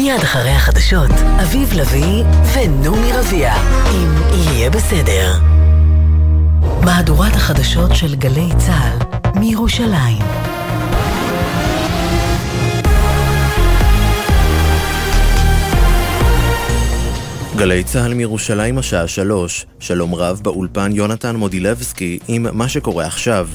מיד 0.00 0.20
אחרי 0.22 0.50
החדשות, 0.50 1.10
אביב 1.42 1.72
לביא 1.72 2.24
ונעמי 2.54 3.12
רביע, 3.12 3.54
אם 3.94 4.08
יהיה 4.32 4.70
בסדר. 4.70 5.32
מהדורת 6.84 7.32
החדשות 7.34 7.90
של 7.94 8.14
גלי 8.14 8.48
צה"ל 8.58 8.98
מירושלים. 9.40 10.22
גלי 17.56 17.84
צה"ל 17.84 18.14
מירושלים 18.14 18.78
השעה 18.78 19.08
שלוש, 19.08 19.66
שלום 19.80 20.14
רב 20.14 20.40
באולפן 20.42 20.90
יונתן 20.92 21.36
מודילבסקי 21.36 22.18
עם 22.28 22.46
מה 22.52 22.68
שקורה 22.68 23.06
עכשיו. 23.06 23.48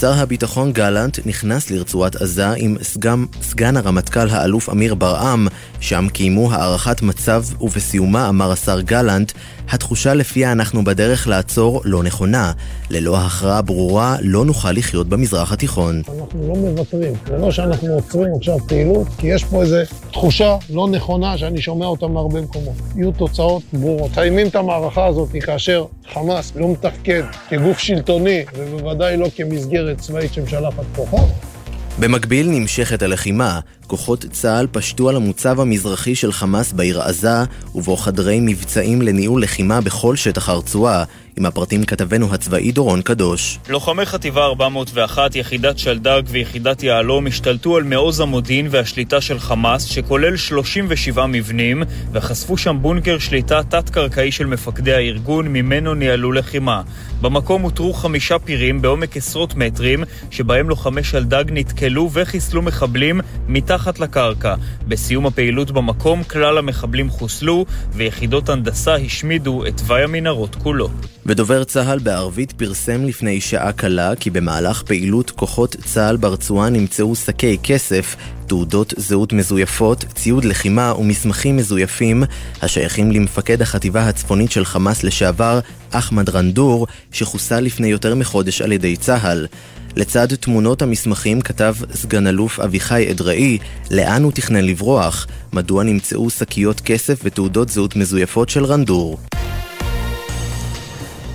שר 0.00 0.12
הביטחון 0.12 0.72
גלנט 0.72 1.18
נכנס 1.26 1.70
לרצועת 1.70 2.16
עזה 2.16 2.50
עם 2.56 2.76
סגן, 2.82 3.24
סגן 3.42 3.76
הרמטכ"ל 3.76 4.28
האלוף 4.30 4.70
אמיר 4.70 4.94
ברעם, 4.94 5.48
שם 5.80 6.06
קיימו 6.12 6.52
הערכת 6.52 7.02
מצב 7.02 7.44
ובסיומה 7.60 8.28
אמר 8.28 8.52
השר 8.52 8.80
גלנט, 8.80 9.32
התחושה 9.68 10.14
לפיה 10.14 10.52
אנחנו 10.52 10.84
בדרך 10.84 11.28
לעצור 11.28 11.82
לא 11.84 12.02
נכונה. 12.02 12.52
ללא 12.90 13.18
הכרעה 13.18 13.62
ברורה 13.62 14.16
לא 14.20 14.44
נוכל 14.44 14.72
לחיות 14.72 15.08
במזרח 15.08 15.52
התיכון. 15.52 16.02
אנחנו 16.20 16.48
לא 16.48 16.54
מוותרים, 16.54 17.12
זה 17.26 17.36
לא 17.36 17.50
שאנחנו 17.50 17.88
עוצרים 17.94 18.28
עכשיו 18.36 18.58
פעילות, 18.68 19.06
כי 19.18 19.26
יש 19.26 19.44
פה 19.44 19.62
איזו 19.62 19.76
תחושה 20.12 20.56
לא 20.70 20.88
נכונה 20.88 21.38
שאני 21.38 21.62
שומע 21.62 21.86
אותה 21.86 22.06
מהרבה 22.06 22.40
מקומות. 22.40 22.74
יהיו 22.96 23.12
תוצאות 23.12 23.62
ברורות. 23.72 24.10
מסיימים 24.10 24.46
את 24.46 24.56
המערכה 24.56 25.06
הזאת 25.06 25.28
כאשר 25.40 25.84
חמאס 26.12 26.52
לא 26.56 26.68
מתפקד 26.68 27.22
כגוף 27.48 27.78
שלטוני, 27.78 28.44
ובוודאי 28.58 29.16
לא 29.16 29.28
כמסגרת 29.36 29.98
צבאית 29.98 30.32
שמשלחת 30.32 30.84
כוחות. 30.96 31.28
במקביל 31.98 32.48
נמשכת 32.50 33.02
הלחימה. 33.02 33.60
כוחות 33.92 34.24
צה"ל 34.30 34.66
פשטו 34.72 35.08
על 35.08 35.16
המוצב 35.16 35.60
המזרחי 35.60 36.14
של 36.14 36.32
חמאס 36.32 36.72
בעיר 36.72 37.02
עזה, 37.02 37.44
ובו 37.74 37.96
חדרי 37.96 38.38
מבצעים 38.40 39.02
לניהול 39.02 39.42
לחימה 39.42 39.80
בכל 39.80 40.16
שטח 40.16 40.48
הרצועה. 40.48 41.04
עם 41.36 41.46
הפרטים 41.46 41.84
כתבנו 41.84 42.34
הצבאי 42.34 42.72
דורון 42.72 43.02
קדוש. 43.02 43.58
לוחמי 43.68 44.06
חטיבה 44.06 44.44
401, 44.44 45.36
יחידת 45.36 45.78
שלדג 45.78 46.22
ויחידת 46.26 46.82
יהלום 46.82 47.26
השתלטו 47.26 47.76
על 47.76 47.82
מעוז 47.82 48.20
המודיעין 48.20 48.66
והשליטה 48.70 49.20
של 49.20 49.38
חמאס, 49.38 49.84
שכולל 49.84 50.36
37 50.36 51.26
מבנים, 51.26 51.82
וחשפו 52.12 52.56
שם 52.56 52.78
בונקר 52.80 53.18
שליטה 53.18 53.60
תת-קרקעי 53.68 54.32
של 54.32 54.46
מפקדי 54.46 54.92
הארגון, 54.92 55.48
ממנו 55.48 55.94
ניהלו 55.94 56.32
לחימה. 56.32 56.82
במקום 57.20 57.64
אותרו 57.64 57.92
חמישה 57.92 58.38
פירים 58.38 58.82
בעומק 58.82 59.16
עשרות 59.16 59.54
מטרים, 59.54 60.04
שבהם 60.30 60.68
לוחמי 60.68 61.04
שלדג 61.04 61.44
נתקלו 61.52 62.10
וחיסלו 62.12 62.62
מחבלים 62.62 63.20
מתחת 63.48 63.81
לקרקע. 64.00 64.54
בסיום 64.88 65.26
הפעילות 65.26 65.70
במקום 65.70 66.24
כלל 66.24 66.58
המחבלים 66.58 67.10
חוסלו, 67.10 67.66
ויחידות 67.92 68.48
הנדסה 68.48 68.94
השמידו 68.94 69.66
את 69.66 69.76
תוואי 69.76 70.02
המנהרות 70.02 70.54
כולו. 70.54 70.88
ודובר 71.26 71.64
צה"ל 71.64 71.98
בערבית 71.98 72.52
פרסם 72.52 73.04
לפני 73.04 73.40
שעה 73.40 73.72
קלה 73.72 74.16
כי 74.16 74.30
במהלך 74.30 74.82
פעילות 74.82 75.30
כוחות 75.30 75.76
צה"ל 75.84 76.16
ברצועה 76.16 76.70
נמצאו 76.70 77.14
שקי 77.14 77.58
כסף, 77.62 78.16
תעודות 78.46 78.94
זהות 78.96 79.32
מזויפות, 79.32 80.04
ציוד 80.14 80.44
לחימה 80.44 80.94
ומסמכים 80.98 81.56
מזויפים 81.56 82.24
השייכים 82.62 83.12
למפקד 83.12 83.62
החטיבה 83.62 84.08
הצפונית 84.08 84.50
של 84.50 84.64
חמאס 84.64 85.04
לשעבר, 85.04 85.60
אחמד 85.92 86.28
רנדור, 86.28 86.86
שחוסל 87.12 87.60
לפני 87.60 87.88
יותר 87.88 88.14
מחודש 88.14 88.62
על 88.62 88.72
ידי 88.72 88.96
צה"ל. 88.96 89.46
לצד 89.96 90.34
תמונות 90.34 90.82
המסמכים 90.82 91.40
כתב 91.40 91.74
סגן 91.94 92.26
אלוף 92.26 92.60
אביחי 92.60 93.10
אדראי 93.10 93.58
לאן 93.90 94.22
הוא 94.22 94.32
תכנן 94.32 94.64
לברוח, 94.64 95.26
מדוע 95.52 95.84
נמצאו 95.84 96.30
שקיות 96.30 96.80
כסף 96.80 97.20
ותעודות 97.24 97.68
זהות 97.68 97.96
מזויפות 97.96 98.48
של 98.48 98.64
רנדור. 98.64 99.18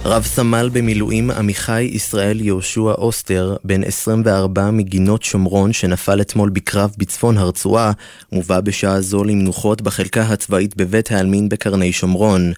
רב 0.05 0.23
סמל 0.23 0.69
במילואים 0.73 1.31
עמיחי 1.31 1.81
ישראל 1.81 2.41
יהושע 2.41 2.81
אוסטר, 2.81 3.55
בן 3.63 3.83
24 3.83 4.71
מגינות 4.71 5.23
שומרון 5.23 5.73
שנפל 5.73 6.21
אתמול 6.21 6.49
בקרב 6.49 6.95
בצפון 6.97 7.37
הרצועה, 7.37 7.91
מובא 8.31 8.61
בשעה 8.61 9.01
זו 9.01 9.23
למנוחות 9.23 9.81
בחלקה 9.81 10.21
הצבאית 10.21 10.77
בבית 10.77 11.11
העלמין 11.11 11.49
בקרני 11.49 11.93
שומרון. 11.93 12.53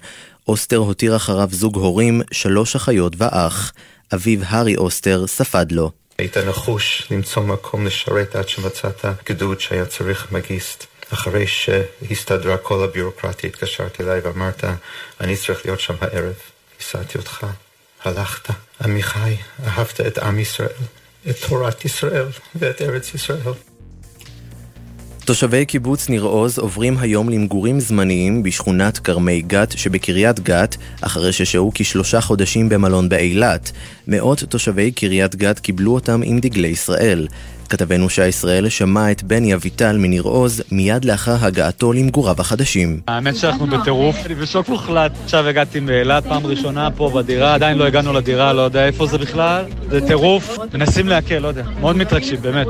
אוסטר 0.48 0.78
הותיר 0.78 1.16
אחריו 1.16 1.50
זוג 1.52 1.76
הורים, 1.76 2.22
שלוש 2.32 2.76
אחיות 2.76 3.14
ואח. 3.18 3.74
אביו 4.14 4.40
הארי 4.44 4.76
אוסטר 4.76 5.28
ספד 5.28 5.72
לו. 5.72 5.92
היית 6.18 6.38
נחוש 6.38 7.08
למצוא 7.12 7.44
מקום 7.44 7.86
לשרת 7.86 8.36
עד 8.36 8.50
שמצאת 8.50 9.06
גדוד 9.26 9.60
שהיה 9.60 9.86
צריך 9.86 10.32
מגיסט. 10.32 10.86
אחרי 11.14 11.48
שהסתדרה 11.48 12.58
כל 12.58 12.84
הביורוקרטיה 12.84 13.50
התקשרתי 13.50 14.04
אליי 14.04 14.20
ואמרת, 14.20 14.64
אני 15.22 15.38
צריך 15.38 15.66
להיות 15.66 15.80
שם 15.80 15.94
הערב. 16.02 16.34
הסעתי 16.82 17.18
אותך, 17.18 17.46
הלכת. 18.04 18.50
עמיחי, 18.84 19.36
אהבת 19.68 20.02
את 20.02 20.18
עם 20.18 20.40
ישראל, 20.40 20.70
את 21.30 21.36
תורת 21.48 21.86
ישראל 21.86 22.28
ואת 22.56 22.82
ארץ 22.82 23.14
ישראל. 23.14 23.54
תושבי 25.30 25.66
קיבוץ 25.66 26.10
ניר 26.10 26.24
עוז 26.24 26.60
עוברים 26.60 26.98
היום 26.98 27.30
למגורים 27.30 27.80
זמניים 27.80 28.44
בשכונת 28.44 28.98
כרמי 28.98 29.42
גת 29.42 29.72
שבקריית 29.78 30.40
גת, 30.40 30.78
אחרי 31.02 31.32
ששהו 31.34 31.72
כשלושה 31.74 32.22
חודשים 32.22 32.70
במלון 32.70 33.10
באילת. 33.10 33.72
מאות 34.08 34.44
תושבי 34.50 34.92
קריית 34.92 35.36
גת 35.36 35.60
קיבלו 35.60 35.94
אותם 35.94 36.22
עם 36.24 36.40
דגלי 36.40 36.68
ישראל. 36.68 37.28
כתבנו 37.70 38.10
שי 38.10 38.28
ישראל 38.28 38.70
שמע 38.70 39.12
את 39.12 39.24
בני 39.24 39.54
אביטל 39.54 39.98
מניר 39.98 40.24
עוז 40.24 40.64
מיד 40.72 41.06
לאחר 41.06 41.36
הגעתו 41.42 41.94
למגוריו 41.94 42.36
החדשים. 42.40 43.00
האמת 43.08 43.36
שאנחנו 43.36 43.68
בטירוף, 43.68 44.16
אני 44.26 44.36
בשוק 44.36 44.70
מוחלט. 44.70 45.12
עכשיו 45.24 45.48
הגעתי 45.48 45.80
מאילת, 45.80 46.24
פעם 46.24 46.46
ראשונה 46.46 46.92
פה 46.92 47.12
בדירה, 47.16 47.54
עדיין 47.54 47.78
לא 47.78 47.86
הגענו 47.86 48.14
לדירה, 48.14 48.54
לא 48.54 48.62
יודע 48.62 48.86
איפה 48.86 49.08
זה 49.08 49.18
בכלל. 49.18 49.64
זה 49.90 50.08
טירוף, 50.08 50.58
מנסים 50.74 51.08
להקל, 51.08 51.40
לא 51.40 51.48
יודע. 51.48 51.64
מאוד 51.80 51.98
מתרגשים, 51.98 52.42
באמת. 52.42 52.68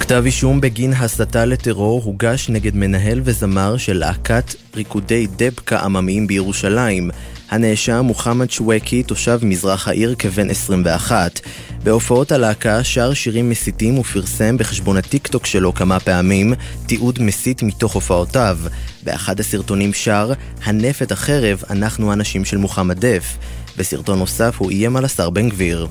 כתב 0.00 0.22
אישום 0.26 0.60
בגין 0.60 0.92
הסתה 0.92 1.44
לטרור 1.44 2.02
הוגש 2.04 2.48
נגד 2.48 2.76
מנהל 2.76 3.20
וזמר 3.24 3.76
של 3.76 3.98
להקת 3.98 4.54
ריקודי 4.76 5.26
דבקה 5.36 5.80
עממיים 5.80 6.26
בירושלים. 6.26 7.10
הנאשם 7.50 8.00
מוחמד 8.04 8.50
שווקי, 8.50 9.02
תושב 9.02 9.38
מזרח 9.42 9.88
העיר 9.88 10.14
כבן 10.18 10.50
21. 10.50 11.40
בהופעות 11.82 12.32
הלהקה 12.32 12.84
שר 12.84 13.14
שירים 13.14 13.50
מסיתים 13.50 13.98
ופרסם 13.98 14.56
בחשבון 14.56 14.96
הטיקטוק 14.96 15.46
שלו 15.46 15.74
כמה 15.74 16.00
פעמים 16.00 16.54
תיעוד 16.86 17.22
מסית 17.22 17.62
מתוך 17.62 17.92
הופעותיו. 17.92 18.58
באחד 19.02 19.40
הסרטונים 19.40 19.92
שר, 19.94 20.32
הנף 20.64 21.02
את 21.02 21.12
החרב, 21.12 21.62
אנחנו 21.70 22.12
אנשים 22.12 22.44
של 22.44 22.56
מוחמד 22.56 23.06
דף. 23.06 23.36
בסרטון 23.76 24.18
נוסף 24.18 24.54
הוא 24.58 24.70
איים 24.70 24.96
על 24.96 25.04
השר 25.04 25.30
בן 25.30 25.48
גביר. 25.48 25.88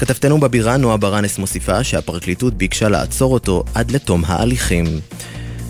כתבתנו 0.00 0.40
בבירה 0.40 0.76
נועה 0.76 0.96
ברנס 0.96 1.38
מוסיפה 1.38 1.84
שהפרקליטות 1.84 2.54
ביקשה 2.54 2.88
לעצור 2.88 3.34
אותו 3.34 3.64
עד 3.74 3.90
לתום 3.90 4.24
ההליכים. 4.26 4.86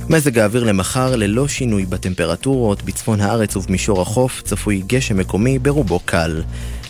מזג 0.08 0.38
האוויר 0.38 0.64
למחר 0.64 1.16
ללא 1.16 1.48
שינוי 1.48 1.86
בטמפרטורות, 1.86 2.82
בצפון 2.82 3.20
הארץ 3.20 3.56
ובמישור 3.56 4.02
החוף 4.02 4.42
צפוי 4.42 4.82
גשם 4.86 5.16
מקומי 5.16 5.58
ברובו 5.58 6.00
קל. 6.04 6.42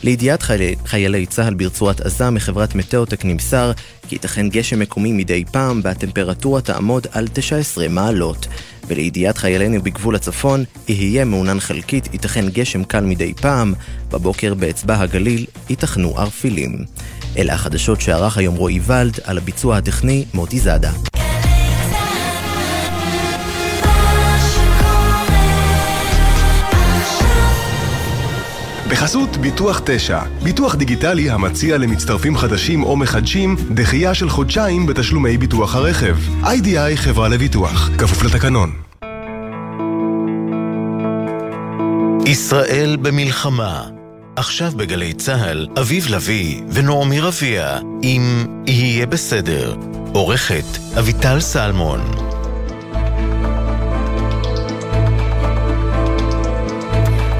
לידיעת 0.02 0.42
חיילי, 0.42 0.74
חיילי 0.86 1.26
צה"ל 1.26 1.54
ברצועת 1.54 2.00
עזה 2.00 2.30
מחברת 2.30 2.74
מטאוטק 2.74 3.24
נמסר 3.24 3.72
כי 4.08 4.14
ייתכן 4.14 4.48
גשם 4.48 4.78
מקומי 4.78 5.12
מדי 5.12 5.44
פעם 5.52 5.80
והטמפרטורה 5.84 6.60
תעמוד 6.60 7.06
על 7.12 7.28
19 7.32 7.88
מעלות. 7.88 8.46
ולידיעת 8.88 9.38
חיילינו 9.38 9.82
בגבול 9.82 10.14
הצפון, 10.14 10.64
יהיה 10.88 11.24
מעונן 11.24 11.60
חלקית, 11.60 12.08
ייתכן 12.12 12.48
גשם 12.48 12.84
קל 12.84 13.04
מדי 13.04 13.34
פעם, 13.34 13.74
בבוקר 14.10 14.54
באצבע 14.54 15.00
הגליל 15.00 15.46
ייתכנו 15.68 16.18
ערפילים. 16.18 16.84
אלה 17.38 17.54
החדשות 17.54 18.00
שערך 18.00 18.38
היום 18.38 18.54
רועי 18.54 18.80
ולד, 18.86 19.18
על 19.24 19.38
הביצוע 19.38 19.76
הטכני 19.76 20.24
מוטי 20.34 20.60
זאדה. 20.60 20.90
בחסות 28.90 29.36
ביטוח 29.36 29.80
9, 29.84 30.20
ביטוח 30.42 30.74
דיגיטלי 30.74 31.30
המציע 31.30 31.78
למצטרפים 31.78 32.36
חדשים 32.36 32.82
או 32.82 32.96
מחדשים 32.96 33.56
דחייה 33.74 34.14
של 34.14 34.28
חודשיים 34.28 34.86
בתשלומי 34.86 35.38
ביטוח 35.38 35.74
הרכב. 35.74 36.16
איי-די-איי 36.44 36.96
חברה 36.96 37.28
לביטוח, 37.28 37.90
כפוף 37.98 38.22
לתקנון. 38.22 38.72
ישראל 42.26 42.96
במלחמה 43.02 43.99
עכשיו 44.36 44.72
בגלי 44.76 45.12
צה"ל, 45.12 45.66
אביב 45.80 46.06
לביא 46.08 46.62
ונעמי 46.72 47.20
רביע, 47.20 47.78
אם 48.02 48.46
יהיה 48.66 49.06
בסדר. 49.06 49.76
עורכת 50.12 50.64
אביטל 50.98 51.40
סלמון. 51.40 52.00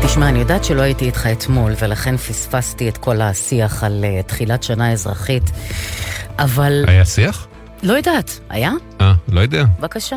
תשמע, 0.03 0.29
אני 0.29 0.39
יודעת 0.39 0.65
שלא 0.65 0.83
הייתי 0.83 1.05
איתך 1.05 1.27
אתמול, 1.33 1.73
ולכן 1.83 2.17
פספסתי 2.17 2.89
את 2.89 2.97
כל 2.97 3.21
השיח 3.21 3.85
על 3.85 4.05
uh, 4.05 4.27
תחילת 4.27 4.63
שנה 4.63 4.93
אזרחית, 4.93 5.51
אבל... 6.39 6.85
היה 6.87 7.05
שיח? 7.05 7.47
לא 7.83 7.93
יודעת, 7.93 8.41
היה? 8.49 8.73
אה, 9.01 9.15
לא 9.29 9.41
יודע. 9.41 9.65
בבקשה. 9.79 10.17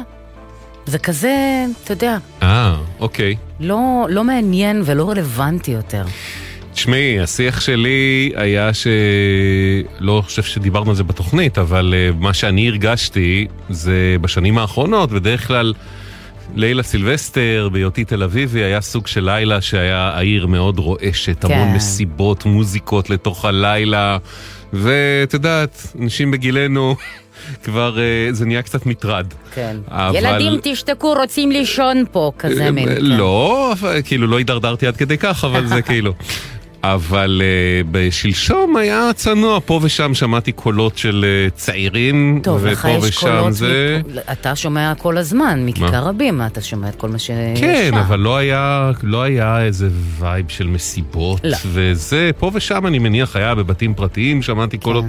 זה 0.86 1.00
כזה, 1.00 1.66
אתה 1.84 1.94
יודע, 1.94 2.18
אה, 2.44 2.76
אוקיי. 3.00 3.36
לא, 3.60 4.06
לא 4.10 4.24
מעניין 4.24 4.82
ולא 4.86 5.10
רלוונטי 5.10 5.72
יותר. 5.72 6.04
תשמעי, 6.74 7.20
השיח 7.20 7.62
שלי 7.62 8.32
היה 8.36 8.70
שלא 8.74 10.22
חושב 10.26 10.44
שדיברנו 10.44 10.90
על 10.90 10.96
זה 10.96 11.04
בתוכנית, 11.04 11.58
אבל 11.58 11.94
uh, 11.94 12.16
מה 12.20 12.34
שאני 12.34 12.68
הרגשתי 12.68 13.48
זה 13.70 14.16
בשנים 14.22 14.58
האחרונות, 14.58 15.12
בדרך 15.12 15.48
כלל 15.48 15.74
לילה 16.56 16.84
סילבסטר, 16.84 17.70
בהיותי 17.72 18.06
תל 18.06 18.24
אביבי, 18.24 18.64
היה 18.64 18.82
סוג 18.82 19.08
של 19.08 19.26
לילה 19.26 19.62
שהיה 19.62 20.12
העיר 20.16 20.48
מאוד 20.48 20.80
רועשת, 20.80 21.46
כן. 21.46 21.54
המון 21.54 21.76
מסיבות, 21.76 22.46
מוזיקות 22.46 23.10
לתוך 23.10 23.46
הלילה, 23.46 24.18
ואת 24.74 25.34
יודעת, 25.34 25.88
אנשים 26.02 26.32
בגילנו... 26.32 26.96
כבר 27.64 27.96
uh, 27.96 28.34
זה 28.34 28.46
נהיה 28.46 28.62
קצת 28.62 28.86
מטרד. 28.86 29.26
כן. 29.54 29.78
אבל- 29.88 30.16
ילדים, 30.16 30.60
תשתקו, 30.64 31.14
רוצים 31.14 31.52
לישון 31.52 32.04
פה, 32.12 32.32
כזה 32.40 32.72
מין. 32.72 32.90
כן. 32.90 32.96
לא, 33.00 33.74
כאילו 34.06 34.28
לא 34.28 34.38
הידרדרתי 34.38 34.88
עד 34.88 34.98
כדי 34.98 35.18
כך, 35.18 35.44
אבל 35.44 35.68
זה 35.68 35.82
כאילו. 35.90 36.14
אבל 36.84 37.42
uh, 37.42 37.88
בשלשום 37.92 38.76
היה 38.76 39.10
צנוע, 39.16 39.60
פה 39.66 39.80
ושם 39.84 40.14
שמעתי 40.14 40.52
קולות 40.52 40.98
של 40.98 41.26
uh, 41.50 41.58
צעירים, 41.58 42.40
טוב, 42.44 42.66
לך 42.66 42.80
ופה 42.80 42.90
יש 42.90 43.04
ושם 43.04 43.46
זה... 43.50 44.02
מ- 44.08 44.32
אתה 44.32 44.56
שומע 44.56 44.94
כל 44.98 45.18
הזמן, 45.18 45.66
מכיכר 45.66 46.04
רבים, 46.04 46.42
אתה 46.42 46.62
שומע 46.62 46.90
את 46.90 46.96
כל 46.96 47.10
מה 47.10 47.20
שיש 47.20 47.60
כן, 47.60 47.88
שם. 47.92 47.98
אבל 47.98 48.20
לא 48.20 48.38
היה, 48.38 48.92
לא 49.04 49.22
היה 49.22 49.62
איזה 49.62 49.90
vibe 50.20 50.46
של 50.50 50.68
מסיבות, 50.68 51.40
לא. 51.44 51.58
וזה, 51.66 52.30
פה 52.40 52.52
ושם 52.54 52.88
אני 52.88 53.00
מניח 53.00 53.36
היה 53.36 53.56
בבתים 53.56 53.94
פרטיים, 53.94 54.42
שמעתי 54.42 54.78
קולות, 54.78 55.06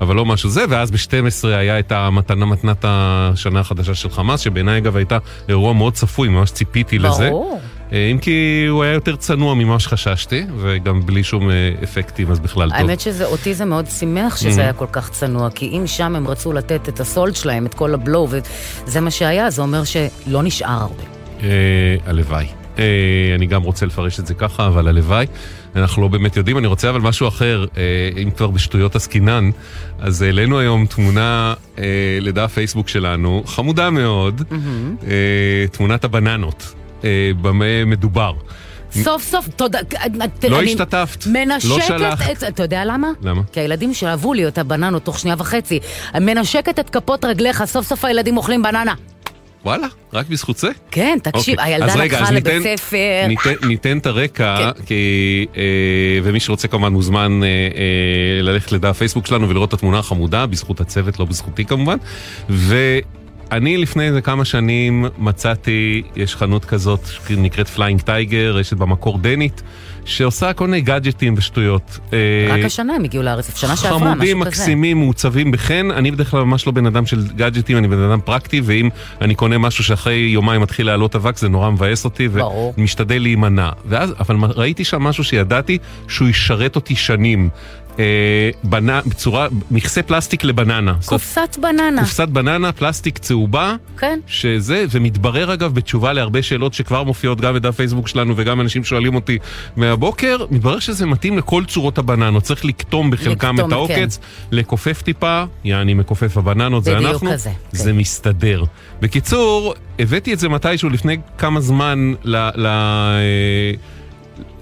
אבל 0.00 0.16
לא 0.16 0.24
משהו 0.24 0.50
זה, 0.50 0.64
ואז 0.68 0.90
ב-12 0.90 1.46
היה 1.46 1.78
את 1.78 1.92
המתנה 1.92 2.46
מתנת 2.46 2.84
השנה 2.88 3.60
החדשה 3.60 3.94
של 3.94 4.10
חמאס, 4.10 4.40
שבעיניי 4.40 4.78
אגב 4.78 4.96
הייתה 4.96 5.18
אירוע 5.48 5.72
מאוד 5.72 5.92
צפוי, 5.92 6.28
ממש 6.28 6.50
ציפיתי 6.50 6.98
לזה. 6.98 7.28
ברור. 7.30 7.60
אה, 7.92 8.08
אם 8.12 8.18
כי 8.18 8.66
הוא 8.68 8.82
היה 8.82 8.92
יותר 8.92 9.16
צנוע 9.16 9.54
ממה 9.54 9.80
שחששתי, 9.80 10.44
וגם 10.58 11.06
בלי 11.06 11.24
שום 11.24 11.50
אה, 11.50 11.54
אפקטים, 11.82 12.30
אז 12.30 12.40
בכלל 12.40 12.70
טוב. 12.70 12.78
האמת 12.78 13.00
שאותי 13.00 13.54
זה 13.54 13.64
מאוד 13.64 13.86
שימח 13.86 14.34
Mhm. 14.34 14.40
שזה 14.40 14.60
היה 14.60 14.72
כל 14.72 14.86
כך 14.92 15.10
צנוע, 15.10 15.50
כי 15.50 15.66
אם 15.78 15.86
שם 15.86 16.16
הם 16.16 16.28
רצו 16.28 16.52
לתת 16.52 16.88
את 16.88 17.00
הסולד 17.00 17.36
שלהם, 17.36 17.66
את 17.66 17.74
כל 17.74 17.94
ה 17.94 18.00
blow, 18.00 18.28
וזה 18.86 19.00
מה 19.00 19.10
שהיה, 19.10 19.50
זה 19.50 19.62
אומר 19.62 19.82
שלא 19.84 20.42
נשאר 20.42 20.68
הרבה. 20.70 21.02
אה, 21.42 21.48
הלוואי. 22.06 22.46
אני 23.36 23.46
גם 23.46 23.62
רוצה 23.62 23.86
לפרש 23.86 24.20
את 24.20 24.26
זה 24.26 24.34
ככה, 24.34 24.66
אבל 24.66 24.88
הלוואי. 24.88 25.26
אנחנו 25.76 26.02
לא 26.02 26.08
באמת 26.08 26.36
יודעים. 26.36 26.58
אני 26.58 26.66
רוצה 26.66 26.90
אבל 26.90 27.00
משהו 27.00 27.28
אחר, 27.28 27.64
אם 28.22 28.30
כבר 28.30 28.46
בשטויות 28.46 28.96
עסקינן, 28.96 29.50
אז 29.98 30.22
העלינו 30.22 30.58
היום 30.58 30.86
תמונה 30.86 31.54
לדף 32.20 32.52
פייסבוק 32.54 32.88
שלנו, 32.88 33.42
חמודה 33.46 33.90
מאוד, 33.90 34.42
אה, 35.06 35.66
תמונת 35.72 36.04
הבננות. 36.04 36.74
אה, 37.04 37.08
במה 37.42 37.84
מדובר. 37.84 38.32
סוף 38.92 39.22
סוף, 39.22 39.48
תודה. 39.56 39.78
לא 40.48 40.60
אני 40.60 40.70
השתתפת, 40.70 41.26
לא 41.26 41.32
מנשקת 41.32 41.82
שלחת. 41.86 42.30
את... 42.32 42.44
אתה 42.44 42.62
יודע 42.62 42.84
למה? 42.84 43.08
למה? 43.22 43.42
כי 43.52 43.60
הילדים 43.60 43.94
שאהבו 43.94 44.34
לי 44.34 44.48
את 44.48 44.58
הבננות 44.58 45.04
תוך 45.04 45.18
שנייה 45.18 45.36
וחצי. 45.38 45.78
מנשקת 46.20 46.78
את 46.78 46.90
כפות 46.90 47.24
רגליך, 47.24 47.64
סוף 47.64 47.86
סוף 47.86 48.04
הילדים 48.04 48.36
אוכלים 48.36 48.62
בננה. 48.62 48.94
וואלה, 49.64 49.86
רק 50.12 50.26
בזכות 50.28 50.56
זה? 50.58 50.68
כן, 50.90 51.18
תקשיב, 51.22 51.58
אוקיי. 51.58 51.74
הילדה 51.74 51.94
לקחה 52.04 52.30
לבית 52.30 52.46
ניתן- 52.46 52.76
ספר. 52.76 52.96
ניתן, 53.28 53.68
ניתן 53.68 53.98
את 53.98 54.06
הרקע, 54.06 54.56
כן. 54.76 54.82
כי, 54.86 55.46
אה, 55.56 55.62
ומי 56.22 56.40
שרוצה 56.40 56.68
כמובן 56.68 56.92
מוזמן 56.92 57.40
אה, 57.42 57.48
אה, 57.48 58.42
ללכת 58.42 58.72
לדף 58.72 58.88
הפייסבוק 58.88 59.26
שלנו 59.26 59.48
ולראות 59.48 59.68
את 59.68 59.74
התמונה 59.74 59.98
החמודה, 59.98 60.46
בזכות 60.46 60.80
הצוות, 60.80 61.18
לא 61.18 61.24
בזכותי 61.24 61.64
כמובן. 61.64 61.96
ואני 63.50 63.76
לפני 63.76 64.04
איזה 64.04 64.20
כמה 64.20 64.44
שנים 64.44 65.04
מצאתי, 65.18 66.02
יש 66.16 66.36
חנות 66.36 66.64
כזאת 66.64 67.00
שנקראת 67.26 67.68
Flying 67.68 68.00
Tiger, 68.00 68.52
רשת 68.56 68.76
במקור 68.76 69.18
דנית, 69.18 69.62
שעושה 70.04 70.52
כל 70.52 70.66
מיני 70.66 70.80
גאדג'טים 70.80 71.34
ושטויות. 71.36 71.98
אה, 72.12 72.18
רק 72.50 72.64
השנה 72.64 72.94
הם 72.94 73.04
הגיעו 73.04 73.22
לארץ, 73.22 73.58
שנה 73.58 73.76
שעברה, 73.76 73.98
משהו 73.98 74.04
כזה. 74.06 74.14
חמודים, 74.14 74.40
מקסימים, 74.40 74.98
מעוצבים 74.98 75.50
בחן. 75.50 75.90
אני 75.90 76.10
בדרך 76.10 76.30
כלל 76.30 76.42
ממש 76.42 76.66
לא 76.66 76.72
בן 76.72 76.86
אדם 76.86 77.06
של 77.06 77.26
גאדג'טים, 77.36 77.78
אני 77.78 77.88
בן 77.88 77.98
אדם 77.98 78.20
פרקטי, 78.20 78.60
ואם 78.64 78.88
אני 79.20 79.34
קונה 79.34 79.58
משהו 79.58 79.84
שאחרי 79.84 80.14
יומיים 80.14 80.60
מתחיל 80.60 80.86
לעלות 80.86 81.16
אבק, 81.16 81.38
זה 81.38 81.48
נורא 81.48 81.70
מבאס 81.70 82.04
אותי. 82.04 82.28
ומשתדל 82.78 83.22
להימנע. 83.22 83.70
ואז, 83.86 84.14
אבל 84.20 84.36
ראיתי 84.40 84.84
שם 84.84 85.02
משהו 85.02 85.24
שידעתי 85.24 85.78
שהוא 86.08 86.28
ישרת 86.28 86.76
אותי 86.76 86.96
שנים. 86.96 87.48
אה, 87.98 88.50
בנה, 88.64 89.00
בצורה, 89.06 89.48
מכסה 89.70 90.02
פלסטיק 90.02 90.44
לבננה. 90.44 90.94
קופסת 91.06 91.58
בננה. 91.60 92.00
קופסת 92.00 92.28
בננה, 92.28 92.72
פלסטיק 92.72 93.18
צהובה, 93.18 93.76
כן. 93.98 94.18
שזה, 94.26 94.84
ומתברר 94.90 95.54
אגב 95.54 95.74
בתשובה 95.74 96.12
להרבה 96.12 96.42
שאלות 96.42 96.74
שכבר 96.74 97.02
מופיעות 97.02 97.40
גם 97.40 97.54
בדף 97.54 97.76
פייסבוק 97.76 98.08
שלנו 98.08 98.34
וגם 98.36 98.60
אנשים 98.60 98.84
שואלים 98.84 99.14
אותי 99.14 99.38
מהבוקר, 99.76 100.36
מתברר 100.50 100.78
שזה 100.78 101.06
מתאים 101.06 101.38
לכל 101.38 101.64
צורות 101.64 101.98
הבננות, 101.98 102.42
צריך 102.42 102.64
לקטום 102.64 103.10
בחלקם 103.10 103.54
לקטום, 103.54 103.68
את 103.68 103.72
העוקץ, 103.72 104.18
לכופף 104.50 105.02
טיפה, 105.02 105.44
יעני 105.64 105.94
מכופף 105.94 106.36
הבננות, 106.36 106.84
זה 106.84 106.94
בדיוק 106.94 107.10
אנחנו, 107.10 107.32
כזה, 107.32 107.50
כן. 107.50 107.78
זה 107.78 107.92
מסתדר. 107.92 108.64
בקיצור, 109.00 109.74
הבאתי 109.98 110.32
את 110.32 110.38
זה 110.38 110.48
מתישהו 110.48 110.90
לפני 110.90 111.16
כמה 111.38 111.60
זמן 111.60 112.14
ל... 112.24 112.36
ל 112.54 112.66
אה, 112.66 113.72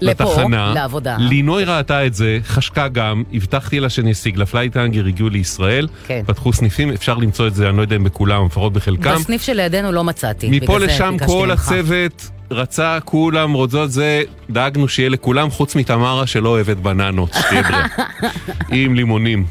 לפה, 0.01 0.23
לתחנה, 0.23 0.73
לעבודה. 0.75 1.17
לינוי 1.19 1.63
ראתה 1.63 2.05
את 2.05 2.13
זה, 2.13 2.39
חשקה 2.43 2.87
גם, 2.87 3.23
הבטחתי 3.33 3.79
לה 3.79 3.89
שאני 3.89 4.11
אשיג 4.11 4.37
לה, 4.37 4.45
Flying 4.45 4.78
Tiger 4.78 5.05
הגיעו 5.05 5.29
לישראל, 5.29 5.87
כן. 6.07 6.21
פתחו 6.27 6.53
סניפים, 6.53 6.91
אפשר 6.91 7.13
למצוא 7.17 7.47
את 7.47 7.55
זה, 7.55 7.69
אני 7.69 7.77
לא 7.77 7.81
יודע 7.81 7.95
אם 7.95 8.03
בכולם, 8.03 8.45
לפחות 8.45 8.73
בחלקם. 8.73 9.15
בסניף 9.15 9.41
שלידינו 9.41 9.91
לא 9.91 10.03
מצאתי. 10.03 10.49
מפה 10.49 10.77
לשם 10.79 11.15
כל 11.25 11.47
ממך. 11.47 11.67
הצוות 11.67 12.29
רצה, 12.51 12.97
כולם 13.05 13.53
רוצות 13.53 13.91
זה, 13.91 14.21
דאגנו 14.49 14.87
שיהיה 14.87 15.09
לכולם, 15.09 15.49
חוץ 15.49 15.75
מתמרה 15.75 16.27
שלא 16.27 16.49
אוהבת 16.49 16.77
בננות, 16.77 17.33
שתהיה. 17.33 17.85
עם 18.71 18.95
לימונים. 18.95 19.45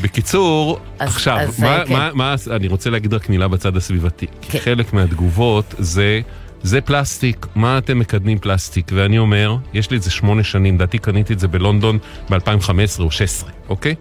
בקיצור, 0.00 0.78
אז- 0.98 1.08
עכשיו, 1.08 1.38
אז, 1.38 1.60
מה, 1.60 1.78
אה, 1.78 1.84
כן. 1.86 1.92
מה, 1.92 2.10
מה, 2.14 2.34
אני 2.50 2.68
רוצה 2.68 2.90
להגיד 2.90 3.14
רק 3.14 3.28
מילה 3.28 3.48
בצד 3.48 3.76
הסביבתי. 3.76 4.26
כן. 4.42 4.58
חלק 4.58 4.92
מהתגובות 4.92 5.74
זה, 5.78 6.20
זה 6.62 6.80
פלסטיק, 6.80 7.46
מה 7.54 7.78
אתם 7.78 7.98
מקדמים 7.98 8.38
פלסטיק? 8.38 8.90
ואני 8.94 9.18
אומר, 9.18 9.56
יש 9.74 9.90
לי 9.90 9.96
את 9.96 10.02
זה 10.02 10.10
שמונה 10.10 10.44
שנים, 10.44 10.74
לדעתי 10.74 10.98
קניתי 10.98 11.32
את 11.32 11.38
זה 11.38 11.48
בלונדון 11.48 11.98
ב-2015 12.30 12.30
או 12.30 12.34
2016, 12.34 13.50
אוקיי? 13.68 13.94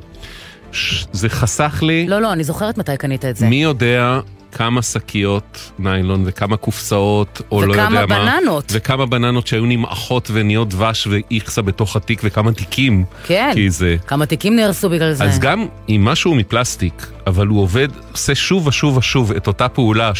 ש- 0.71 1.06
זה 1.11 1.29
חסך 1.29 1.79
לי... 1.83 2.07
לא, 2.07 2.21
לא, 2.21 2.33
אני 2.33 2.44
זוכרת 2.44 2.77
מתי 2.77 2.97
קנית 2.97 3.25
את 3.25 3.35
זה. 3.35 3.47
מי 3.47 3.63
יודע 3.63 4.19
כמה 4.51 4.81
שקיות 4.81 5.71
ניילון 5.79 6.23
וכמה 6.25 6.57
קופסאות, 6.57 7.41
או 7.51 7.61
לא 7.61 7.71
יודע 7.71 7.88
וכמה 7.91 8.05
מה. 8.05 8.05
בננות. 8.39 8.72
וכמה 8.72 9.05
בננות 9.05 9.48
שהיו 9.48 9.65
נמעכות 9.65 10.29
ונהיות 10.34 10.69
דבש 10.69 11.07
ואיכסה 11.07 11.62
בתוך 11.62 11.95
התיק, 11.95 12.22
וכמה 12.24 12.51
תיקים. 12.51 13.03
כן. 13.24 13.51
כי 13.53 13.69
זה... 13.69 13.95
כמה 14.07 14.25
תיקים 14.25 14.55
נהרסו 14.55 14.89
בגלל 14.89 15.13
זה. 15.13 15.24
אז 15.24 15.39
גם 15.39 15.65
אם 15.89 16.01
משהו 16.05 16.36
מפלסטיק, 16.36 17.07
אבל 17.27 17.48
הוא 17.48 17.62
עובד, 17.62 17.88
עושה 18.12 18.36
שוב 18.36 18.67
ושוב 18.67 18.98
ושוב 18.98 19.31
את 19.31 19.48
אותה 19.48 19.69
פעולה 19.69 20.12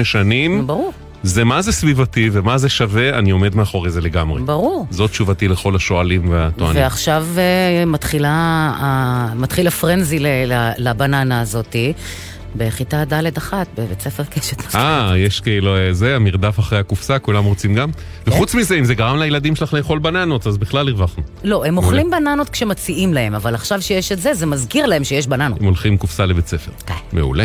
7-8 0.00 0.04
שנים, 0.04 0.66
ברור, 0.66 0.92
זה 1.24 1.44
מה 1.44 1.62
זה 1.62 1.72
סביבתי 1.72 2.30
ומה 2.32 2.58
זה 2.58 2.68
שווה, 2.68 3.18
אני 3.18 3.30
עומד 3.30 3.54
מאחורי 3.54 3.90
זה 3.90 4.00
לגמרי. 4.00 4.42
ברור. 4.42 4.86
זאת 4.90 5.10
תשובתי 5.10 5.48
לכל 5.48 5.76
השואלים 5.76 6.28
והטוענים. 6.30 6.82
ועכשיו 6.82 7.26
אה, 7.38 7.84
מתחילה, 7.84 9.30
מתחיל 9.36 9.66
הפרנזי 9.66 10.18
לבננה 10.78 11.40
הזאתי. 11.40 11.92
בכיתה 12.54 13.04
ד' 13.04 13.36
אחת 13.36 13.66
בבית 13.78 14.00
ספר 14.00 14.24
קשת. 14.24 14.74
אה, 14.74 15.12
יש 15.16 15.40
כאילו 15.40 15.76
אה, 15.76 15.92
זה, 15.92 16.16
המרדף 16.16 16.58
אחרי 16.58 16.78
הקופסה, 16.78 17.18
כולם 17.18 17.44
רוצים 17.44 17.74
גם. 17.74 17.92
כן. 17.92 18.30
וחוץ 18.30 18.54
מזה, 18.54 18.74
אם 18.78 18.84
זה 18.84 18.94
גרם 18.94 19.18
לילדים 19.18 19.56
שלך 19.56 19.74
לאכול 19.74 19.98
בננות, 19.98 20.46
אז 20.46 20.58
בכלל 20.58 20.88
הרווחנו. 20.88 21.22
לא, 21.44 21.64
הם 21.64 21.76
אוכלים 21.76 22.10
בננות 22.10 22.48
כשמציעים 22.48 23.14
להם, 23.14 23.34
אבל 23.34 23.54
עכשיו 23.54 23.82
שיש 23.82 24.12
את 24.12 24.20
זה, 24.20 24.34
זה 24.34 24.46
מזכיר 24.46 24.86
להם 24.86 25.04
שיש 25.04 25.26
בננות. 25.26 25.60
הם 25.60 25.66
הולכים 25.66 25.92
עם 25.92 25.98
קופסה 25.98 26.26
לבית 26.26 26.46
ספר. 26.46 26.70
כן. 26.86 26.94
מעולה. 27.12 27.44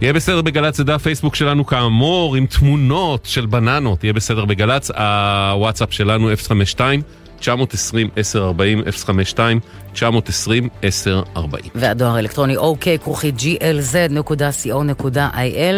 יהיה 0.00 0.12
בסדר 0.12 0.42
בגל"צ, 0.42 0.76
זה 0.76 0.84
דף 0.84 1.02
פייסבוק 1.02 1.34
שלנו 1.34 1.66
כאמור, 1.66 2.36
עם 2.36 2.46
תמונות 2.46 3.26
של 3.26 3.46
בננות. 3.46 4.04
יהיה 4.04 4.12
בסדר 4.12 4.44
בגל"צ, 4.44 4.90
הוואטסאפ 4.90 5.92
שלנו 5.92 6.30
052 6.36 7.02
920 7.44 8.10
1040 8.16 8.82
052 8.92 9.60
920 9.92 10.68
1040 10.84 11.64
והדואר 11.74 12.16
האלקטרוני 12.16 12.56
אוקיי, 12.56 12.98
כרוכי 12.98 13.32
glz.co.il 13.38 15.02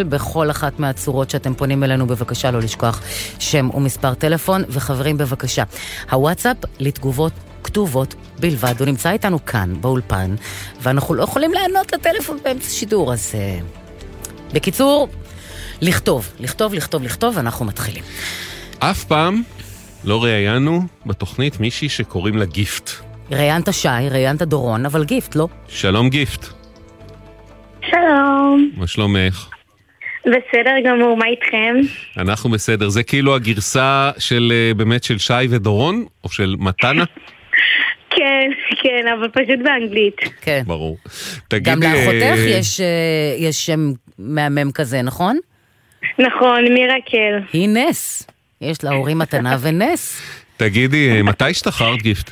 בכל 0.08 0.50
אחת 0.50 0.78
מהצורות 0.78 1.30
שאתם 1.30 1.54
פונים 1.54 1.84
אלינו, 1.84 2.06
בבקשה 2.06 2.50
לא 2.50 2.58
לשכוח 2.58 3.02
שם 3.38 3.70
ומספר 3.74 4.14
טלפון. 4.14 4.62
וחברים, 4.68 5.18
בבקשה, 5.18 5.62
הוואטסאפ 6.10 6.56
לתגובות 6.78 7.32
כתובות 7.62 8.14
בלבד. 8.40 8.74
הוא 8.78 8.86
נמצא 8.86 9.10
איתנו 9.10 9.44
כאן, 9.44 9.74
באולפן, 9.80 10.34
ואנחנו 10.82 11.14
לא 11.14 11.22
יכולים 11.22 11.52
לענות 11.52 11.92
לטלפון 11.92 12.38
באמצע 12.44 12.70
שידור, 12.70 13.12
אז... 13.12 13.30
אה, 13.34 13.58
בקיצור, 14.52 15.08
לכתוב, 15.80 16.32
לכתוב, 16.40 16.74
לכתוב, 16.74 17.02
לכתוב, 17.02 17.36
ואנחנו 17.36 17.64
מתחילים. 17.64 18.04
אף 18.78 19.04
פעם 19.04 19.42
לא 20.06 20.24
ראיינו 20.24 20.80
בתוכנית 21.06 21.60
מישהי 21.60 21.88
שקוראים 21.88 22.36
לה 22.36 22.44
גיפט. 22.44 22.90
ראיינת 23.30 23.68
שי, 23.72 23.88
ראיינת 24.10 24.42
דורון, 24.42 24.86
אבל 24.86 25.04
גיפט, 25.04 25.36
לא? 25.36 25.48
שלום 25.68 26.10
גיפט. 26.10 26.46
שלום. 27.90 28.70
מה 28.76 28.86
שלומך? 28.86 29.48
בסדר 30.26 30.74
גמור, 30.84 31.16
מה 31.16 31.26
איתכם? 31.26 31.76
אנחנו 32.18 32.50
בסדר. 32.50 32.88
זה 32.88 33.02
כאילו 33.02 33.34
הגרסה 33.34 34.10
של 34.18 34.52
אה, 34.54 34.74
באמת 34.74 35.04
של 35.04 35.18
שי 35.18 35.46
ודורון? 35.50 36.04
או 36.24 36.28
של 36.28 36.56
מתנה? 36.58 37.04
כן, 38.16 38.50
כן, 38.82 39.06
אבל 39.18 39.28
פשוט 39.28 39.58
באנגלית. 39.64 40.16
כן. 40.40 40.62
ברור. 40.66 40.96
גם 41.04 41.80
תגידי... 41.80 41.86
לאחותך 41.86 42.38
אה, 42.38 42.58
יש, 42.58 42.80
אה, 42.80 42.86
יש 43.38 43.66
שם 43.66 43.92
מהמם 44.18 44.72
כזה, 44.72 45.02
נכון? 45.02 45.38
נכון, 46.18 46.64
מירקל. 46.64 47.38
היא 47.52 47.68
נס. 47.68 48.26
יש 48.60 48.84
להורים 48.84 49.18
מתנה 49.18 49.56
ונס. 49.62 50.22
תגידי, 50.56 51.10
אה, 51.10 51.22
מתי 51.22 51.50
השתחררת 51.50 52.02
גיפט? 52.02 52.30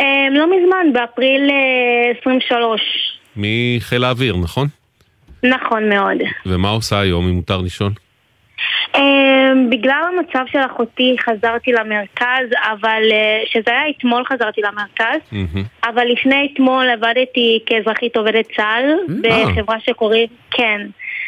אמ, 0.00 0.06
לא 0.30 0.46
מזמן, 0.46 0.92
באפריל 0.92 1.50
אה, 1.50 2.20
23. 2.20 2.80
מחיל 3.36 4.04
האוויר, 4.04 4.36
נכון? 4.36 4.68
נכון 5.42 5.88
מאוד. 5.88 6.16
ומה 6.46 6.68
עושה 6.68 7.00
היום, 7.00 7.28
אם 7.28 7.34
מותר 7.34 7.60
לשאול? 7.60 7.92
אמ, 8.96 9.70
בגלל 9.70 10.02
המצב 10.12 10.44
של 10.52 10.58
אחותי 10.58 11.16
חזרתי 11.20 11.72
למרכז, 11.72 12.48
אבל 12.72 13.02
אה, 13.12 13.42
שזה 13.46 13.70
היה 13.70 13.90
אתמול 13.98 14.24
חזרתי 14.24 14.60
למרכז. 14.60 15.20
אבל 15.84 16.04
לפני 16.12 16.48
אתמול 16.54 16.88
עבדתי 16.90 17.58
כאזרחית 17.66 18.16
עובדת 18.16 18.48
צה"ל 18.56 19.14
בחברה 19.22 19.76
שקוראים, 19.80 20.26
כן, 20.50 20.80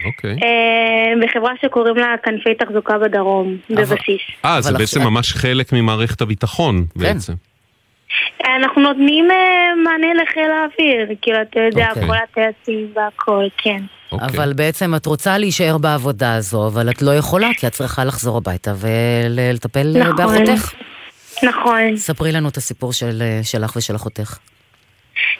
אוקיי. 0.06 0.30
אה, 0.30 1.26
בחברה 1.26 1.52
שקוראים 1.62 1.96
לה 1.96 2.14
כנפי 2.22 2.54
תחזוקה 2.54 2.98
בדרום, 2.98 3.56
בבסיס. 3.70 4.20
אה, 4.44 4.60
זה 4.60 4.78
בעצם 4.78 5.00
ממש 5.02 5.32
חלק 5.32 5.72
ממערכת 5.72 6.20
הביטחון, 6.20 6.84
בעצם. 6.96 7.32
אנחנו 8.56 8.82
נותנים 8.82 9.30
אה, 9.30 9.36
מענה 9.84 10.22
לחיל 10.22 10.50
האוויר, 10.50 11.16
כאילו, 11.22 11.42
אתה 11.42 11.60
יודע, 11.60 11.88
אוקיי. 11.90 12.06
כל 12.06 12.14
הטייסים 12.16 12.92
והכל, 12.94 13.44
כן. 13.58 13.82
אוקיי. 14.12 14.28
אבל 14.28 14.52
בעצם 14.52 14.94
את 14.94 15.06
רוצה 15.06 15.38
להישאר 15.38 15.78
בעבודה 15.78 16.34
הזו, 16.34 16.66
אבל 16.66 16.90
את 16.90 17.02
לא 17.02 17.10
יכולה, 17.10 17.48
כי 17.56 17.66
את 17.66 17.72
צריכה 17.72 18.04
לחזור 18.04 18.36
הביתה 18.36 18.72
ולטפל 18.76 19.96
אה, 19.96 20.00
נכון. 20.00 20.16
באחותך. 20.16 20.72
נכון. 21.42 21.96
ספרי 21.96 22.32
לנו 22.32 22.48
את 22.48 22.56
הסיפור 22.56 22.92
של, 22.92 23.22
אה, 23.22 23.40
שלך 23.42 23.76
ושל 23.76 23.96
אחותך. 23.96 24.38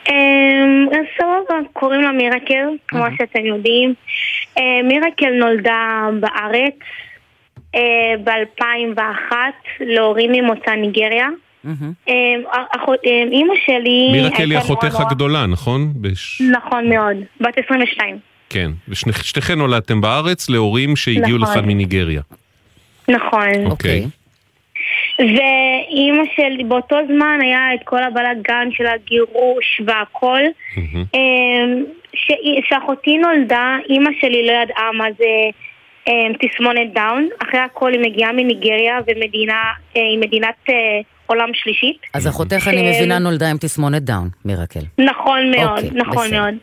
אמ, 0.09 0.89
אז 0.93 1.07
סבבה, 1.19 1.61
קוראים 1.73 2.01
לה 2.01 2.13
מירקל, 2.13 2.69
כמו 2.89 3.05
שאתם 3.19 3.47
יודעים. 3.47 3.95
אה, 4.59 4.63
מירקל 4.85 5.31
נולדה 5.31 6.09
בארץ 6.21 6.75
ב-2001 8.25 9.33
להורים 9.81 10.33
ממוצא 10.33 10.71
ניגריה. 10.71 11.29
אחות- 12.77 13.01
אמ, 13.05 13.29
אימא 13.33 13.55
שלי... 13.67 14.09
מירקל 14.13 14.51
היא 14.51 14.59
אחותך 14.59 15.01
הגדולה, 15.01 15.47
נכון? 15.47 15.93
בש... 16.01 16.41
נכון 16.41 16.89
מאוד, 16.89 17.17
בת 17.41 17.59
22. 17.65 18.19
כן. 18.51 18.71
ושתיכן 18.89 19.59
נולדתם 19.59 20.01
בארץ 20.01 20.51
להורים 20.51 20.97
שהגיעו 20.97 21.39
נכון. 21.39 21.55
לכאן 21.59 21.65
מניגריה. 21.69 22.21
נכון. 23.09 23.67
אוקיי. 23.67 24.07
ואימא 25.19 26.23
שלי, 26.37 26.65
באותו 26.65 26.97
זמן 27.07 27.39
היה 27.43 27.75
את 27.75 27.81
כל 27.85 28.03
הבלאגן 28.03 28.69
של 28.73 28.87
הגירוש 28.87 29.81
והכל. 29.87 30.41
מהמם. 32.15 32.21
אמ, 32.31 32.65
ש- 32.65 32.69
שאחותי 32.69 33.19
נולדה, 33.19 33.77
אימא 33.89 34.11
שלי 34.21 34.47
לא 34.47 34.53
ידעה 34.53 34.93
מה 34.93 35.05
זה 35.19 35.25
אמ, 36.09 36.33
תסמונת 36.41 36.93
דאון. 36.95 37.29
אחרי 37.43 37.61
הכל 37.61 37.93
היא 37.93 38.01
מגיעה 38.01 38.33
מניגריה 38.33 38.99
ומדינה, 39.07 39.63
אה, 39.97 40.03
היא 40.03 40.19
מדינת 40.19 40.55
אה, 40.69 40.75
עולם 41.27 41.49
שלישית. 41.55 41.97
אז 42.15 42.29
אחותך, 42.29 42.69
אני 42.69 42.77
כן. 42.77 42.89
מבינה, 42.89 43.19
נולדה 43.19 43.51
עם 43.51 43.57
תסמונת 43.57 44.03
דאון, 44.03 44.29
מירקל. 44.45 44.81
נכון 44.99 45.51
מאוד, 45.51 45.85
אוקיי, 45.85 45.91
נכון 45.95 46.27
בסדר. 46.27 46.41
מאוד. 46.41 46.55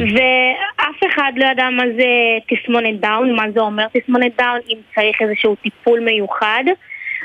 ואף 0.00 1.12
אחד 1.12 1.32
לא 1.36 1.44
ידע 1.44 1.70
מה 1.70 1.82
זה 1.96 2.06
תסמונת 2.48 3.00
דאון, 3.00 3.34
מה 3.36 3.50
זה 3.54 3.60
אומר 3.60 3.86
תסמונת 3.92 4.32
דאון, 4.38 4.58
אם 4.68 4.76
צריך 4.94 5.16
איזשהו 5.22 5.54
טיפול 5.54 6.00
מיוחד. 6.00 6.64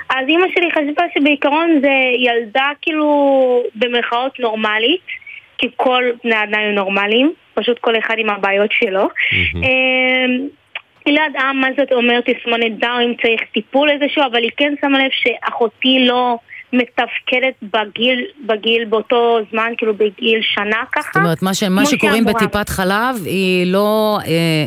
אז 0.09 0.27
אימא 0.27 0.45
שלי 0.55 0.71
חשבה 0.71 1.03
שבעיקרון 1.15 1.79
זה 1.81 1.91
ילדה 2.17 2.65
כאילו 2.81 3.07
במרכאות 3.75 4.39
נורמלית, 4.39 5.01
כי 5.57 5.67
כל 5.75 6.03
בני 6.23 6.35
האדם 6.35 6.59
הם 6.59 6.75
נורמליים, 6.75 7.33
פשוט 7.61 7.79
כל 7.79 7.97
אחד 7.97 8.15
עם 8.17 8.29
הבעיות 8.29 8.71
שלו. 8.71 9.09
אמ, 9.55 10.47
היא 11.05 11.15
לא 11.17 11.21
ידעה 11.29 11.53
מה 11.53 11.67
זאת 11.77 11.91
אומרת 11.91 12.23
תסמונת 12.29 12.79
דאון, 12.79 13.01
אם 13.01 13.13
צריך 13.21 13.41
טיפול 13.53 13.89
איזשהו, 13.89 14.23
אבל 14.31 14.43
היא 14.43 14.51
כן 14.57 14.73
שמה 14.81 14.99
לב 14.99 15.11
שאחותי 15.11 16.05
לא 16.07 16.37
מתפקדת 16.73 17.55
בגיל, 17.63 18.25
בגיל 18.47 18.85
באותו 18.85 19.39
זמן, 19.51 19.73
כאילו 19.77 19.93
בגיל 19.93 20.39
שנה 20.41 20.83
ככה. 20.91 21.09
זאת 21.13 21.15
אומרת, 21.15 21.41
מה, 21.41 21.53
ש, 21.53 21.63
מה 21.63 21.85
שקוראים 21.85 22.23
שאמרה. 22.23 22.33
בטיפת 22.33 22.69
חלב, 22.69 23.15
היא 23.25 23.67
לא, 23.67 24.17
אה, 24.27 24.65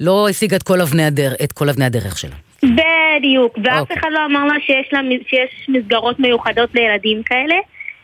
לא 0.00 0.28
השיגה 0.28 0.56
את 0.56 0.62
כל 0.62 0.80
אבני 0.80 1.04
הדרך, 1.04 1.34
את 1.44 1.52
כל 1.52 1.68
אבני 1.68 1.84
הדרך 1.84 2.18
שלה. 2.18 2.34
בדיוק, 2.62 3.58
ואף 3.64 3.80
אוקיי. 3.80 3.96
אחד 3.96 4.08
לא 4.12 4.24
אמר 4.24 4.44
לה 4.44 4.54
שיש, 4.66 4.88
לה 4.92 5.00
שיש 5.28 5.66
מסגרות 5.68 6.20
מיוחדות 6.20 6.70
לילדים 6.74 7.22
כאלה, 7.22 7.54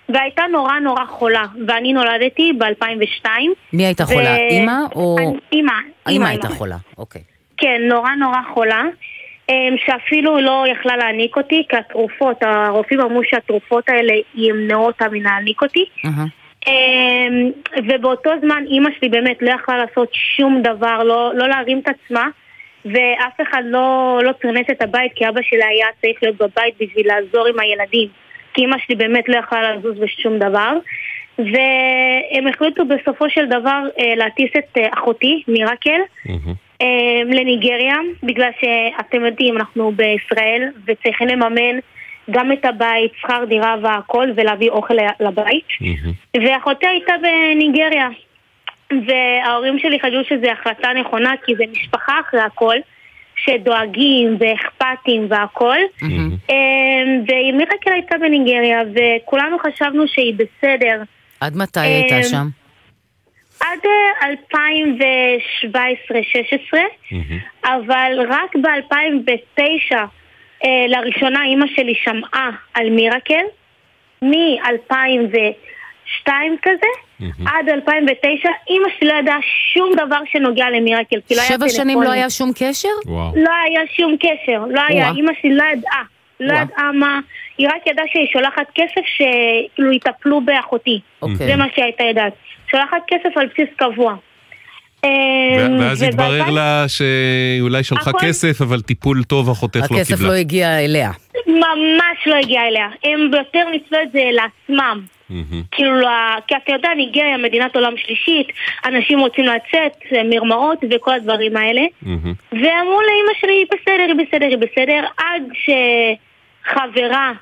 והייתה 0.09 0.43
נורא 0.53 0.79
נורא 0.79 1.05
חולה, 1.05 1.45
ואני 1.67 1.93
נולדתי 1.93 2.53
ב-2002. 2.59 3.29
מי 3.73 3.87
הייתה 3.87 4.05
חולה? 4.05 4.37
אימא 4.37 4.77
או... 4.95 5.17
אימא. 5.53 5.73
האימא 6.07 6.25
הייתה 6.25 6.49
חולה, 6.49 6.77
אוקיי. 6.99 7.23
כן, 7.57 7.81
נורא 7.89 8.11
נורא 8.11 8.39
חולה, 8.55 8.83
אמ, 9.49 9.75
שאפילו 9.87 10.41
לא 10.41 10.65
יכלה 10.73 10.97
להעניק 10.97 11.37
אותי, 11.37 11.63
כי 11.69 11.77
התרופות, 11.77 12.37
הרופאים 12.43 13.01
אמרו 13.01 13.21
שהתרופות 13.25 13.89
האלה 13.89 14.13
ימנעו 14.35 14.87
אותה 14.87 15.09
מלהעניק 15.09 15.63
אותי. 15.63 15.85
אמ, 16.67 17.51
ובאותו 17.77 18.31
זמן 18.41 18.65
אימא 18.67 18.91
שלי 18.99 19.09
באמת 19.09 19.37
לא 19.41 19.51
יכלה 19.51 19.77
לעשות 19.77 20.09
שום 20.37 20.63
דבר, 20.63 21.03
לא, 21.03 21.33
לא 21.35 21.49
להרים 21.49 21.79
את 21.79 21.89
עצמה, 21.89 22.29
ואף 22.85 23.41
אחד 23.43 23.63
לא, 23.65 24.21
לא 24.23 24.33
פרנס 24.33 24.67
את 24.71 24.83
הבית, 24.83 25.13
כי 25.15 25.29
אבא 25.29 25.41
שלה 25.43 25.67
היה 25.67 25.87
צריך 26.01 26.19
להיות 26.23 26.37
בבית 26.37 26.75
בשביל 26.81 27.07
לעזור 27.07 27.47
עם 27.47 27.61
הילדים. 27.61 28.09
כי 28.55 28.61
אימא 28.61 28.77
שלי 28.87 28.95
באמת 28.95 29.29
לא 29.29 29.37
יכלה 29.37 29.75
לזוז 29.75 29.99
בשום 29.99 30.39
דבר. 30.39 30.73
והם 31.39 32.47
החליטו 32.47 32.85
בסופו 32.85 33.31
של 33.31 33.47
דבר 33.47 33.83
אה, 33.99 34.15
להטיס 34.17 34.51
את 34.59 34.79
אה, 34.79 34.89
אחותי, 34.99 35.43
מירקל, 35.49 36.01
מהמם. 36.27 36.55
אה, 36.83 37.23
לניגריה, 37.25 37.97
בגלל 38.23 38.51
שאתם 38.61 39.25
יודעים, 39.25 39.57
אנחנו 39.57 39.93
בישראל 39.93 40.69
וצריכים 40.87 41.29
לממן 41.29 41.79
גם 42.31 42.53
את 42.53 42.65
הבית, 42.65 43.13
שכר 43.21 43.45
דירה 43.49 43.77
והכל, 43.83 44.29
ולהביא 44.37 44.71
אוכל 44.71 44.95
לבית. 45.21 45.65
מהמם. 45.81 46.13
ואחותי 46.37 46.87
הייתה 46.87 47.13
בניגריה. 47.23 48.09
וההורים 49.07 49.79
שלי 49.79 50.01
חשבו 50.01 50.25
שזו 50.25 50.51
החלטה 50.51 50.89
נכונה, 50.93 51.33
כי 51.45 51.55
זה 51.57 51.65
משפחה 51.73 52.21
אחרי 52.21 52.41
הכל, 52.41 52.77
שדואגים 53.45 54.37
ואכפתים 54.41 55.27
והכל. 55.29 55.77
מהמם. 56.03 56.37
אמ, 56.51 57.25
ומירקל 57.29 57.93
הייתה 57.93 58.19
בניגריה, 58.19 58.81
וכולנו 58.95 59.57
חשבנו 59.59 60.09
שהיא 60.09 60.35
בסדר. 60.35 61.03
עד 61.41 61.57
מתי 61.57 61.81
היא 61.81 61.95
הייתה 61.95 62.17
אמ, 62.17 62.23
שם? 62.23 62.47
עד 63.61 63.79
אה, 63.87 64.29
2017-2016, 65.65 66.79
מהמם. 67.11 67.39
אבל 67.65 68.13
רק 68.29 68.57
ב-2009 68.57 69.95
אה, 70.65 70.87
לראשונה 70.89 71.45
אימא 71.45 71.67
שלי 71.77 71.95
שמעה 72.05 72.51
על 72.75 72.91
מירקל, 72.91 73.45
מ-2002 76.27 76.33
כזה, 76.63 76.87
עד 77.47 77.69
2009, 77.69 78.49
אימא 78.69 78.89
שלי 78.99 79.09
לא 79.09 79.15
ידעה 79.15 79.39
שום 79.75 79.93
דבר 79.97 80.19
שנוגע 80.33 80.71
למירקל, 80.71 81.17
כי 81.29 81.35
לא 81.35 81.41
היה 81.41 81.49
שבע 81.49 81.69
שנים 81.69 81.87
טלפונים. 81.87 82.03
לא 82.03 82.13
היה 82.13 82.31
שום 82.31 82.51
קשר? 82.59 82.89
וואו. 83.07 83.33
לא 83.37 83.51
היה 83.65 83.81
שום 83.97 84.17
קשר, 84.21 84.65
לא 84.71 84.81
היה, 84.89 85.05
וואה. 85.05 85.17
אימא 85.17 85.33
שלי 85.41 85.55
לא 85.55 85.65
ידעה, 85.73 86.03
לא. 86.41 86.55
ידעה 86.55 86.93
מה, 86.93 87.21
היא 87.59 87.69
רק 87.69 87.87
ידעה 87.87 88.05
שהיא 88.13 88.27
שולחת 88.33 88.67
כסף 88.75 89.07
שכאילו 89.07 89.93
יטפלו 89.93 90.41
באחותי, 90.41 91.01
אוקיי. 91.23 91.37
זה 91.37 91.57
מה 91.57 91.65
שהיא 91.75 91.85
הייתה 91.85 92.05
יודעת, 92.05 92.33
שולחת 92.71 93.03
כסף 93.07 93.37
על 93.37 93.47
בסיס 93.47 93.69
קבוע. 93.77 94.15
ו- 95.05 95.81
ואז 95.81 96.03
התברר 96.03 96.51
לה 96.51 96.85
שהיא 96.89 97.61
אולי 97.61 97.83
שלחה 97.85 98.11
כסף, 98.21 98.61
אבל 98.61 98.81
טיפול 98.81 99.25
טוב 99.25 99.51
אחותך 99.51 99.77
לא 99.77 99.87
קיבלה. 99.87 100.01
הכסף 100.01 100.21
לא 100.21 100.33
הגיע 100.33 100.79
אליה. 100.85 101.11
ממש 101.47 102.27
לא 102.27 102.35
הגיע 102.35 102.63
אליה, 102.69 102.89
הם 103.05 103.31
יותר 103.37 103.71
ניצלו 103.71 103.99
את 104.03 104.13
זה 104.13 104.23
לעצמם. 104.33 105.01
כאילו, 105.71 106.07
כי 106.49 106.55
אתה 106.57 106.73
יודע, 106.73 106.89
ניגריה, 106.97 107.37
מדינת 107.37 107.77
עולם 107.77 107.93
שלישית, 107.97 108.47
אנשים 108.87 109.21
רוצים 109.21 109.45
לצאת, 109.45 109.93
מרמאות 110.31 110.79
וכל 110.91 111.15
הדברים 111.15 111.57
האלה. 111.57 111.83
ואמרו 112.53 113.01
לאימא 113.01 113.33
שלי, 113.41 113.53
היא 113.53 113.67
בסדר, 113.67 114.05
היא 114.09 114.27
בסדר, 114.27 114.47
היא 114.47 114.57
בסדר, 114.59 115.05
עד 115.17 115.43
שחברה 116.65 117.33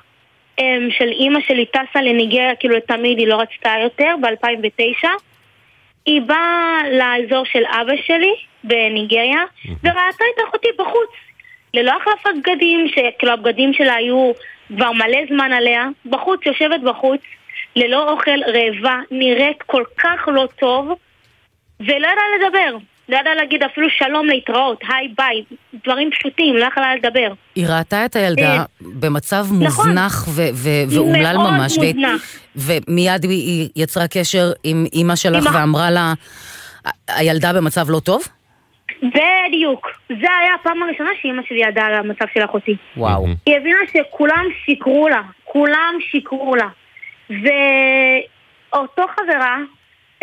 אמ, 0.59 0.87
של 0.97 1.07
אימא 1.07 1.39
שלי 1.47 1.65
טסה 1.65 2.01
לניגריה, 2.01 2.55
כאילו 2.55 2.75
לתמיד 2.75 3.17
היא 3.17 3.27
לא 3.27 3.35
רצתה 3.41 3.69
יותר, 3.83 4.15
ב-2009. 4.21 5.07
היא 6.05 6.21
באה 6.21 6.79
לאזור 6.91 7.45
של 7.45 7.63
אבא 7.81 7.93
שלי 8.05 8.33
בניגריה, 8.63 9.43
וראתה 9.83 10.23
את 10.35 10.49
אחותי 10.49 10.67
בחוץ. 10.79 11.09
ללא 11.73 11.91
החלפת 11.91 12.29
בגדים, 12.39 12.87
שכאילו 12.87 13.33
הבגדים 13.33 13.73
שלה 13.73 13.93
היו 13.93 14.31
כבר 14.67 14.91
מלא 14.91 15.19
זמן 15.29 15.51
עליה, 15.53 15.87
בחוץ, 16.05 16.39
יושבת 16.45 16.81
בחוץ, 16.81 17.21
ללא 17.75 18.11
אוכל, 18.11 18.43
רעבה, 18.43 18.99
נראית 19.11 19.61
כל 19.65 19.83
כך 19.97 20.27
לא 20.27 20.47
טוב, 20.59 20.87
ולא 21.79 22.07
ידעה 22.07 22.25
לדבר. 22.39 22.77
לא 23.09 23.17
ידעה 23.17 23.35
להגיד 23.35 23.63
אפילו 23.63 23.87
שלום 23.89 24.25
להתראות, 24.27 24.79
היי 24.89 25.07
ביי, 25.17 25.43
דברים 25.85 26.11
פשוטים, 26.11 26.55
לא 26.57 26.65
יכלה 26.65 26.95
לדבר. 26.95 27.33
היא 27.55 27.67
ראתה 27.67 28.05
את 28.05 28.15
הילדה 28.15 28.57
אה, 28.57 28.63
במצב 28.99 29.45
נכון. 29.51 29.57
מוזנח 29.89 30.25
ו- 30.27 30.41
ו- 30.53 30.69
ואומלל 30.95 31.37
מאוד 31.37 31.51
ממש, 31.51 31.77
והיא- 31.77 31.95
מוזנח. 31.95 32.21
ומיד 32.55 33.23
היא- 33.23 33.29
היא 33.31 33.69
יצרה 33.75 34.07
קשר 34.07 34.51
עם 34.63 34.85
אימא 34.93 35.15
שלך 35.15 35.47
עם 35.47 35.55
ואמרה 35.55 35.91
לה, 35.91 36.13
"ה- 36.85 36.89
הילדה 37.19 37.53
במצב 37.53 37.89
לא 37.89 37.99
טוב? 37.99 38.21
בדיוק. 39.03 39.87
זה 40.09 40.27
היה 40.41 40.53
הפעם 40.61 40.83
הראשונה 40.83 41.09
שאימא 41.21 41.41
שלי 41.49 41.61
ידעה 41.67 41.85
על 41.85 41.93
המצב 41.93 42.25
של 42.33 42.45
אחותי. 42.45 42.75
וואו. 42.97 43.25
היא 43.45 43.55
הבינה 43.57 43.77
שכולם 43.93 44.45
שיקרו 44.65 45.09
לה, 45.09 45.21
כולם 45.43 45.93
שיקרו 46.11 46.55
לה. 46.55 46.67
ואותו 47.29 49.03
חברה 49.15 49.57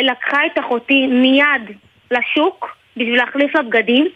לקחה 0.01 0.39
את 0.47 0.59
אחותי 0.65 1.07
מיד 1.07 1.77
לשוק 2.11 2.67
בשביל 2.97 3.17
להחליף 3.17 3.55
לה 3.55 3.63
בגדים, 3.63 4.07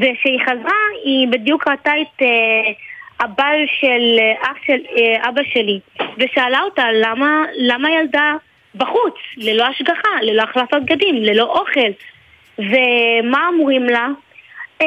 וכשהיא 0.00 0.38
חזרה 0.44 0.78
היא 1.04 1.28
בדיוק 1.28 1.68
ראתה 1.68 1.92
את 2.00 2.22
אה, 2.22 2.72
הבעל 3.20 3.64
של 3.80 4.16
אה, 4.18 4.42
אח 4.42 4.56
של 4.66 4.80
אה, 4.96 5.28
אבא 5.28 5.42
שלי, 5.52 5.80
ושאלה 6.18 6.60
אותה 6.60 6.84
למה, 6.92 7.44
למה 7.56 7.90
ילדה 7.90 8.34
בחוץ, 8.74 9.14
ללא 9.36 9.64
השגחה, 9.64 10.08
ללא 10.22 10.42
החלפת 10.42 10.76
בגדים, 10.82 11.14
ללא 11.14 11.44
אוכל. 11.44 11.90
ומה 12.58 13.48
אומרים 13.48 13.84
לה? 13.84 14.08
אה, 14.82 14.86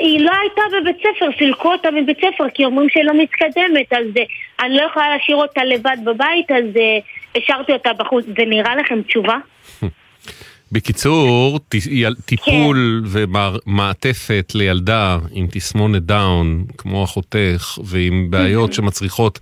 היא 0.00 0.20
לא 0.20 0.32
הייתה 0.40 0.62
בבית 0.80 0.96
ספר, 0.98 1.28
סילקו 1.38 1.72
אותה 1.72 1.90
מבית 1.90 2.18
ספר 2.18 2.44
כי 2.54 2.64
אומרים 2.64 2.88
שהיא 2.88 3.04
לא 3.04 3.12
מתקדמת, 3.14 3.92
אז 3.92 4.06
אה, 4.16 4.22
אני 4.66 4.76
לא 4.76 4.82
יכולה 4.82 5.16
להשאיר 5.16 5.36
אותה 5.36 5.64
לבד 5.64 5.96
בבית, 6.04 6.50
אז 6.50 6.64
אה, 6.76 6.98
השארתי 7.36 7.72
אותה 7.72 7.92
בחוץ. 7.92 8.24
זה 8.24 8.44
נראה 8.46 8.76
לכם 8.76 9.02
תשובה? 9.02 9.36
בקיצור, 10.74 11.60
יל- 11.90 12.16
טיפול 12.24 13.04
ומעטפת 13.06 14.52
לילדה 14.54 15.18
עם 15.32 15.46
תסמונת 15.50 16.02
דאון, 16.02 16.64
כמו 16.78 17.04
אחותך, 17.04 17.78
ועם 17.84 18.26
בעיות 18.30 18.72
שמצריכות 18.72 19.40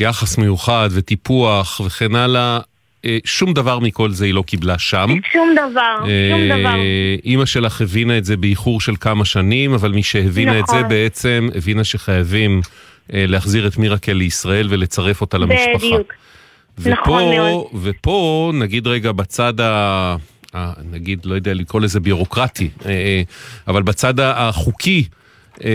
יחס 0.00 0.38
מיוחד 0.38 0.88
וטיפוח 0.92 1.80
וכן 1.84 2.14
הלאה, 2.14 2.58
אה, 3.04 3.18
שום 3.24 3.52
דבר 3.52 3.78
מכל 3.78 4.10
זה 4.10 4.24
היא 4.24 4.34
לא 4.34 4.42
קיבלה 4.42 4.78
שם. 4.78 5.08
שום 5.32 5.54
דבר, 5.54 5.96
שום 6.30 6.58
דבר. 6.58 6.74
אה, 6.74 7.16
אימא 7.24 7.44
שלך 7.44 7.80
הבינה 7.80 8.18
את 8.18 8.24
זה 8.24 8.36
באיחור 8.36 8.80
של 8.80 8.94
כמה 9.00 9.24
שנים, 9.24 9.74
אבל 9.74 9.92
מי 9.92 10.02
שהבינה 10.02 10.58
את 10.58 10.66
זה 10.66 10.76
נכון. 10.76 10.88
בעצם 10.88 11.48
הבינה 11.54 11.84
שחייבים 11.84 12.60
אה, 13.14 13.24
להחזיר 13.28 13.66
את 13.66 13.76
מירקל 13.76 14.12
לישראל 14.12 14.66
ולצרף 14.70 15.20
אותה 15.20 15.38
למשפחה. 15.38 15.76
בדיוק. 15.76 16.12
ופה, 16.78 16.90
נכון 16.90 17.22
מאוד. 17.22 17.64
ופה, 17.82 18.52
נגיד 18.54 18.86
רגע 18.86 19.12
בצד 19.12 19.60
ה... 19.60 20.16
ה- 20.54 20.72
נגיד, 20.92 21.20
לא 21.24 21.34
יודע 21.34 21.54
לקרוא 21.54 21.80
לזה 21.82 22.00
ביורוקרטי, 22.00 22.68
אה, 22.86 22.90
אה, 22.90 23.22
אבל 23.68 23.82
בצד 23.82 24.14
החוקי 24.20 25.04
אה, 25.64 25.70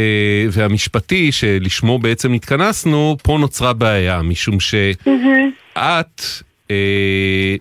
והמשפטי 0.52 1.32
שלשמו 1.32 2.00
בעצם 2.00 2.34
התכנסנו, 2.34 3.18
פה 3.24 3.38
נוצרה 3.42 3.74
בעיה, 3.74 4.22
משום 4.22 4.60
שאת, 4.60 6.22
אה, 6.72 6.76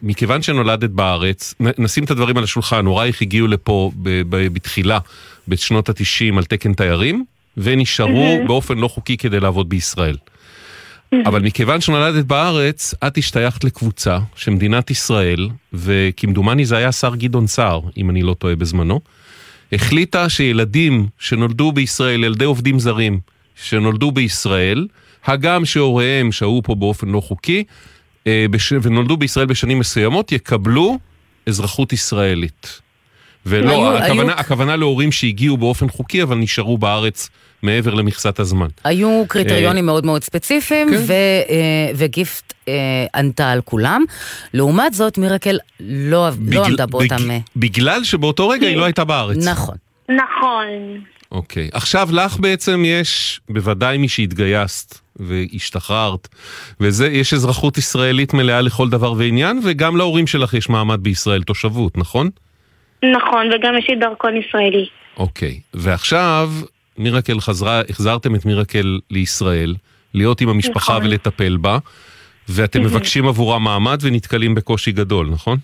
מכיוון 0.02 0.42
שנולדת 0.42 0.90
בארץ, 0.90 1.54
נשים 1.78 2.04
את 2.04 2.10
הדברים 2.10 2.36
על 2.36 2.44
השולחן, 2.44 2.86
הורייך 2.86 3.22
הגיעו 3.22 3.46
לפה 3.46 3.90
ב- 4.02 4.22
ב- 4.28 4.48
בתחילה, 4.54 4.98
בשנות 5.48 5.88
התשעים, 5.88 6.38
על 6.38 6.44
תקן 6.44 6.72
תיירים, 6.74 7.24
ונשארו 7.56 8.08
מהמם. 8.34 8.46
באופן 8.46 8.78
לא 8.78 8.88
חוקי 8.88 9.16
כדי 9.16 9.40
לעבוד 9.40 9.68
בישראל. 9.68 10.16
אבל 11.26 11.42
מכיוון 11.42 11.80
שנולדת 11.80 12.24
בארץ, 12.24 12.94
את 13.06 13.18
השתייכת 13.18 13.64
לקבוצה 13.64 14.18
שמדינת 14.36 14.90
ישראל, 14.90 15.48
וכמדומני 15.72 16.64
זה 16.64 16.76
היה 16.76 16.88
השר 16.88 17.14
גדעון 17.14 17.46
סער, 17.46 17.80
אם 17.96 18.10
אני 18.10 18.22
לא 18.22 18.34
טועה 18.34 18.56
בזמנו, 18.56 19.00
החליטה 19.72 20.28
שילדים 20.28 21.06
שנולדו 21.18 21.72
בישראל, 21.72 22.24
ילדי 22.24 22.44
עובדים 22.44 22.78
זרים 22.78 23.20
שנולדו 23.54 24.10
בישראל, 24.12 24.86
הגם 25.24 25.64
שהוריהם 25.64 26.32
שהו 26.32 26.60
פה 26.64 26.74
באופן 26.74 27.08
לא 27.08 27.20
חוקי, 27.20 27.64
אה, 28.26 28.46
בש... 28.50 28.72
ונולדו 28.82 29.16
בישראל 29.16 29.46
בשנים 29.46 29.78
מסוימות, 29.78 30.32
יקבלו 30.32 30.98
אזרחות 31.46 31.92
ישראלית. 31.92 32.80
ולא, 33.46 33.70
היו- 33.70 34.04
הכוונה, 34.04 34.32
היו- 34.32 34.40
הכוונה 34.40 34.76
להורים 34.76 35.12
שהגיעו 35.12 35.56
באופן 35.56 35.88
חוקי, 35.88 36.22
אבל 36.22 36.36
נשארו 36.36 36.78
בארץ 36.78 37.28
מעבר 37.64 37.94
למכסת 37.94 38.38
הזמן. 38.38 38.66
היו 38.84 39.24
קריטריונים 39.28 39.76
אה, 39.76 39.92
מאוד 39.92 40.06
מאוד 40.06 40.24
ספציפיים, 40.24 40.88
ו- 41.06 41.12
אה, 41.12 41.90
וגיפט 41.96 42.52
אה, 42.68 42.72
ענתה 43.14 43.50
על 43.50 43.60
כולם. 43.60 44.04
לעומת 44.54 44.94
זאת, 44.94 45.18
מירקל 45.18 45.58
לא 45.80 46.28
לא 46.50 46.64
עמדה 46.66 46.86
באותם... 46.86 47.16
בג- 47.16 47.38
בגלל 47.56 48.04
שבאותו 48.04 48.48
רגע 48.48 48.66
היא 48.66 48.76
לא 48.76 48.84
הייתה 48.84 49.04
בארץ. 49.04 49.46
נכון. 49.46 49.74
נכון. 50.08 50.66
אוקיי. 51.32 51.68
עכשיו 51.72 52.08
לך 52.12 52.36
בעצם 52.40 52.82
יש, 52.86 53.40
בוודאי 53.48 53.98
מי 53.98 54.08
שהתגייסת 54.08 54.98
והשתחררת, 55.16 56.28
וזה, 56.80 57.06
יש 57.08 57.34
אזרחות 57.34 57.78
ישראלית 57.78 58.34
מלאה 58.34 58.60
לכל 58.60 58.88
דבר 58.88 59.12
ועניין, 59.12 59.60
וגם 59.64 59.96
להורים 59.96 60.26
שלך 60.26 60.54
יש 60.54 60.68
מעמד 60.68 61.00
בישראל, 61.02 61.42
תושבות, 61.42 61.98
נכון? 61.98 62.30
נכון, 63.04 63.46
וגם 63.52 63.74
יש 63.78 63.86
לי 63.88 63.96
דרכון 63.96 64.32
ישראלי. 64.36 64.86
אוקיי. 65.16 65.60
ועכשיו, 65.74 66.50
מירקל 66.98 67.40
חזרה, 67.40 67.80
החזרתם 67.90 68.34
את 68.34 68.44
מירקל 68.44 68.98
לישראל, 69.10 69.74
להיות 70.14 70.40
עם 70.40 70.48
המשפחה 70.48 70.92
נכון. 70.92 71.06
ולטפל 71.06 71.56
בה, 71.56 71.78
ואתם 72.48 72.82
מהמם. 72.82 72.94
מבקשים 72.94 73.28
עבורה 73.28 73.58
מעמד 73.58 73.98
ונתקלים 74.02 74.54
בקושי 74.54 74.92
גדול, 74.92 75.28
נכון? 75.30 75.58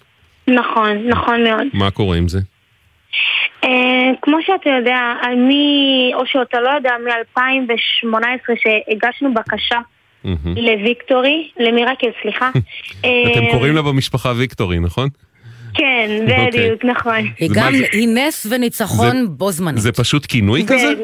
נכון, 0.49 1.09
נכון 1.09 1.45
מאוד. 1.45 1.67
מה 1.73 1.91
קורה 1.91 2.17
עם 2.17 2.29
זה? 2.29 2.39
אה, 3.65 4.11
כמו 4.23 4.37
שאתה 4.47 4.71
יודע, 4.71 5.15
מ... 5.37 5.51
או 6.15 6.27
שאתה 6.27 6.61
לא 6.61 6.69
יודע, 6.69 6.93
מ-2018 7.05 8.53
שהגשנו 8.63 9.35
בקשה 9.35 9.79
מהמם. 10.25 10.55
לוויקטורי, 10.57 11.49
למירקל, 11.59 12.07
סליחה. 12.23 12.51
אתם 13.01 13.43
אה, 13.45 13.53
קוראים 13.53 13.75
לה 13.75 13.83
במשפחה 13.83 14.33
ויקטורי, 14.37 14.79
נכון? 14.79 15.09
כן, 15.75 16.11
אוקיי. 16.23 16.47
בדיוק, 16.47 16.85
נכון. 16.85 17.19
היא 17.39 17.51
גם, 17.55 17.73
היא 17.93 18.09
נס 18.09 18.47
וניצחון 18.51 19.27
בו 19.29 19.51
זמנית. 19.51 19.79
זה 19.79 19.93
פשוט 19.93 20.27
כינוי 20.27 20.65
כזה? 20.67 20.95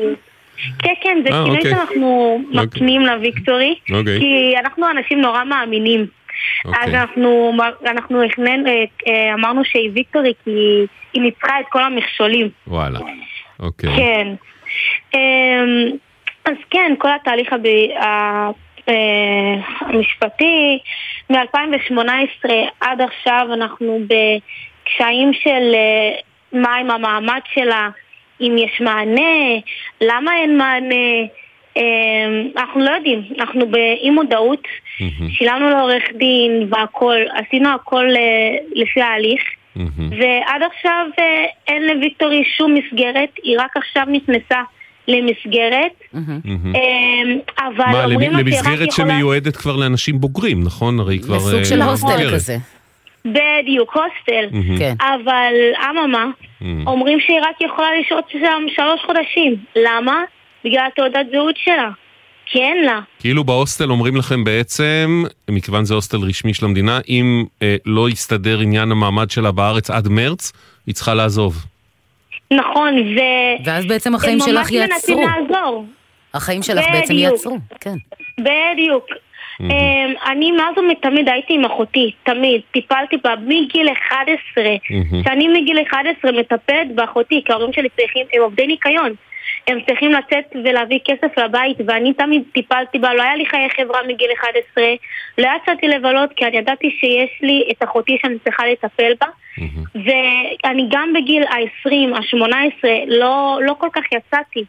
כן, 0.79 0.93
כן, 1.01 1.19
זה 1.25 1.35
אה, 1.35 1.43
כינוי 1.45 1.57
אוקיי. 1.57 1.71
שאנחנו 1.71 2.41
מקנים 2.51 3.01
לוויקטורי, 3.01 3.75
אוקיי. 3.93 4.21
כי 4.21 4.55
אנחנו 4.59 4.91
אנשים 4.91 5.21
נורא 5.21 5.45
מאמינים. 5.45 6.07
אז 6.65 6.71
אוקיי. 6.75 7.01
אנחנו, 7.01 7.53
אה, 8.67 8.85
אה, 9.09 9.35
אמרנו 9.35 9.65
שהיא 9.65 9.91
ויקטורי 9.95 10.33
כי 10.45 10.51
היא 11.13 11.23
ניצחה 11.23 11.61
את 11.61 11.65
כל 11.69 11.83
המכשולים. 11.83 12.49
וואלה. 12.67 12.99
אוקיי. 13.61 13.91
כן. 13.97 14.29
אמ, 15.15 15.91
אז 16.45 16.57
כן, 16.71 16.95
כל 16.99 17.09
התהליך 17.21 17.53
המשפטי, 19.81 20.79
מ-2018 21.31 22.51
עד 22.81 23.01
עכשיו 23.01 23.49
אנחנו 23.53 23.99
בקשיים 24.05 25.33
של 25.33 25.75
אה, 25.75 26.17
מה 26.53 26.75
עם 26.75 26.91
המעמד 26.91 27.41
שלה, 27.55 27.89
אם 28.41 28.55
יש 28.59 28.81
מענה, 28.81 29.61
למה 30.01 30.37
אין 30.37 30.59
מענה, 30.59 31.27
אמ, 31.77 32.49
אנחנו 32.57 32.81
לא 32.81 32.91
יודעים, 32.91 33.23
אנחנו 33.41 33.67
באי 33.67 34.11
מודעות, 34.11 34.63
שילמנו 35.31 35.71
לעורך 35.71 36.03
דין 36.15 36.69
והכל, 36.71 37.17
עשינו 37.35 37.69
הכל 37.75 38.07
אה, 38.17 38.57
לפי 38.75 39.01
ההליך. 39.01 39.43
ועד 40.11 40.63
עכשיו 40.63 41.07
אה, 41.19 41.45
אין 41.69 41.87
לוויקטורי 41.87 42.45
שום 42.57 42.75
מסגרת, 42.75 43.31
היא 43.43 43.57
רק 43.59 43.77
עכשיו 43.77 44.05
נכנסה 44.09 44.63
למסגרת. 45.09 45.93
אה, 46.15 47.61
אבל 47.67 48.13
אומרים 48.13 48.33
לה 48.33 48.39
שהיא 48.39 48.61
רק 48.61 48.67
למסגרת 48.67 48.89
יכולה... 48.89 49.15
שמיועדת 49.15 49.57
כבר 49.57 49.77
לאנשים 49.77 50.21
בוגרים, 50.21 50.65
נכון? 50.65 51.01
הרי 51.01 51.19
כבר... 51.19 51.41
סוג 51.41 51.55
אה, 51.55 51.65
של 51.65 51.83
הוסטל 51.83 52.09
מבוגרת. 52.09 52.35
כזה. 52.35 52.57
בדיוק, 53.25 53.97
הוסטל. 53.97 54.77
כן. 54.79 54.95
אבל 55.01 55.55
אממה. 55.91 56.27
אומרים 56.87 57.21
שהיא 57.21 57.39
רק 57.41 57.61
יכולה 57.61 57.89
לשהות 58.01 58.25
שם 58.33 58.65
שלוש 58.77 59.01
חודשים. 59.07 59.57
למה? 59.77 60.23
בגלל 60.65 60.89
תעודת 60.97 61.27
זהות 61.33 61.55
שלה. 61.57 61.91
כי 62.47 62.59
אין 62.59 62.85
לה. 62.85 63.01
כאילו 63.19 63.45
בהוסטל 63.45 63.91
אומרים 63.91 64.17
לכם 64.17 64.45
בעצם, 64.45 65.25
מכיוון 65.51 65.85
זה 65.85 65.95
הוסטל 65.95 66.17
רשמי 66.17 66.55
של 66.55 66.65
המדינה, 66.65 67.01
אם 67.09 67.45
אה, 67.63 67.77
לא 67.87 68.11
יסתדר 68.11 68.61
עניין 68.61 68.93
המעמד 68.93 69.31
שלה 69.31 69.53
בארץ 69.53 69.91
עד 69.91 70.09
מרץ, 70.09 70.53
היא 70.87 70.95
צריכה 70.95 71.15
לעזוב. 71.15 71.65
נכון, 72.51 72.99
ו... 72.99 73.21
ואז 73.65 73.87
בעצם 73.87 74.15
החיים 74.15 74.39
הם 74.41 74.49
שלך 74.49 74.73
ממש 74.73 74.73
מנסים 74.73 75.19
יעצרו. 75.19 75.43
לעזור. 75.49 75.85
החיים 76.35 76.63
שלך 76.63 76.85
בעצם 76.93 77.15
בדיוק. 77.15 77.33
יעצרו, 77.33 77.59
כן. 77.81 77.97
בדיוק. 78.39 79.07
אמ, 79.61 80.15
אני 80.27 80.51
מאז 80.51 80.79
ומתמיד 80.79 81.29
הייתי 81.29 81.55
עם 81.55 81.65
אחותי, 81.65 82.13
תמיד. 82.23 82.61
טיפלתי 82.71 83.17
בה 83.25 83.35
מגיל 83.47 83.89
11. 83.93 84.65
מהמם. 84.91 85.25
שאני 85.25 85.49
מגיל 85.49 85.83
11 85.91 86.33
מטפלת 86.33 86.95
באחותי, 86.95 87.43
כי 87.45 87.53
ההורים 87.53 87.73
שלי 87.73 87.89
צריכים, 87.97 88.27
הם 88.33 88.43
עובדי 88.43 88.67
ניקיון. 88.67 89.15
הם 89.69 89.79
צריכים 89.87 90.13
לצאת 90.13 90.57
ולהביא 90.65 90.99
כסף 91.05 91.39
לבית, 91.39 91.77
ואני 91.87 92.13
תמיד 92.13 92.43
טיפלתי 92.53 92.99
בה, 92.99 93.15
לא 93.15 93.23
היה 93.23 93.37
לי 93.37 93.47
חיי 93.47 93.69
חברה 93.77 94.01
מגיל 94.09 94.31
11, 94.41 94.85
לא 95.39 95.49
יצאתי 95.63 95.89
לבלות 95.89 96.33
כי 96.37 96.47
אני 96.47 96.57
ידעתי 96.57 96.97
שיש 97.01 97.43
לי 97.43 97.69
את 97.71 97.85
אחותי 97.85 98.19
שאני 98.23 98.39
צריכה 98.45 98.67
לטפל 98.67 99.13
בה, 99.21 99.27
ואני 99.95 100.89
גם 100.91 101.13
בגיל 101.13 101.43
ה-20, 101.43 102.17
ה-18, 102.17 102.85
לא, 103.07 103.59
לא 103.63 103.75
כל 103.79 103.89
כך 103.93 104.03
יצאתי, 104.13 104.65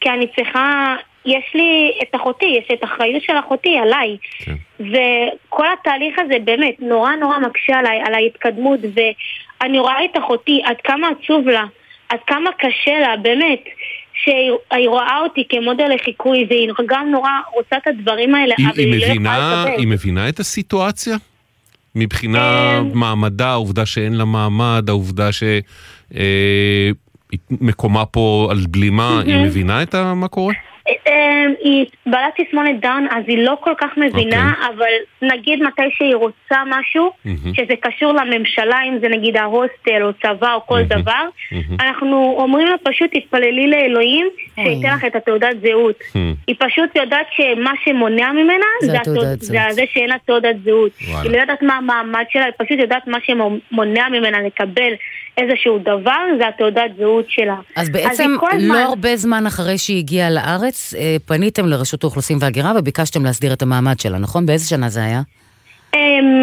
כי 0.00 0.10
אני 0.10 0.26
צריכה 0.36 0.96
יש 1.26 1.54
לי 1.54 1.92
את 2.02 2.14
אחותי, 2.14 2.46
יש 2.46 2.70
את 2.72 2.82
האחריות 2.82 3.22
של 3.22 3.38
אחותי 3.38 3.78
עליי. 3.78 4.16
כן. 4.38 4.52
וכל 4.78 5.66
התהליך 5.72 6.18
הזה 6.18 6.34
באמת 6.44 6.74
נורא 6.78 7.10
נורא 7.12 7.38
מקשה 7.38 7.78
עליי, 7.78 8.00
על 8.06 8.14
ההתקדמות, 8.14 8.80
ואני 8.94 9.78
רואה 9.78 10.04
את 10.04 10.18
אחותי, 10.18 10.62
עד 10.64 10.76
כמה 10.84 11.08
עצוב 11.08 11.48
לה, 11.48 11.64
עד 12.08 12.20
כמה 12.26 12.50
קשה 12.52 13.00
לה, 13.00 13.16
באמת. 13.16 13.64
שהיא 14.14 14.88
רואה 14.88 15.18
אותי 15.18 15.44
כמודל 15.48 15.88
לחיקוי, 15.94 16.46
והיא 16.48 16.68
גם 16.88 17.08
נורא 17.10 17.30
רוצה 17.54 17.76
את 17.76 17.86
הדברים 17.86 18.34
האלה, 18.34 18.54
היא, 18.58 18.66
אבל 18.66 18.78
היא, 18.78 18.92
היא 18.92 19.20
לא 19.20 19.28
יכולה 19.28 19.64
לקבל. 19.64 19.78
היא 19.78 19.88
מבינה 19.88 20.28
את 20.28 20.40
הסיטואציה? 20.40 21.16
מבחינה 21.94 22.78
אמ, 22.78 22.90
מעמדה, 22.98 23.50
העובדה 23.50 23.86
שאין 23.86 24.14
לה 24.14 24.24
מעמד, 24.24 24.84
העובדה 24.88 25.28
שמקומה 27.60 28.00
אה, 28.00 28.06
פה 28.06 28.48
על 28.50 28.66
בלימה, 28.70 29.20
היא 29.20 29.36
מבינה 29.36 29.82
את 29.82 29.94
מה 29.94 30.28
קורה? 30.28 30.54
אמ, 30.88 31.54
היא 31.60 31.86
בעלת 32.06 32.40
תסמונת 32.40 32.80
דאון, 32.80 33.06
אז 33.10 33.24
היא 33.26 33.38
לא 33.38 33.56
כל 33.60 33.72
כך 33.78 33.90
מבינה, 33.96 34.52
okay. 34.52 34.66
אוקיי. 34.66 34.76
אבל 34.76 35.28
נגיד 35.32 35.62
מתי 35.62 35.82
שהיא 35.96 36.14
רוצה 36.14 36.56
משהו, 36.66 37.10
mm-hmm. 37.10 37.48
שזה 37.54 37.74
קשור 37.80 38.12
לממשלה, 38.12 38.78
אם 38.88 38.98
זה 39.00 39.08
נגיד 39.08 39.36
ההוסטל 39.36 40.02
או 40.02 40.12
צבא 40.12 40.54
או 40.54 40.66
כל 40.66 40.80
mm-hmm. 40.80 40.98
דבר, 40.98 41.24
mm-hmm. 41.52 41.74
אנחנו 41.80 42.34
אומרים 42.38 42.66
לה 42.66 42.76
פשוט 42.82 43.10
תתפללי 43.12 43.70
לאלוהים 43.70 44.28
שייתן 44.54 44.94
לך 44.94 45.04
את 45.04 45.16
התעודת 45.16 45.56
זהות. 45.62 46.00
Mm-hmm. 46.00 46.36
היא 46.46 46.56
פשוט 46.58 46.96
יודעת 46.96 47.26
שמה 47.36 47.72
שמונע 47.84 48.32
ממנה 48.32 48.66
זה, 48.80 48.86
זה, 48.86 48.96
התעוד... 48.96 49.26
זה 49.40 49.58
זה 49.70 49.82
שאין 49.92 50.08
לה 50.08 50.16
תעודת 50.26 50.56
זהות. 50.64 50.92
היא 50.98 51.30
לא 51.30 51.36
יודעת 51.36 51.62
מה 51.62 51.76
המעמד 51.76 52.24
שלה, 52.30 52.44
היא 52.44 52.52
פשוט 52.58 52.78
יודעת 52.78 53.06
מה 53.06 53.18
שמונע 53.26 54.08
ממנה 54.08 54.38
לקבל 54.42 54.92
איזשהו 55.36 55.78
דבר, 55.78 56.22
זה 56.38 56.48
התעודת 56.48 56.90
זהות 56.98 57.24
שלה. 57.28 57.56
אז 57.76 57.90
בעצם 57.90 58.36
אז 58.52 58.52
לא 58.52 58.60
זמן... 58.60 58.76
הרבה 58.76 59.16
זמן 59.16 59.46
אחרי 59.46 59.78
שהיא 59.78 59.98
הגיעה 59.98 60.30
לארץ, 60.30 60.73
אה, 60.98 61.16
פניתם 61.26 61.66
לרשות 61.66 62.04
האוכלוסין 62.04 62.38
וההגירה 62.40 62.72
וביקשתם 62.76 63.24
להסדיר 63.24 63.52
את 63.52 63.62
המעמד 63.62 64.00
שלה, 64.00 64.18
נכון? 64.18 64.46
באיזה 64.46 64.68
שנה 64.68 64.88
זה 64.88 65.04
היה? 65.04 65.20
אמ, 65.94 66.42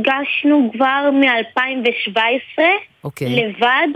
הגשנו 0.00 0.70
כבר 0.72 1.10
מ-2017 1.12 2.60
okay. 3.06 3.24
לבד. 3.28 3.88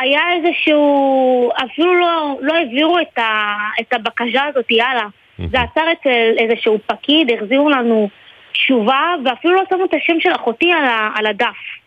היה 0.00 0.20
איזשהו, 0.32 1.50
אפילו 1.64 2.00
לא, 2.00 2.36
לא 2.40 2.54
העבירו 2.54 2.98
את, 2.98 3.18
ה, 3.18 3.54
את 3.80 3.92
הבקשה 3.92 4.44
הזאת, 4.44 4.70
יאללה. 4.70 5.06
זה 5.38 5.60
עצר 5.60 5.92
אצל 5.92 6.32
איזשהו 6.38 6.78
פקיד, 6.86 7.30
החזירו 7.30 7.70
לנו 7.70 8.08
תשובה, 8.52 9.14
ואפילו 9.24 9.54
לא 9.54 9.62
שמו 9.70 9.84
את 9.84 9.94
השם 9.94 10.20
של 10.20 10.30
אחותי 10.36 10.72
על, 10.72 10.84
ה, 10.84 11.10
על 11.14 11.26
הדף. 11.26 11.81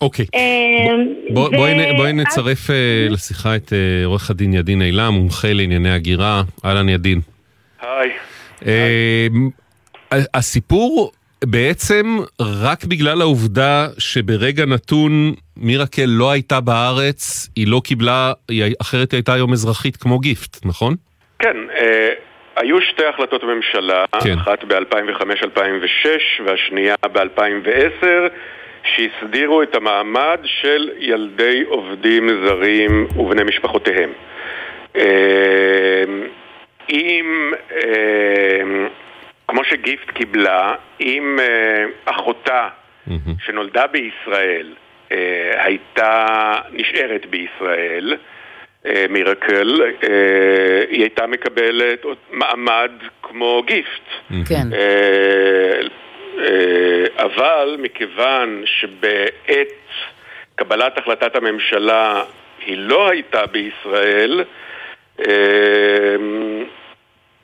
אוקיי. 0.00 0.26
אמ, 0.34 1.34
בואי 1.96 2.12
נצרף 2.12 2.70
אה, 2.70 3.06
לשיחה 3.10 3.56
את 3.56 3.72
אה, 3.72 4.04
עורך 4.04 4.30
הדין 4.30 4.52
ידין 4.54 4.82
אילם, 4.82 5.12
מומחה 5.12 5.52
לענייני 5.52 5.90
הגירה. 5.90 6.42
אהלן 6.64 6.88
ידין. 6.88 7.20
היי. 7.80 8.10
הסיפור 10.34 11.12
בעצם 11.44 12.18
רק 12.40 12.84
בגלל 12.84 13.20
העובדה 13.20 13.86
שברגע 13.98 14.66
נתון 14.66 15.34
מירקל 15.56 16.06
לא 16.06 16.30
הייתה 16.30 16.60
בארץ, 16.60 17.50
היא 17.56 17.66
לא 17.68 17.80
קיבלה, 17.84 18.32
אחרת 18.82 19.12
היא 19.12 19.18
הייתה 19.18 19.34
היום 19.34 19.52
אזרחית 19.52 19.96
כמו 19.96 20.18
גיפט, 20.18 20.56
נכון? 20.64 20.94
כן, 21.38 21.56
אה, 21.76 22.08
היו 22.56 22.80
שתי 22.80 23.06
החלטות 23.06 23.42
ממשלה, 23.44 24.04
כן. 24.22 24.38
אחת 24.38 24.64
ב-2005-2006 24.64 26.42
והשנייה 26.46 26.94
ב-2010. 27.12 28.04
שהסדירו 28.84 29.62
את 29.62 29.74
המעמד 29.74 30.40
של 30.44 30.90
ילדי 30.98 31.62
עובדים 31.68 32.28
זרים 32.46 33.06
ובני 33.16 33.42
משפחותיהם. 33.44 34.12
אמ, 34.96 35.02
אם, 36.90 37.52
אמ, 37.72 38.88
כמו 39.48 39.64
שגיפט 39.64 40.10
קיבלה, 40.10 40.74
אם 41.00 41.38
אה, 41.40 41.84
אחותה 42.04 42.68
שנולדה 43.46 43.86
בישראל 43.86 44.74
אה, 45.12 45.64
הייתה 45.64 46.26
נשארת 46.72 47.26
בישראל, 47.26 48.16
אה, 48.86 49.04
מירקל, 49.08 49.80
היא 50.90 51.00
הייתה 51.00 51.26
מקבלת 51.26 52.04
מעמד 52.30 52.90
כמו 53.22 53.62
גיפט. 53.66 54.34
כן. 54.48 54.68
אה, 56.38 57.24
אבל 57.24 57.76
מכיוון 57.78 58.62
שבעת 58.66 59.74
קבלת 60.54 60.98
החלטת 60.98 61.36
הממשלה 61.36 62.24
היא 62.66 62.78
לא 62.78 63.08
הייתה 63.10 63.46
בישראל, 63.46 64.44
אה, 65.20 66.16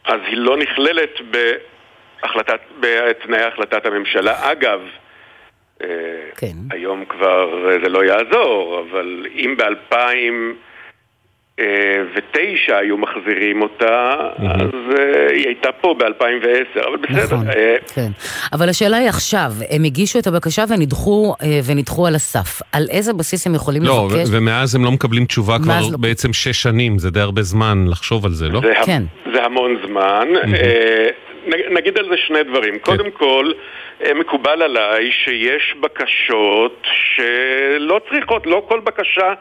אז 0.05 0.21
היא 0.27 0.37
לא 0.37 0.57
נכללת 0.57 1.21
בהחלטת, 1.31 2.61
בתנאי 2.81 3.43
החלטת 3.43 3.87
הממשלה. 3.87 4.53
אגב, 4.53 4.81
אה, 5.83 5.89
כן. 6.37 6.57
היום 6.71 7.05
כבר 7.05 7.79
זה 7.83 7.89
לא 7.89 8.05
יעזור, 8.05 8.81
אבל 8.81 9.27
אם 9.35 9.57
ב-2000... 9.57 10.66
ותשע 12.15 12.77
היו 12.77 12.97
מחזירים 12.97 13.63
אותה, 13.63 14.17
אז 14.39 14.71
אה, 14.99 15.33
היא 15.33 15.47
הייתה 15.47 15.73
פה 15.73 15.95
ב-2010, 15.99 16.89
אבל 16.89 16.97
בסדר. 16.97 17.37
נכון, 17.37 17.51
אה, 17.51 17.77
כן. 17.95 18.09
אבל 18.53 18.69
השאלה 18.69 18.97
היא 18.97 19.09
עכשיו, 19.09 19.51
הם 19.71 19.85
הגישו 19.85 20.19
את 20.19 20.27
הבקשה 20.27 20.65
ונדחו, 20.69 21.35
אה, 21.43 21.61
ונדחו 21.67 22.07
על 22.07 22.15
הסף. 22.15 22.63
על 22.73 22.87
איזה 22.91 23.13
בסיס 23.13 23.47
הם 23.47 23.55
יכולים 23.55 23.83
לא, 23.83 24.09
לבקש? 24.11 24.29
לא, 24.31 24.39
ומאז 24.39 24.75
הם 24.75 24.85
לא 24.85 24.91
מקבלים 24.91 25.25
תשובה 25.25 25.57
כבר 25.63 25.81
לא... 25.93 25.99
בעצם 25.99 26.33
שש 26.33 26.63
שנים, 26.63 26.99
זה 26.99 27.11
די 27.11 27.21
הרבה 27.21 27.43
זמן 27.43 27.85
לחשוב 27.89 28.27
על 28.27 28.33
זה, 28.33 28.49
לא? 28.49 28.61
זה 28.61 28.73
כן. 28.85 29.03
זה 29.35 29.45
המון 29.45 29.77
זמן. 29.87 30.29
נגיד 31.71 31.99
על 31.99 32.05
זה 32.11 32.17
שני 32.27 32.43
דברים. 32.51 32.75
כן. 32.75 32.79
קודם 32.79 33.11
כל, 33.11 33.53
מקובל 34.15 34.63
עליי 34.63 35.13
שיש 35.13 35.75
בקשות 35.81 36.87
שלא 37.15 38.01
צריכות, 38.11 38.47
לא 38.47 38.65
כל 38.69 38.81
בקשה 38.81 39.33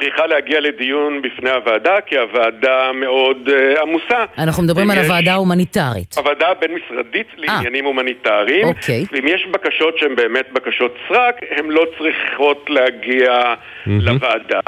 צריכה 0.00 0.26
להגיע 0.26 0.60
לדיון 0.60 1.22
בפני 1.22 1.50
הוועדה, 1.50 2.00
כי 2.06 2.18
הוועדה 2.18 2.90
מאוד 2.94 3.48
uh, 3.48 3.80
עמוסה. 3.82 4.24
אנחנו 4.38 4.62
מדברים. 4.62 4.90
על 4.90 4.98
הוועדה 4.98 5.32
ההומניטרית. 5.32 6.14
הוועדה 6.16 6.48
הבין-משרדית 6.48 7.26
אה. 7.26 7.34
לעניינים 7.36 7.84
הומניטריים. 7.84 8.66
אוקיי. 8.66 9.04
ואם 9.12 9.28
יש 9.28 9.46
בקשות 9.50 9.98
שהן 9.98 10.16
באמת 10.16 10.52
בקשות 10.52 10.94
סרק, 11.08 11.36
הן 11.50 11.70
לא 11.70 11.86
צריכות 11.98 12.66
להגיע 12.68 13.32
mm-hmm. 13.32 13.90
לוועדה. 13.90 14.60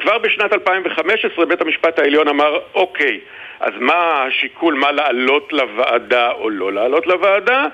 כבר 0.00 0.18
בשנת 0.18 0.52
2015 0.52 1.46
בית 1.46 1.60
המשפט 1.60 1.98
העליון 1.98 2.28
אמר, 2.28 2.58
אוקיי, 2.74 3.20
אז 3.60 3.72
מה 3.80 4.24
השיקול, 4.28 4.74
מה 4.74 4.92
לעלות 4.92 5.52
לוועדה 5.52 6.30
או 6.30 6.50
לא 6.50 6.72
לעלות 6.72 7.06
לוועדה? 7.06 7.66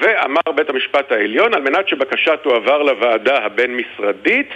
ואמר 0.00 0.52
בית 0.54 0.70
המשפט 0.70 1.12
העליון, 1.12 1.54
על 1.54 1.62
מנת 1.62 1.88
שבקשה 1.88 2.36
תועבר 2.36 2.82
לוועדה 2.82 3.38
הבין-משרדית, 3.44 4.48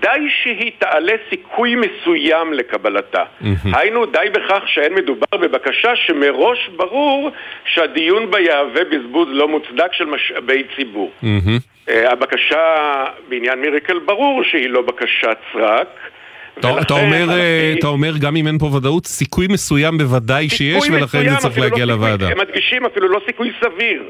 די 0.00 0.28
שהיא 0.42 0.72
תעלה 0.78 1.12
סיכוי 1.30 1.74
מסוים 1.74 2.52
לקבלתה. 2.52 3.24
היינו, 3.72 4.06
די 4.06 4.26
בכך 4.32 4.62
שאין 4.66 4.94
מדובר 4.94 5.36
בבקשה 5.40 5.96
שמראש 5.96 6.68
ברור 6.76 7.30
שהדיון 7.64 8.30
בה 8.30 8.40
יהווה 8.40 8.84
בזבוז 8.84 9.28
לא 9.30 9.48
מוצדק 9.48 9.92
של 9.92 10.04
משאבי 10.04 10.62
ציבור. 10.76 11.10
Mm-hmm. 11.22 11.90
הבקשה 11.90 13.04
בעניין 13.28 13.60
מיריקל 13.60 13.98
ברור 13.98 14.42
שהיא 14.44 14.70
לא 14.70 14.82
בקשת 14.82 15.38
סרק. 15.52 15.88
אתה 16.58 16.94
אומר, 16.94 17.30
אה, 17.30 17.74
אתה 17.78 17.86
אומר 17.86 18.12
גם 18.20 18.36
אם 18.36 18.46
אין 18.46 18.58
פה 18.58 18.66
ודאות, 18.66 19.06
סיכוי 19.06 19.46
מסוים 19.50 19.98
בוודאי 19.98 20.48
שיש 20.48 20.88
ולכן 20.90 21.28
זה 21.28 21.36
צריך 21.36 21.58
להגיע 21.58 21.86
לא 21.86 21.94
לוועדה. 21.94 22.28
הם 22.28 22.38
מדגישים 22.38 22.86
אפילו 22.86 23.08
לא 23.08 23.20
סיכוי 23.26 23.52
סביר, 23.60 24.02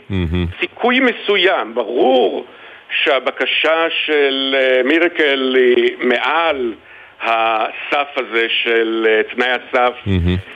סיכוי 0.60 1.00
מסוים, 1.00 1.74
ברור 1.74 2.46
שהבקשה 3.02 3.86
של 4.06 4.54
אה, 4.58 4.82
מירקל 4.84 5.54
היא 5.56 5.96
מעל 6.00 6.74
הסף 7.20 8.08
הזה 8.16 8.46
של 8.62 9.06
אה, 9.08 9.34
תנאי 9.34 9.50
הסף 9.50 9.92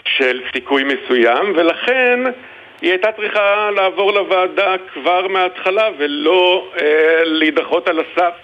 של 0.05 0.40
סיכוי 0.53 0.85
מסוים 0.85 1.53
ולכן 1.57 2.20
היא 2.81 2.90
הייתה 2.90 3.12
צריכה 3.12 3.70
לעבור 3.77 4.12
לוועדה 4.12 4.74
כבר 4.94 5.29
מההתחלה 5.29 5.88
ולא 5.98 6.70
אה, 6.81 7.24
להידחות 7.24 7.88
על 7.88 8.01
הסף 8.01 8.35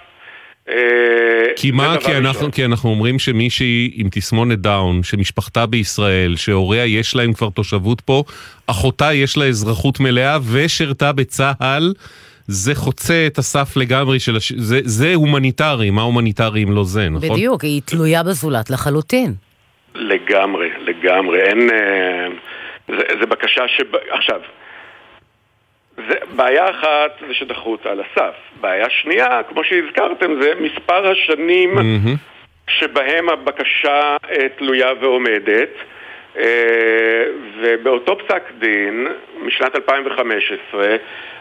כי 1.55 1.71
מה? 1.71 1.95
כי 2.05 2.17
אנחנו, 2.17 2.51
כי 2.51 2.65
אנחנו 2.65 2.89
אומרים 2.89 3.19
שמישהי 3.19 3.91
עם 3.95 4.07
תסמונת 4.11 4.59
דאון, 4.59 5.03
שמשפחתה 5.03 5.65
בישראל, 5.65 6.35
שהוריה 6.35 6.85
יש 6.85 7.15
להם 7.15 7.33
כבר 7.33 7.49
תושבות 7.49 8.01
פה, 8.01 8.23
אחותה 8.67 9.13
יש 9.13 9.37
לה 9.37 9.45
אזרחות 9.45 9.99
מלאה 9.99 10.37
ושירתה 10.51 11.11
בצה"ל, 11.11 11.93
זה 12.47 12.75
חוצה 12.75 13.27
את 13.27 13.37
הסף 13.37 13.77
לגמרי 13.77 14.19
של... 14.19 14.35
הש... 14.35 14.51
זה, 14.51 14.79
זה 14.83 15.13
הומניטרי, 15.15 15.89
מה 15.89 16.01
הומניטרי 16.01 16.63
אם 16.63 16.71
לא 16.71 16.83
זה, 16.83 17.09
נכון? 17.09 17.29
בדיוק, 17.29 17.63
היא 17.63 17.81
תלויה 17.85 18.23
בזולת 18.23 18.69
לחלוטין. 18.69 19.33
לג... 19.95 20.25
לגמרי, 20.35 20.69
לגמרי. 20.79 21.41
אין... 21.41 21.69
אה, 21.69 22.27
זה, 22.87 23.03
זה 23.19 23.25
בקשה 23.25 23.67
ש... 23.67 23.81
עכשיו, 24.09 24.39
זה, 25.97 26.15
בעיה 26.35 26.69
אחת 26.69 27.11
זה 27.27 27.33
שדחו 27.33 27.71
אותה 27.71 27.89
על 27.89 28.01
הסף. 28.01 28.35
בעיה 28.61 28.89
שנייה, 28.89 29.43
כמו 29.49 29.63
שהזכרתם, 29.63 30.41
זה 30.41 30.53
מספר 30.59 31.11
השנים 31.11 31.77
mm-hmm. 31.77 32.17
שבהם 32.67 33.29
הבקשה 33.29 34.17
אה, 34.29 34.49
תלויה 34.57 34.93
ועומדת. 35.01 35.69
אה, 36.37 37.23
ובאותו 37.61 38.17
פסק 38.17 38.43
דין, 38.59 39.07
משנת 39.41 39.75
2015, 39.75 40.95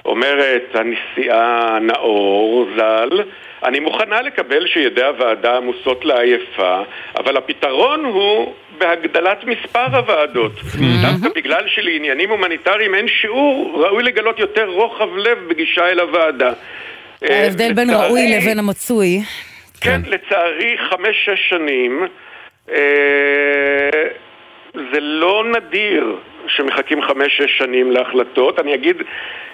אומרת 0.05 0.75
הנשיאה 0.75 1.79
נאור 1.81 2.67
ז"ל, 2.77 3.23
אני 3.65 3.81
מוכנה 3.81 4.23
לקבל 4.23 4.67
שידי 4.67 5.03
הוועדה 5.03 5.57
עמוסות 5.57 6.05
לעייפה, 6.05 6.83
אבל 7.17 7.37
הפתרון 7.37 8.05
הוא 8.05 8.55
בהגדלת 8.79 9.45
מספר 9.45 9.97
הוועדות. 9.97 10.53
דווקא 11.03 11.29
בגלל 11.35 11.65
שלעניינים 11.67 12.31
הומניטריים 12.31 12.95
אין 12.95 13.09
שיעור, 13.09 13.85
ראוי 13.87 14.03
לגלות 14.03 14.39
יותר 14.39 14.67
רוחב 14.67 15.17
לב 15.17 15.39
בגישה 15.49 15.89
אל 15.89 16.01
הוועדה. 16.01 16.53
ההבדל 17.23 17.73
בין 17.73 17.91
ראוי 17.91 18.37
לבין 18.37 18.59
המצוי. 18.59 19.23
כן, 19.81 20.01
לצערי, 20.07 20.77
חמש-שש 20.91 21.49
שנים. 21.49 22.07
אה, 22.71 24.05
זה 24.75 25.01
לא 25.01 25.45
נדיר 25.57 26.17
שמחכים 26.47 27.03
חמש-שש 27.03 27.59
שנים 27.59 27.91
להחלטות. 27.91 28.59
אני 28.59 28.75
אגיד 28.75 28.97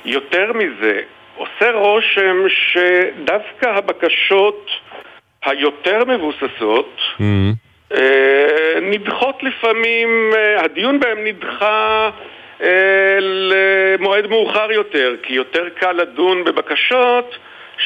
יותר 0.04 0.52
מזה, 0.52 1.00
עושה 1.36 1.70
רושם 1.70 2.36
שדווקא 2.48 3.66
הבקשות 3.66 4.70
היותר 5.44 6.04
מבוססות 6.04 6.96
mm-hmm. 6.98 7.69
אה, 7.94 8.80
נדחות 8.82 9.36
לפעמים, 9.42 10.08
אה, 10.34 10.64
הדיון 10.64 11.00
בהן 11.00 11.18
נדחה 11.26 12.10
אה, 12.62 12.68
למועד 13.20 14.26
מאוחר 14.26 14.72
יותר, 14.72 15.14
כי 15.22 15.32
יותר 15.32 15.64
קל 15.80 15.92
לדון 15.92 16.44
בבקשות 16.44 17.34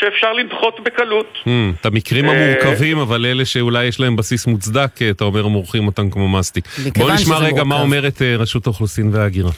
שאפשר 0.01 0.33
לדחות 0.33 0.81
בקלות. 0.81 1.38
Hmm, 1.45 1.49
את 1.81 1.87
המקרים 1.87 2.29
המורכבים, 2.29 2.99
אבל 2.99 3.27
אלה 3.27 3.45
שאולי 3.45 3.85
יש 3.85 4.01
להם 4.01 4.17
בסיס 4.17 4.47
מוצדק, 4.47 4.90
אתה 5.11 5.25
אומר, 5.25 5.47
מורחים 5.47 5.87
אותם 5.87 6.11
כמו 6.11 6.29
מסטיק. 6.29 6.64
בוא 6.99 7.12
נשמע 7.12 7.38
רגע 7.38 7.64
מה 7.64 7.81
אומרת 7.81 8.23
רשות 8.23 8.67
האוכלוסין 8.67 9.11
וההגירה. 9.12 9.51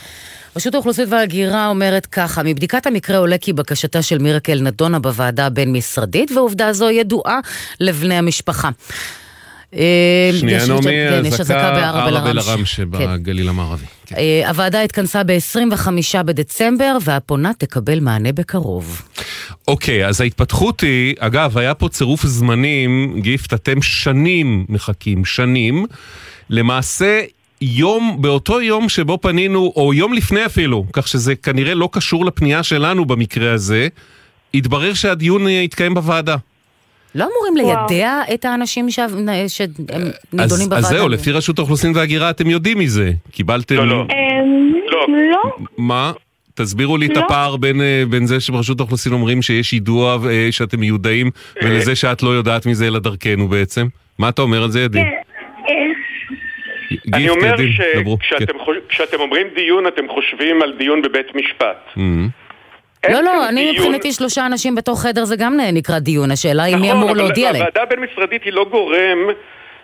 רשות 0.57 0.75
האוכלוסין 0.75 1.05
וההגירה 1.13 1.69
אומרת 1.69 2.07
ככה, 2.07 2.43
מבדיקת 2.43 2.87
המקרה 2.87 3.19
עולה 3.19 3.39
כי 3.39 3.53
בקשתה 3.53 4.03
של 4.03 4.19
מירקל 4.19 4.59
נדונה 4.63 4.99
בוועדה 4.99 5.47
הבין-משרדית, 5.47 6.33
ועובדה 6.33 6.73
זו 6.73 6.91
ידועה 6.91 7.41
לבני 7.81 8.15
המשפחה. 8.15 8.69
שנייה, 10.39 10.67
נעמי, 10.67 11.29
אזעקה 11.41 11.71
בערב 11.71 12.27
אל-ערם 12.27 12.65
שבגליל 12.65 13.49
המערבי. 13.49 13.85
כן. 14.07 14.17
הוועדה 14.49 14.83
התכנסה 14.83 15.23
ב-25 15.25 15.89
בדצמבר, 16.25 16.97
והפונה 17.05 17.53
תקבל 17.59 18.01
מענה 18.01 18.33
בקרוב. 18.33 19.03
אוקיי, 19.69 20.07
אז 20.07 20.21
ההתפתחות 20.21 20.81
היא, 20.81 21.15
אגב, 21.19 21.59
היה 21.59 21.75
פה 21.75 21.89
צירוף 21.89 22.27
זמנים, 22.27 23.21
גיפט, 23.21 23.55
אתם 23.55 23.83
שנים 23.83 24.65
מחכים, 24.69 25.25
שנים. 25.25 25.87
למעשה, 26.51 27.21
יום, 27.61 28.17
באותו 28.21 28.61
יום 28.61 28.89
שבו 28.89 29.19
פנינו, 29.21 29.73
או 29.77 29.95
יום 29.95 30.12
לפני 30.12 30.47
אפילו, 30.47 30.85
כך 30.93 31.09
שזה 31.09 31.35
כנראה 31.35 31.75
לא 31.75 31.89
קשור 31.93 32.25
לפנייה 32.25 32.62
שלנו 32.62 33.05
במקרה 33.05 33.53
הזה, 33.53 33.89
התברר 34.55 34.95
שהדיון 34.95 35.49
יתקיים 35.49 35.95
בוועדה. 35.95 36.37
לא 37.17 37.25
אמורים 37.25 37.57
ליידע 37.57 38.21
את 38.35 38.45
האנשים 38.45 38.87
שנידונים 38.91 40.69
בוועדה? 40.69 40.77
אז 40.77 40.89
זהו, 40.89 41.09
לפי 41.09 41.33
רשות 41.33 41.59
האוכלוסין 41.59 41.93
וההגירה 41.95 42.31
אתם 42.31 42.51
יודעים 42.51 42.79
מזה. 42.79 43.11
קיבלתם... 43.31 43.77
לא, 43.77 43.87
לא. 43.87 44.01
אמ, 44.01 44.73
לא. 45.33 45.43
מה? 45.79 46.13
תסבירו 46.55 46.97
לי 46.97 47.07
את 47.07 47.17
הפער 47.17 47.57
בין, 47.57 47.81
אה, 47.81 48.03
בין 48.11 48.27
זה 48.27 48.41
שברשות 48.41 48.81
האוכלוסין 48.81 49.13
אומרים 49.13 49.43
שיש 49.43 49.73
יידוע 49.73 50.19
אה, 50.31 50.49
שאתם 50.51 50.81
מיודעים 50.81 51.31
ולזה 51.63 51.97
שאת 51.97 52.23
לא 52.23 52.31
יודעת 52.31 52.67
מזה 52.67 52.87
אלא 52.87 52.99
דרכנו 52.99 53.49
בעצם. 53.49 53.87
מה 54.19 54.29
אתה 54.29 54.43
אומר 54.43 54.63
על 54.63 54.71
זה, 54.71 54.81
ידין? 54.81 55.05
כן, 55.05 55.93
אני 57.15 57.29
אומר 57.29 57.55
שכשאתם 58.21 59.21
אומרים 59.21 59.47
דיון 59.55 59.87
אתם 59.87 60.03
חושבים 60.09 60.63
על 60.63 60.73
דיון 60.79 61.03
בבית 61.03 61.35
משפט. 61.35 61.99
לא, 63.11 63.23
לא, 63.23 63.49
אני 63.49 63.73
מבחינתי 63.73 64.13
שלושה 64.13 64.47
אנשים 64.47 64.75
בתוך 64.75 65.03
חדר 65.03 65.25
זה 65.25 65.37
גם 65.37 65.57
נקרא 65.73 65.99
דיון, 65.99 66.31
השאלה 66.31 66.63
היא 66.63 66.77
מי 66.77 66.89
נכון, 66.89 67.03
אמור 67.03 67.17
להודיע 67.17 67.53
להם. 67.53 67.63
הוועדה 67.63 67.83
הבין-משרדית 67.83 68.45
היא 68.45 68.53
לא 68.53 68.65
גורם 68.65 69.19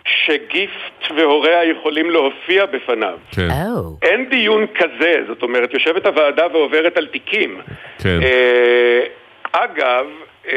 שגיפט 0.05 1.11
והוריה 1.17 1.63
יכולים 1.63 2.09
להופיע 2.09 2.65
בפניו. 2.65 3.17
כן. 3.31 3.47
Oh. 3.49 4.05
אין 4.07 4.29
דיון 4.29 4.65
כזה, 4.75 5.15
זאת 5.27 5.43
אומרת, 5.43 5.73
יושבת 5.73 6.05
הוועדה 6.05 6.47
ועוברת 6.53 6.97
על 6.97 7.07
תיקים. 7.07 7.61
כן. 8.03 8.19
אה, 8.23 9.03
אגב, 9.51 10.05
אה, 10.47 10.53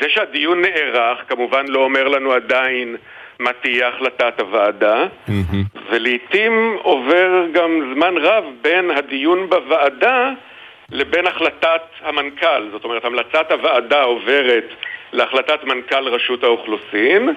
זה 0.00 0.06
שהדיון 0.08 0.62
נערך 0.62 1.18
כמובן 1.28 1.66
לא 1.68 1.84
אומר 1.84 2.08
לנו 2.08 2.32
עדיין 2.32 2.96
מה 3.38 3.50
תהיה 3.62 3.88
החלטת 3.88 4.40
הוועדה, 4.40 5.06
mm-hmm. 5.28 5.78
ולעיתים 5.90 6.76
עובר 6.82 7.46
גם 7.52 7.94
זמן 7.94 8.14
רב 8.16 8.44
בין 8.62 8.90
הדיון 8.90 9.50
בוועדה 9.50 10.30
לבין 10.94 11.26
החלטת 11.26 11.82
המנכ"ל. 12.02 12.68
זאת 12.72 12.84
אומרת, 12.84 13.04
המלצת 13.04 13.46
הוועדה 13.50 14.02
עוברת 14.02 14.64
להחלטת 15.12 15.64
מנכ"ל 15.64 16.08
רשות 16.08 16.44
האוכלוסין, 16.44 17.28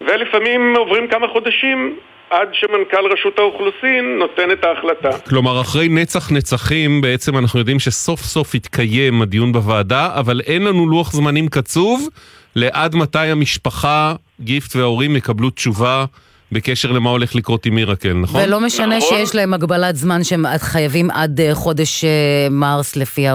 ולפעמים 0.00 0.76
עוברים 0.76 1.08
כמה 1.08 1.28
חודשים 1.28 1.96
עד 2.30 2.48
שמנכ"ל 2.52 3.12
רשות 3.12 3.38
האוכלוסין 3.38 4.18
נותן 4.18 4.50
את 4.50 4.64
ההחלטה. 4.64 5.10
כלומר, 5.28 5.60
אחרי 5.60 5.88
נצח 5.88 6.32
נצחים 6.32 7.00
בעצם 7.00 7.38
אנחנו 7.38 7.58
יודעים 7.58 7.78
שסוף 7.78 8.20
סוף 8.20 8.54
יתקיים 8.54 9.22
הדיון 9.22 9.52
בוועדה, 9.52 10.08
אבל 10.14 10.40
אין 10.46 10.64
לנו 10.64 10.86
לוח 10.86 11.12
זמנים 11.12 11.48
קצוב 11.48 12.08
לעד 12.56 12.94
מתי 12.94 13.18
המשפחה, 13.18 14.14
גיפט 14.40 14.76
וההורים 14.76 15.16
יקבלו 15.16 15.50
תשובה 15.50 16.04
בקשר 16.52 16.92
למה 16.92 17.10
הולך 17.10 17.34
לקרות 17.34 17.66
עם 17.66 17.74
מירקל, 17.74 18.12
נכון? 18.12 18.40
ולא 18.44 18.60
משנה 18.60 18.96
נכון. 18.96 19.16
שיש 19.16 19.34
להם 19.34 19.54
הגבלת 19.54 19.96
זמן 19.96 20.24
שהם 20.24 20.44
חייבים 20.58 21.10
עד 21.10 21.40
אה, 21.40 21.54
חודש 21.54 22.04
אה, 22.04 22.48
מרס 22.50 22.96
לפי 22.96 23.26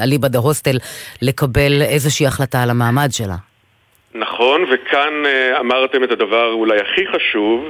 אליבא 0.00 0.28
דה 0.28 0.38
הוסטל 0.38 0.76
לקבל 1.22 1.82
איזושהי 1.82 2.26
החלטה 2.26 2.62
על 2.62 2.70
המעמד 2.70 3.08
שלה. 3.12 3.36
נכון, 4.14 4.62
וכאן 4.62 5.12
אה, 5.26 5.60
אמרתם 5.60 6.04
את 6.04 6.10
הדבר 6.10 6.52
אולי 6.52 6.80
הכי 6.80 7.02
חשוב, 7.06 7.64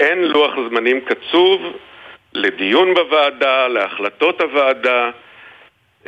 אין 0.00 0.18
לוח 0.18 0.50
זמנים 0.70 1.00
קצוב 1.00 1.60
לדיון 2.34 2.94
בוועדה, 2.94 3.68
להחלטות 3.68 4.40
הוועדה. 4.40 5.10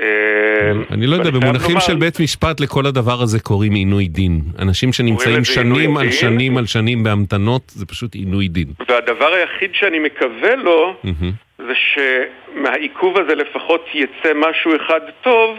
אה, 0.00 0.72
אני 0.90 1.06
לא 1.06 1.16
יודע, 1.16 1.30
במונחים 1.30 1.80
של 1.80 1.96
בית 1.96 2.20
משפט 2.20 2.60
לכל 2.60 2.86
הדבר 2.86 3.22
הזה 3.22 3.40
קוראים 3.40 3.74
עינוי 3.74 4.08
דין. 4.08 4.40
אנשים 4.58 4.92
שנמצאים 4.92 5.44
שנים 5.44 5.96
על 5.96 6.10
שנים 6.10 6.56
על 6.56 6.66
שנים 6.66 7.02
בהמתנות, 7.02 7.62
זה 7.68 7.86
פשוט 7.86 8.14
עינוי 8.14 8.48
דין. 8.48 8.66
והדבר 8.88 9.32
היחיד 9.32 9.70
שאני 9.74 9.98
מקווה 9.98 10.56
לו, 10.56 10.94
זה 11.58 11.72
שמהעיכוב 11.74 13.18
הזה 13.18 13.34
לפחות 13.34 13.86
יצא 13.94 14.32
משהו 14.34 14.76
אחד 14.76 15.00
טוב, 15.22 15.58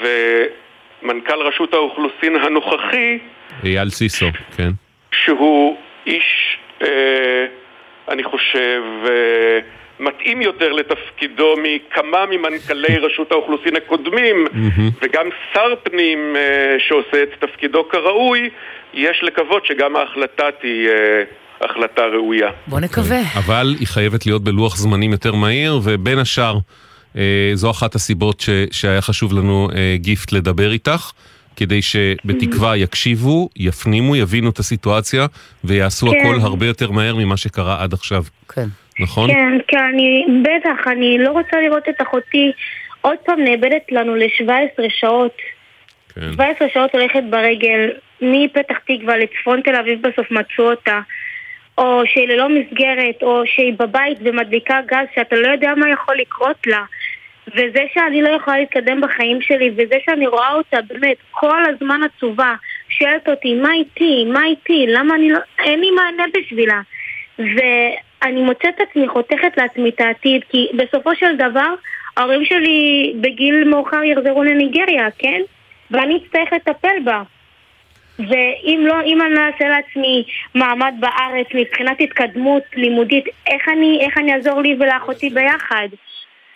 ומנכ"ל 0.00 1.42
רשות 1.48 1.74
האוכלוסין 1.74 2.36
הנוכחי... 2.36 3.18
אייל 3.64 3.90
סיסו, 3.90 4.26
כן. 4.56 4.70
שהוא 5.12 5.76
איש, 6.06 6.58
אה, 6.82 7.46
אני 8.08 8.24
חושב... 8.24 8.82
אה, 9.08 9.77
מתאים 10.00 10.42
יותר 10.42 10.72
לתפקידו 10.72 11.54
מכמה 11.62 12.26
ממנכ"לי 12.30 12.98
רשות 12.98 13.32
האוכלוסין 13.32 13.76
הקודמים, 13.76 14.46
וגם 15.02 15.28
שר 15.54 15.74
פנים 15.82 16.36
אה, 16.36 16.76
שעושה 16.88 17.22
את 17.22 17.28
תפקידו 17.44 17.88
כראוי, 17.88 18.50
יש 18.94 19.20
לקוות 19.22 19.66
שגם 19.66 19.96
ההחלטה 19.96 20.44
תהיה... 20.60 21.24
החלטה 21.60 22.02
ראויה. 22.06 22.50
בוא 22.66 22.80
נקווה. 22.80 23.20
אבל 23.34 23.76
היא 23.78 23.86
חייבת 23.86 24.26
להיות 24.26 24.44
בלוח 24.44 24.76
זמנים 24.76 25.12
יותר 25.12 25.34
מהיר, 25.34 25.80
ובין 25.82 26.18
השאר, 26.18 26.58
אה, 27.16 27.50
זו 27.54 27.70
אחת 27.70 27.94
הסיבות 27.94 28.40
ש, 28.40 28.50
שהיה 28.70 29.00
חשוב 29.00 29.32
לנו 29.32 29.68
אה, 29.74 29.96
גיפט 29.96 30.32
לדבר 30.32 30.72
איתך, 30.72 31.12
כדי 31.56 31.82
שבתקווה 31.82 32.76
יקשיבו, 32.76 33.48
יפנימו, 33.56 34.16
יבינו 34.16 34.50
את 34.50 34.58
הסיטואציה, 34.58 35.26
ויעשו 35.64 36.06
כן. 36.06 36.16
הכל 36.20 36.40
הרבה 36.40 36.66
יותר 36.66 36.90
מהר 36.90 37.16
ממה 37.16 37.36
שקרה 37.36 37.82
עד 37.82 37.92
עכשיו. 37.92 38.24
כן. 38.48 38.68
נכון? 39.00 39.32
כן, 39.32 39.58
כן, 39.68 39.84
אני, 39.94 40.26
בטח, 40.42 40.86
אני 40.86 41.18
לא 41.18 41.30
רוצה 41.30 41.60
לראות 41.60 41.88
את 41.88 42.02
אחותי 42.02 42.52
עוד 43.00 43.16
פעם 43.24 43.44
נאבדת 43.44 43.92
לנו 43.92 44.14
ל-17 44.14 44.82
שעות. 44.88 45.36
כן. 46.14 46.32
17 46.32 46.68
שעות 46.74 46.94
הולכת 46.94 47.22
ברגל, 47.30 47.90
מפתח 48.22 48.78
תקווה 48.78 49.16
לצפון 49.16 49.60
תל 49.60 49.76
אביב 49.76 50.08
בסוף 50.08 50.30
מצאו 50.30 50.70
אותה. 50.70 51.00
או 51.78 52.02
שהיא 52.06 52.28
ללא 52.28 52.48
מסגרת, 52.48 53.22
או 53.22 53.42
שהיא 53.46 53.74
בבית 53.78 54.18
ומדליקה 54.20 54.80
גז 54.86 55.06
שאתה 55.14 55.36
לא 55.36 55.48
יודע 55.48 55.74
מה 55.76 55.90
יכול 55.90 56.16
לקרות 56.16 56.66
לה. 56.66 56.84
וזה 57.48 57.84
שאני 57.94 58.22
לא 58.22 58.28
יכולה 58.28 58.58
להתקדם 58.58 59.00
בחיים 59.00 59.42
שלי, 59.42 59.70
וזה 59.76 59.94
שאני 60.06 60.26
רואה 60.26 60.52
אותה 60.52 60.76
באמת 60.86 61.16
כל 61.30 61.62
הזמן 61.64 62.00
עצובה, 62.02 62.54
שואלת 62.88 63.28
אותי, 63.28 63.54
מה 63.54 63.72
איתי? 63.72 64.24
מה 64.32 64.44
איתי? 64.44 64.86
למה 64.88 65.14
אני 65.14 65.30
לא... 65.30 65.38
אין 65.58 65.80
לי 65.80 65.90
מענה 65.90 66.24
בשבילה. 66.34 66.80
ואני 68.22 68.42
מוצאת 68.42 68.74
את 68.74 68.88
עצמי 68.90 69.08
חותכת 69.08 69.52
לעצמי 69.56 69.88
את 69.88 70.00
העתיד, 70.00 70.42
כי 70.50 70.68
בסופו 70.76 71.16
של 71.16 71.36
דבר, 71.36 71.74
ההורים 72.16 72.44
שלי 72.44 73.12
בגיל 73.20 73.64
מאוחר 73.64 74.04
יחזרו 74.04 74.44
לניגריה, 74.44 75.08
כן? 75.18 75.40
ואני 75.90 76.16
אצטרך 76.16 76.52
לטפל 76.52 77.00
בה. 77.04 77.22
ואם 78.18 78.84
לא, 78.86 79.02
אם 79.02 79.22
אני 79.22 79.34
לא 79.34 79.40
אעשה 79.40 79.68
לעצמי 79.68 80.24
מעמד 80.54 80.94
בארץ 81.00 81.46
מבחינת 81.54 82.00
התקדמות 82.00 82.62
לימודית, 82.76 83.24
איך 83.46 83.68
אני, 83.68 83.98
איך 84.00 84.18
אני 84.18 84.34
אעזור 84.34 84.60
לי 84.60 84.76
ולאחותי 84.80 85.30
ביחד? 85.30 85.88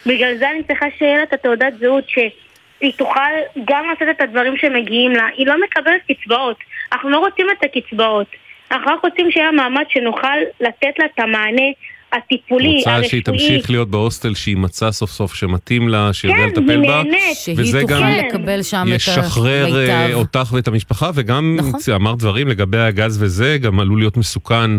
בגלל 0.07 0.37
זה 0.37 0.51
אני 0.51 0.63
צריכה 0.63 0.87
שיהיה 0.99 1.17
לה 1.17 1.23
את 1.23 1.33
התעודת 1.33 1.73
זהות 1.79 2.09
שהיא 2.09 2.93
תוכל 2.97 3.21
גם 3.65 3.85
לעשות 3.91 4.09
את 4.11 4.21
הדברים 4.21 4.57
שמגיעים 4.57 5.13
לה. 5.13 5.27
היא 5.37 5.47
לא 5.47 5.55
מקבלת 5.65 6.01
קצבאות. 6.09 6.57
אנחנו 6.93 7.11
לא 7.11 7.19
רוצים 7.19 7.47
את 7.51 7.65
הקצבאות. 7.65 8.27
אנחנו 8.73 8.93
רק 8.93 9.05
רוצים 9.05 9.31
שיהיה 9.31 9.53
מעמד 9.53 9.85
שנוכל 9.89 10.37
לתת 10.61 10.99
לה 10.99 11.07
את 11.15 11.19
המענה 11.19 11.69
הטיפולי, 12.13 12.77
רוצה 12.77 12.91
הרפואי. 12.91 13.09
שהיא 13.09 13.23
תמשיך 13.25 13.71
להיות 13.71 13.91
בהוסטל 13.91 14.35
שהיא 14.35 14.57
מצאה 14.57 14.93
סוף 14.93 15.11
סוף 15.11 15.35
שמתאים 15.35 15.89
לה, 15.89 16.13
שיודע 16.13 16.37
כן, 16.37 16.47
לטפל 16.47 16.87
בה. 16.87 17.03
נהנית. 17.03 17.39
וזה 17.57 17.79
שהיא 17.79 17.87
גם 17.87 18.03
לקבל 18.03 18.63
שם 18.63 18.87
את 18.89 18.95
ישחרר 18.95 19.89
אה. 19.89 20.15
אותך 20.15 20.53
ואת 20.53 20.69
המשפחה, 20.69 21.11
וגם 21.15 21.57
נכון. 21.59 21.81
אמרת 21.95 22.19
דברים 22.19 22.49
לגבי 22.49 22.79
הגז 22.79 23.23
וזה, 23.23 23.59
גם 23.61 23.81
עלול 23.81 23.99
להיות 23.99 24.17
מסוכן. 24.17 24.71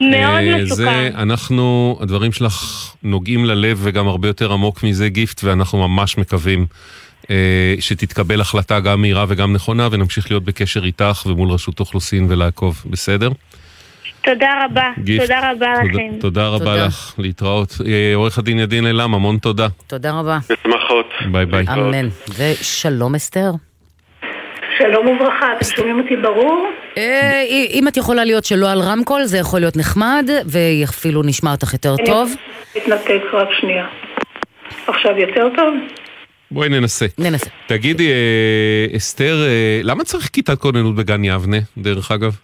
מאוד 0.00 0.12
אה, 0.12 0.56
מסוכן. 0.56 0.74
זה, 0.74 1.10
אנחנו, 1.14 1.98
הדברים 2.00 2.32
שלך 2.32 2.54
נוגעים 3.02 3.44
ללב 3.44 3.78
וגם 3.82 4.08
הרבה 4.08 4.28
יותר 4.28 4.52
עמוק 4.52 4.82
מזה 4.82 5.08
גיפט, 5.08 5.44
ואנחנו 5.44 5.88
ממש 5.88 6.18
מקווים 6.18 6.66
שתתקבל 7.80 8.40
החלטה 8.40 8.80
גם 8.80 9.00
מהירה 9.00 9.24
וגם 9.28 9.52
נכונה, 9.52 9.88
ונמשיך 9.90 10.30
להיות 10.30 10.44
בקשר 10.44 10.84
איתך 10.84 11.22
ומול 11.26 11.50
רשות 11.50 11.80
אוכלוסין 11.80 12.26
ולעקוב, 12.30 12.82
בסדר? 12.90 13.28
תודה 14.24 14.64
רבה. 14.64 14.82
גיפט. 14.98 15.22
תודה 15.22 15.38
רבה 15.50 15.52
תודה- 15.82 15.82
לכם. 15.92 16.18
תודה 16.20 16.48
רבה 16.48 16.58
תודה. 16.58 16.86
לך, 16.86 17.14
להתראות. 17.18 17.74
אה, 17.86 18.12
עורך 18.14 18.38
הדין 18.38 18.58
ידין 18.58 18.86
אלעם, 18.86 19.14
המון 19.14 19.38
תודה. 19.38 19.66
תודה 19.86 20.12
רבה. 20.12 20.38
בשמחות. 20.50 21.06
ביי 21.32 21.46
ביי. 21.46 21.64
אמן. 21.72 22.08
ושלום 22.38 23.14
אסתר. 23.14 23.50
שלום 24.78 25.06
וברכה, 25.08 25.46
אתם 25.56 25.64
שומעים 25.76 25.98
אותי 26.00 26.16
ברור? 26.16 26.68
אה, 26.98 27.42
אם 27.70 27.88
את 27.88 27.96
יכולה 27.96 28.24
להיות 28.24 28.44
שלא 28.44 28.70
על 28.70 28.80
רמקול, 28.80 29.24
זה 29.24 29.38
יכול 29.38 29.60
להיות 29.60 29.76
נחמד, 29.76 30.28
ואפילו 30.46 31.22
נשמע 31.22 31.50
אותך 31.52 31.72
יותר 31.72 31.94
טוב. 32.06 32.32
מתנתק 32.76 33.20
רק 33.32 33.48
שנייה. 33.60 33.86
עכשיו 34.86 35.18
יותר 35.18 35.48
טוב? 35.56 35.74
בואי 36.50 36.68
ננסה. 36.68 37.06
ננסה. 37.18 37.50
תגידי, 37.66 38.10
אה, 38.10 38.96
אסתר, 38.96 39.36
אה, 39.46 39.80
למה 39.82 40.04
צריך 40.04 40.28
כיתת 40.32 40.58
כוננות 40.58 40.94
בגן 40.94 41.24
יבנה, 41.24 41.56
דרך 41.78 42.10
אגב? 42.10 42.36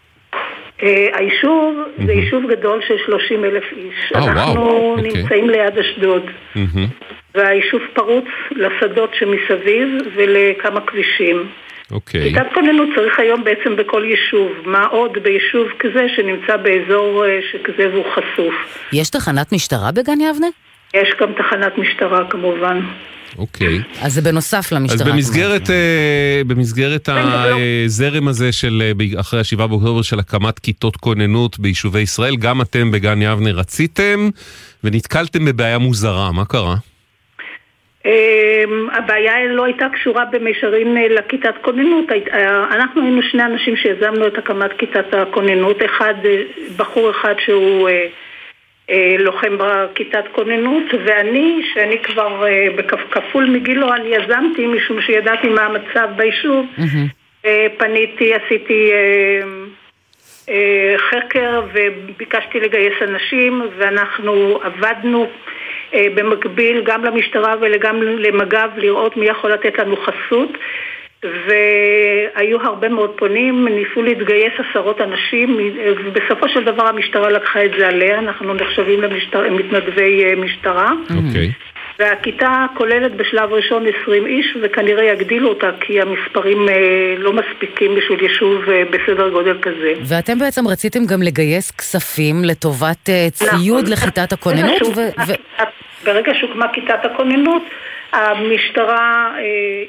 אה, 0.83 1.07
היישוב 1.13 1.77
זה 2.07 2.13
יישוב 2.13 2.45
גדול 2.51 2.81
של 2.89 2.95
30 3.07 3.45
אלף 3.45 3.65
איש. 3.77 4.13
אה, 4.15 4.21
וואו, 4.21 4.31
אנחנו 4.31 4.95
אוקיי. 4.97 5.13
נמצאים 5.13 5.51
ליד 5.51 5.79
אשדוד. 5.79 6.23
והיישוב 7.35 7.81
פרוץ 7.95 8.25
לשדות 8.51 9.11
שמסביב 9.19 9.89
ולכמה 10.17 10.81
כבישים. 10.81 11.47
אוקיי. 11.91 12.23
כיתת 12.23 12.47
כוננות 12.55 12.89
צריך 12.95 13.19
היום 13.19 13.45
בעצם 13.45 13.77
בכל 13.77 14.03
יישוב. 14.07 14.53
מה 14.65 14.85
עוד 14.87 15.19
ביישוב 15.23 15.69
כזה 15.79 16.07
שנמצא 16.17 16.57
באזור 16.57 17.25
שכזה 17.53 17.89
והוא 17.93 18.05
חשוף. 18.15 18.55
יש 18.93 19.11
תחנת 19.11 19.53
משטרה 19.53 19.93
בגן 19.93 20.21
יבנה? 20.21 20.47
יש 20.95 21.09
גם 21.21 21.33
תחנת 21.33 21.79
משטרה 21.79 22.31
כמובן. 22.31 22.81
אוקיי. 23.39 23.81
אז 24.03 24.15
זה 24.15 24.21
בנוסף 24.23 24.73
למשטרה. 24.73 25.07
אז 25.07 25.13
במסגרת, 25.13 25.71
אה, 25.71 26.43
במסגרת 26.47 27.09
הזרם 27.09 28.29
הזה 28.29 28.53
של 28.53 28.83
אה, 29.01 29.21
אחרי 29.21 29.41
השבעה 29.41 29.67
באוקטובר 29.67 30.03
של 30.03 30.19
הקמת 30.19 30.59
כיתות 30.59 30.97
כוננות 30.97 31.59
ביישובי 31.59 32.01
ישראל, 32.01 32.37
גם 32.37 32.63
אתם 32.63 32.91
בגן 32.91 33.23
יבנה 33.23 33.51
רציתם 33.51 34.29
ונתקלתם 34.85 35.45
בבעיה 35.45 35.79
מוזרה, 35.79 36.33
מה 36.33 36.45
קרה? 36.45 36.75
אמ, 38.05 38.89
הבעיה 38.93 39.47
לא 39.47 39.65
הייתה 39.65 39.87
קשורה 39.93 40.25
במישרין 40.25 40.97
אה, 40.97 41.09
לכיתת 41.09 41.55
כוננות. 41.63 42.05
אנחנו 42.71 43.03
היינו 43.03 43.23
שני 43.23 43.45
אנשים 43.45 43.77
שיזמנו 43.77 44.27
את 44.27 44.39
הקמת 44.39 44.71
כיתת 44.79 45.15
הכוננות. 45.15 45.77
אחד, 45.85 46.15
בחור 46.77 47.11
אחד 47.11 47.35
שהוא 47.45 47.89
לוחם 49.19 49.59
בכיתת 49.59 50.25
כוננות, 50.33 50.85
ואני, 51.05 51.63
שאני 51.75 51.99
כבר 52.03 52.47
אה, 52.47 52.67
כפול 53.11 53.51
מגילו, 53.51 53.95
אני 53.95 54.09
יזמתי 54.09 54.67
משום 54.67 55.01
שידעתי 55.01 55.49
מה 55.49 55.63
המצב 55.63 56.09
ביישוב. 56.17 56.67
אה, 57.45 57.67
פניתי, 57.79 58.35
עשיתי 58.35 58.91
אה, 58.93 59.41
אה, 60.49 60.95
חקר 61.11 61.63
וביקשתי 61.73 62.61
לגייס 62.61 62.95
אנשים 63.03 63.63
ואנחנו 63.77 64.61
עבדנו 64.63 65.27
אה, 65.95 66.07
במקביל 66.15 66.83
גם 66.85 67.05
למשטרה 67.05 67.55
וגם 67.61 68.03
למג"ב 68.03 68.69
לראות 68.77 69.17
מי 69.17 69.27
יכול 69.27 69.53
לתת 69.53 69.79
לנו 69.79 69.97
חסות 69.97 70.51
והיו 71.23 72.61
הרבה 72.63 72.89
מאוד 72.89 73.11
פונים, 73.17 73.69
ניסו 73.69 74.03
להתגייס 74.03 74.53
עשרות 74.71 75.01
אנשים 75.01 75.57
ובסופו 75.85 76.49
של 76.49 76.65
דבר 76.65 76.87
המשטרה 76.87 77.31
לקחה 77.31 77.65
את 77.65 77.71
זה 77.79 77.89
עליה, 77.89 78.19
אנחנו 78.19 78.55
נחשבים 78.55 79.03
למשטר... 79.03 79.51
מתנדבי 79.51 80.25
אה, 80.25 80.37
משטרה 80.37 80.93
אוקיי. 81.11 81.53
והכיתה 81.99 82.67
כוללת 82.75 83.17
בשלב 83.17 83.53
ראשון 83.53 83.85
20 84.03 84.27
איש 84.27 84.57
וכנראה 84.63 85.05
יגדילו 85.05 85.49
אותה 85.49 85.71
כי 85.81 86.01
המספרים 86.01 86.69
אה, 86.69 86.75
לא 87.19 87.33
מספיקים 87.33 87.95
בשביל 87.95 88.23
יישוב 88.23 88.71
אה, 88.71 88.83
בסדר 88.91 89.29
גודל 89.29 89.59
כזה. 89.63 89.93
ואתם 90.05 90.39
בעצם 90.39 90.69
רציתם 90.69 91.07
גם 91.07 91.23
לגייס 91.23 91.71
כספים 91.71 92.45
לטובת 92.45 93.09
אה, 93.09 93.29
ציוד 93.31 93.85
נכון. 93.85 93.93
לכיתת 93.93 94.33
הכוננות, 94.33 94.83
ו- 94.83 95.23
ו- 95.27 95.63
ברגע 96.05 96.33
שהוקמה 96.35 96.69
כיתת 96.73 97.05
הכוננות, 97.05 97.63
המשטרה 98.13 99.33
אה, 99.39 99.41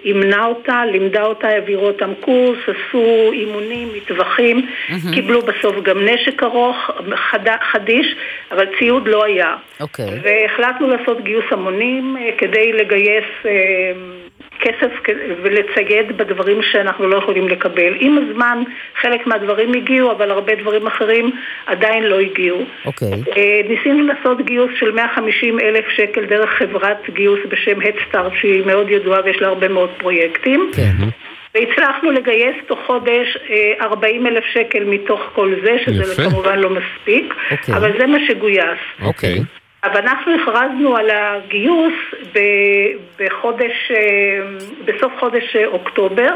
אימנה 0.06 0.46
אותה, 0.46 0.86
לימדה 0.86 1.24
אותה, 1.24 1.48
העבירו 1.48 1.88
אותם 1.88 2.12
קורס, 2.20 2.58
עשו 2.62 3.32
אימונים, 3.34 3.90
מטווחים, 3.96 4.70
קיבלו 5.14 5.42
בסוף 5.42 5.76
גם 5.84 6.06
נשק 6.06 6.44
ארוך, 6.44 6.92
חד, 7.16 7.40
חדיש, 7.72 8.16
אבל 8.52 8.66
ציוד 8.80 9.08
לא 9.08 9.26
היה. 9.26 9.56
אוקיי. 9.80 10.06
והחלטנו 10.24 10.88
לעשות 10.88 11.24
גיוס 11.24 11.46
המונים 11.52 12.18
אה, 12.18 12.30
כדי 12.38 12.74
לגייס 12.74 13.26
אה, 13.46 13.52
כסף 14.60 14.92
ולצייד 15.42 16.18
בדברים 16.18 16.62
שאנחנו 16.72 17.08
לא 17.08 17.18
יכולים 17.18 17.48
לקבל. 17.48 17.94
עם 18.00 18.18
הזמן 18.18 18.63
חלק 19.02 19.28
מהדברים 19.28 19.74
הגיעו, 19.74 20.12
אבל 20.12 20.32
הרבה 20.32 20.56
דברים 20.56 20.88
אחרים 20.88 21.32
עדיין 21.66 22.04
לא 22.04 22.20
הגיעו. 22.20 22.62
אוקיי. 22.86 23.12
אה, 23.38 23.62
ניסינו 23.70 24.04
לעשות 24.08 24.46
גיוס 24.46 24.72
של 24.80 24.92
150 24.92 25.60
אלף 25.60 25.86
שקל 25.89 26.26
דרך 26.26 26.50
חברת 26.50 27.10
גיוס 27.10 27.39
בשם 27.50 27.82
Headstart 27.82 28.42
שהיא 28.42 28.66
מאוד 28.66 28.89
ידועה 28.89 29.22
ויש 29.26 29.38
לה 29.42 29.48
הרבה 29.48 29.68
מאוד 29.68 29.89
פרויקטים. 29.98 30.72
כן. 30.76 31.08
והצלחנו 31.56 32.12
לגייס 32.12 32.56
תוך 32.68 32.80
חודש 32.86 33.38
אה, 33.50 33.86
40 33.86 34.28
אלף 34.28 34.44
שקל 34.54 34.84
מתוך 34.84 35.22
כל 35.34 35.56
זה, 35.63 35.78
שזה 35.86 36.13
יפה. 36.13 36.24
כמובן 36.30 36.60
לא 36.60 36.70
מספיק, 36.70 37.34
אוקיי. 37.52 37.76
אבל 37.76 37.92
זה 38.00 38.08
מה 38.08 38.18
שגויס. 38.28 38.80
אוקיי. 39.02 39.39
אבל 39.84 40.02
אנחנו 40.02 40.32
הכרזנו 40.36 40.98
על 40.98 41.10
הגיוס 41.10 41.93
בחודש, 43.19 43.91
אה, 43.91 44.39
בסוף 44.86 45.13
חודש 45.19 45.56
אה, 45.56 45.65
אוקטובר, 45.65 46.32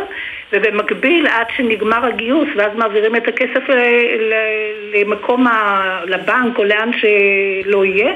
ובמקביל 0.54 1.28
עד 1.28 1.48
שנגמר 1.58 2.06
הגיוס, 2.06 2.48
ואז 2.56 2.72
מעבירים 2.76 3.16
את 3.16 3.28
הכסף 3.28 3.64
למקום, 4.94 5.48
ה- 5.48 6.02
לבנק 6.06 6.58
או 6.58 6.64
לאן 6.64 6.92
שלא 6.94 7.86
יהיה. 7.86 8.14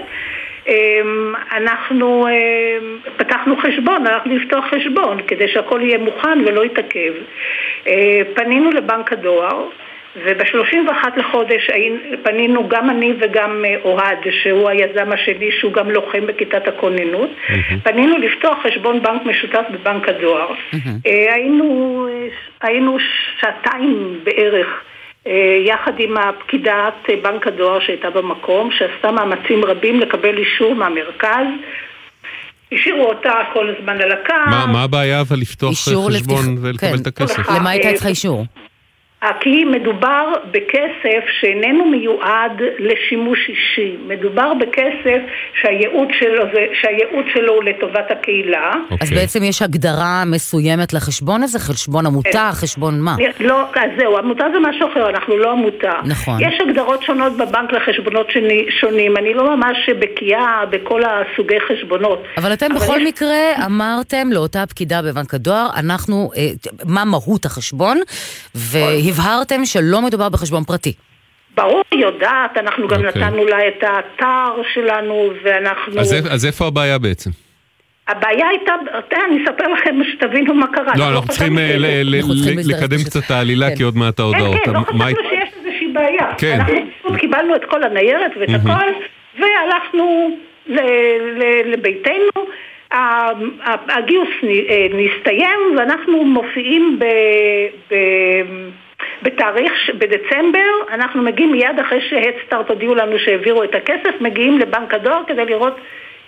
אמ, 0.68 1.34
אנחנו 1.52 2.28
אמ, 2.28 2.98
פתחנו 3.18 3.58
חשבון, 3.58 4.08
הלכנו 4.08 4.36
לפתוח 4.36 4.66
חשבון 4.66 5.18
כדי 5.28 5.48
שהכל 5.48 5.82
יהיה 5.84 5.98
מוכן 5.98 6.40
ולא 6.46 6.66
יתעכב. 6.66 7.14
אה, 7.88 8.22
פנינו 8.34 8.72
לבנק 8.72 9.14
הדואר 9.14 9.66
וב-31 10.16 10.92
לחודש 11.18 11.70
פנינו 12.24 12.68
גם 12.70 12.90
אני 12.90 13.14
וגם 13.22 13.66
אה, 13.68 13.76
אוהד, 13.84 14.18
שהוא 14.44 14.70
היזם 14.70 15.12
השני, 15.12 15.50
שהוא 15.60 15.74
גם 15.74 15.92
לוחם 15.92 16.28
בכיתת 16.28 16.68
הכוננות. 16.68 17.30
פנינו 17.84 18.18
לפתוח 18.18 18.58
חשבון 18.64 19.02
בנק 19.04 19.22
משותף 19.26 19.64
בבנק 19.74 20.10
הדואר. 20.10 20.48
אה, 21.08 21.34
היינו, 21.34 22.08
אה, 22.12 22.28
היינו 22.62 22.98
שעתיים 23.40 24.20
בערך 24.24 24.68
יחד 25.66 25.92
עם 26.00 26.18
הפקידת 26.18 26.94
בנק 27.22 27.48
הדואר 27.48 27.80
שהייתה 27.80 28.10
במקום, 28.10 28.70
שעשתה 28.72 29.12
מאמצים 29.12 29.66
רבים 29.66 30.00
לקבל 30.00 30.38
אישור 30.38 30.76
מהמרכז. 30.76 31.46
השאירו 32.72 33.06
אותה 33.06 33.32
כל 33.54 33.70
הזמן 33.70 34.02
על 34.02 34.12
הקו. 34.12 34.34
מה 34.50 34.66
מה 34.74 34.84
הבעיה 34.84 35.22
אבל 35.22 35.38
לפתוח 35.38 35.72
חשבון 35.72 36.12
לפתיח- 36.12 36.40
ולקבל 36.62 36.90
כן. 36.90 37.02
את 37.02 37.08
הכסף? 37.08 37.50
למה 37.50 37.70
הייתה 37.70 37.90
איתך 37.90 38.06
אישור? 38.06 38.46
כי 39.40 39.64
מדובר 39.66 40.34
בכסף 40.52 41.24
שאיננו 41.40 41.86
מיועד 41.86 42.62
לשימוש 42.80 43.40
אישי, 43.50 43.96
מדובר 44.08 44.54
בכסף 44.54 45.22
שהייעוד 45.62 46.08
שלו, 46.20 46.44
זה, 46.54 46.66
שהייעוד 46.82 47.26
שלו 47.34 47.54
הוא 47.54 47.64
לטובת 47.64 48.12
הקהילה. 48.12 48.72
Okay. 48.92 48.96
אז 49.02 49.12
בעצם 49.12 49.44
יש 49.44 49.62
הגדרה 49.62 50.24
מסוימת 50.26 50.94
לחשבון 50.94 51.44
הזה? 51.44 51.60
חשבון 51.60 52.06
עמותה? 52.06 52.50
חשבון 52.54 53.02
מה? 53.02 53.16
לא, 53.40 53.62
אז 53.76 53.92
זהו, 54.00 54.18
עמותה 54.18 54.44
זה 54.54 54.60
משהו 54.70 54.88
אחר, 54.92 55.10
אנחנו 55.10 55.38
לא 55.38 55.52
עמותה. 55.52 55.94
נכון. 56.06 56.42
יש 56.42 56.62
הגדרות 56.68 57.04
שונות 57.04 57.38
בבנק 57.38 57.72
לחשבונות 57.72 58.28
שונים, 58.80 59.18
אני 59.18 59.34
לא 59.34 59.56
ממש 59.56 59.78
בקיאה 60.00 60.66
בכל 60.70 61.02
הסוגי 61.04 61.60
חשבונות. 61.60 62.24
אבל 62.38 62.54
אתם 62.54 62.66
אבל 62.72 62.76
בכל 62.76 63.02
יש... 63.02 63.08
מקרה 63.08 63.66
אמרתם 63.66 64.28
לאותה 64.32 64.66
פקידה 64.66 65.02
בבנק 65.02 65.34
הדואר, 65.34 65.70
אנחנו, 65.78 66.32
אה, 66.38 66.50
מה 66.86 67.06
מהות 67.06 67.46
החשבון, 67.46 67.98
והבהרתם 69.12 69.66
שלא 69.66 70.02
מדובר 70.02 70.30
בחשבון 70.30 70.64
פרטי. 70.64 70.94
ברור, 71.56 71.82
היא 71.92 72.02
יודעת, 72.02 72.58
אנחנו 72.58 72.88
גם 72.88 73.02
okay. 73.02 73.08
אוקיי. 73.08 73.22
נתנו 73.22 73.46
לה 73.46 73.68
את 73.68 73.84
האתר 73.84 74.62
שלנו, 74.74 75.30
ואנחנו... 75.44 76.00
אז, 76.00 76.16
אז 76.30 76.46
איפה 76.46 76.68
הבעיה 76.68 76.98
בעצם? 76.98 77.30
הבעיה 78.08 78.48
הייתה, 78.48 78.74
אני 79.28 79.44
אספר 79.44 79.68
לכם 79.68 79.96
שתבינו 80.12 80.54
מה 80.54 80.68
קרה. 80.68 80.94
לא, 80.98 81.10
אנחנו 81.10 81.28
צריכים 81.28 81.58
אה, 81.58 81.76
לקדם 82.66 82.98
קצת 83.06 83.26
את 83.26 83.32
העלילה, 83.32 83.70
כן. 83.70 83.76
כי 83.76 83.84
עוד 83.84 83.98
מעט 83.98 84.20
ההודעות. 84.20 84.56
כן, 84.56 84.66
כן, 84.66 84.74
לא 84.74 84.80
חשבנו 84.80 85.30
שיש 85.30 85.50
איזושהי 85.60 85.88
בעיה. 85.94 86.34
כן. 86.38 86.60
אנחנו 86.60 87.18
קיבלנו 87.20 87.56
את 87.56 87.66
כל 87.70 87.84
הניירת 87.84 88.32
ואת 88.40 88.50
הכל, 88.50 88.92
והלכנו 89.40 90.38
לביתנו. 91.66 92.46
הגיוס 93.90 94.30
אה, 94.44 94.88
נסתיים 94.94 95.60
ואנחנו 95.78 96.26
מופיעים 96.26 97.00
ב... 97.00 97.06
בתאריך, 99.22 99.90
בדצמבר, 99.98 100.72
אנחנו 100.94 101.22
מגיעים 101.22 101.52
מיד 101.52 101.80
אחרי 101.80 102.02
שהדסטארט 102.10 102.70
הודיעו 102.70 102.96
לנו 102.96 103.20
שהעבירו 103.20 103.64
את 103.64 103.76
הכסף, 103.76 104.22
מגיעים 104.22 104.60
לבנק 104.60 104.94
הדואר 104.94 105.22
כדי 105.28 105.46
לראות 105.46 105.78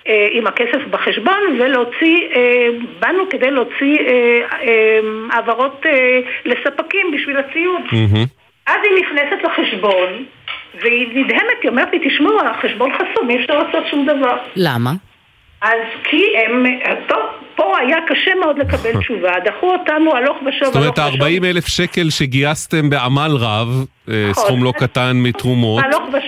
אה, 0.08 0.28
עם 0.32 0.48
הכסף 0.48 0.88
בחשבון 0.90 1.60
ולהוציא, 1.60 2.18
אה, 2.36 2.68
באנו 3.00 3.30
כדי 3.30 3.52
להוציא 3.52 3.98
אה, 4.00 4.42
אה, 4.62 5.00
העברות 5.32 5.86
אה, 5.86 6.20
לספקים 6.46 7.12
בשביל 7.12 7.38
הציוד. 7.38 7.82
Mm-hmm. 7.86 8.28
אז 8.68 8.78
היא 8.84 9.04
נכנסת 9.04 9.44
לחשבון 9.44 10.26
והיא 10.82 11.08
נדהמת, 11.14 11.62
היא 11.62 11.70
אומרת 11.70 11.92
לי, 11.94 12.10
תשמעו, 12.10 12.40
החשבון 12.42 12.92
חסום, 12.94 13.30
אי 13.30 13.42
אפשר 13.42 13.64
לעשות 13.64 13.88
שום 13.88 14.06
דבר. 14.06 14.38
למה? 14.56 14.92
אז 15.62 15.80
כי 16.04 16.38
הם, 16.38 16.66
טוב, 17.08 17.20
פה 17.56 17.78
היה 17.80 17.98
קשה 18.08 18.32
מאוד 18.40 18.60
לקבל 18.60 18.98
תשובה, 19.02 19.32
דחו 19.46 19.74
אותנו 19.74 20.16
הלוך 20.16 20.38
ושוב. 20.46 20.74
זאת 20.74 20.76
אומרת, 20.76 20.98
ה-40 20.98 21.46
אלף 21.46 21.68
שקל 21.68 22.10
שגייסתם 22.10 22.90
בעמל 22.90 23.32
רב, 23.40 23.86
אה, 24.10 24.28
נכון. 24.30 24.44
סכום 24.44 24.64
לא 24.64 24.72
קטן 24.72 25.12
מתרומות, 25.16 25.84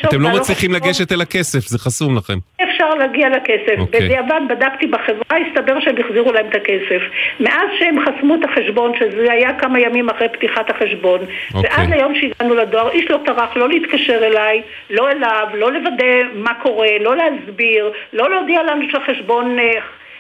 אתם 0.06 0.22
לא 0.22 0.30
מצליחים 0.30 0.74
לגשת 0.74 1.12
אל 1.12 1.22
הכסף, 1.22 1.60
זה 1.60 1.80
חסום 1.80 2.18
לכם. 2.18 2.38
אפשר 2.64 2.90
להגיע 2.90 3.30
לכסף. 3.30 3.78
Okay. 3.78 3.80
אוקיי. 3.80 4.02
בדיעבד 4.02 4.42
בדקתי 4.50 4.88
בחברה, 4.88 5.38
הסתבר 5.48 5.80
שהם 5.80 5.96
החזירו 6.06 6.32
להם 6.32 6.46
את 6.50 6.56
הכסף. 6.56 7.02
מאז 7.40 7.68
שהם 7.80 7.96
חסמו 8.06 8.36
את 8.36 8.40
החשבון, 8.44 8.92
שזה 9.00 9.32
היה 9.32 9.60
כמה 9.60 9.80
ימים 9.80 10.10
אחרי 10.10 10.30
פתיחת 10.30 10.70
החשבון, 10.70 11.20
okay. 11.20 11.56
אוקיי. 11.56 11.70
ועד 11.72 11.90
ליום 11.90 12.14
שהגענו 12.16 12.56
לדואר, 12.56 12.92
איש 12.92 13.12
לא 13.12 13.20
טרח 13.26 13.58
לא 13.58 13.70
להתקשר 13.70 14.26
אליי, 14.26 14.62
לא 14.90 15.12
אליו, 15.12 15.48
לא 15.54 15.72
לוודא 15.72 16.14
מה 16.34 16.54
קורה, 16.54 16.88
לא 17.02 17.16
להסביר, 17.16 17.92
לא 18.14 18.30
להודיע 18.30 18.64
לנו 18.64 18.86
שהחשבון... 18.92 19.58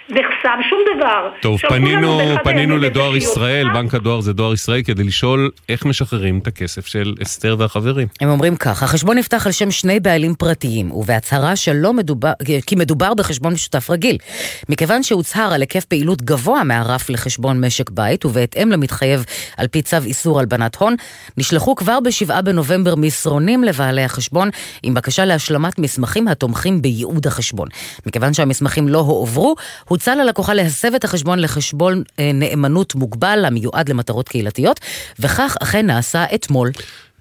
נחסם, 0.09 0.59
שום 0.69 0.79
דבר. 0.95 1.29
טוב, 1.41 1.59
פנינו, 1.69 2.19
פנינו 2.43 2.77
לדואר 2.77 3.15
ישראל, 3.15 3.69
בנק 3.73 3.93
הדואר 3.93 4.21
זה 4.21 4.33
דואר 4.33 4.53
ישראל, 4.53 4.81
כדי 4.83 5.03
לשאול 5.03 5.51
איך 5.69 5.85
משחררים 5.85 6.39
את 6.39 6.47
הכסף 6.47 6.87
של 6.87 7.15
אסתר 7.23 7.55
והחברים. 7.59 8.07
הם 8.21 8.29
אומרים 8.29 8.55
כך, 8.55 8.83
החשבון 8.83 9.17
נפתח 9.17 9.45
על 9.45 9.51
שם 9.51 9.71
שני 9.71 9.99
בעלים 9.99 10.35
פרטיים, 10.35 10.91
ובהצהרה 10.91 11.55
שלא 11.55 11.93
מדובר, 11.93 12.31
כי 12.65 12.75
מדובר 12.75 13.13
בחשבון 13.13 13.53
משותף 13.53 13.89
רגיל. 13.89 14.17
מכיוון 14.69 15.03
שהוצהר 15.03 15.53
על 15.53 15.61
היקף 15.61 15.85
פעילות 15.85 16.21
גבוה 16.21 16.63
מהרף 16.63 17.09
לחשבון 17.09 17.65
משק 17.65 17.89
בית, 17.89 18.25
ובהתאם 18.25 18.71
למתחייב 18.71 19.25
על 19.57 19.67
פי 19.67 19.81
צו 19.81 19.97
איסור 20.05 20.39
הלבנת 20.39 20.75
הון, 20.75 20.95
נשלחו 21.37 21.75
כבר 21.75 21.99
ב-7 21.99 22.41
בנובמבר 22.41 22.95
מסרונים 22.95 23.63
לבעלי 23.63 24.03
החשבון, 24.03 24.49
עם 24.83 24.93
בקשה 24.93 25.25
להשלמת 25.25 25.79
מסמכים 25.79 26.27
התומכים 26.27 26.81
בייעוד 26.81 27.27
החשבון. 27.27 27.67
מכיוון 28.05 28.33
שהמסמכים 28.33 28.87
לא 28.87 28.99
הועברו, 28.99 29.55
הוצע 29.95 30.15
ללקוחה 30.15 30.53
להסב 30.53 30.93
את 30.95 31.03
החשבון 31.03 31.39
לחשבון 31.39 32.03
אה, 32.19 32.31
נאמנות 32.33 32.95
מוגבל 32.95 33.45
המיועד 33.45 33.89
למטרות 33.89 34.29
קהילתיות, 34.29 34.79
וכך 35.19 35.55
אכן 35.61 35.85
נעשה 35.85 36.25
אתמול. 36.35 36.71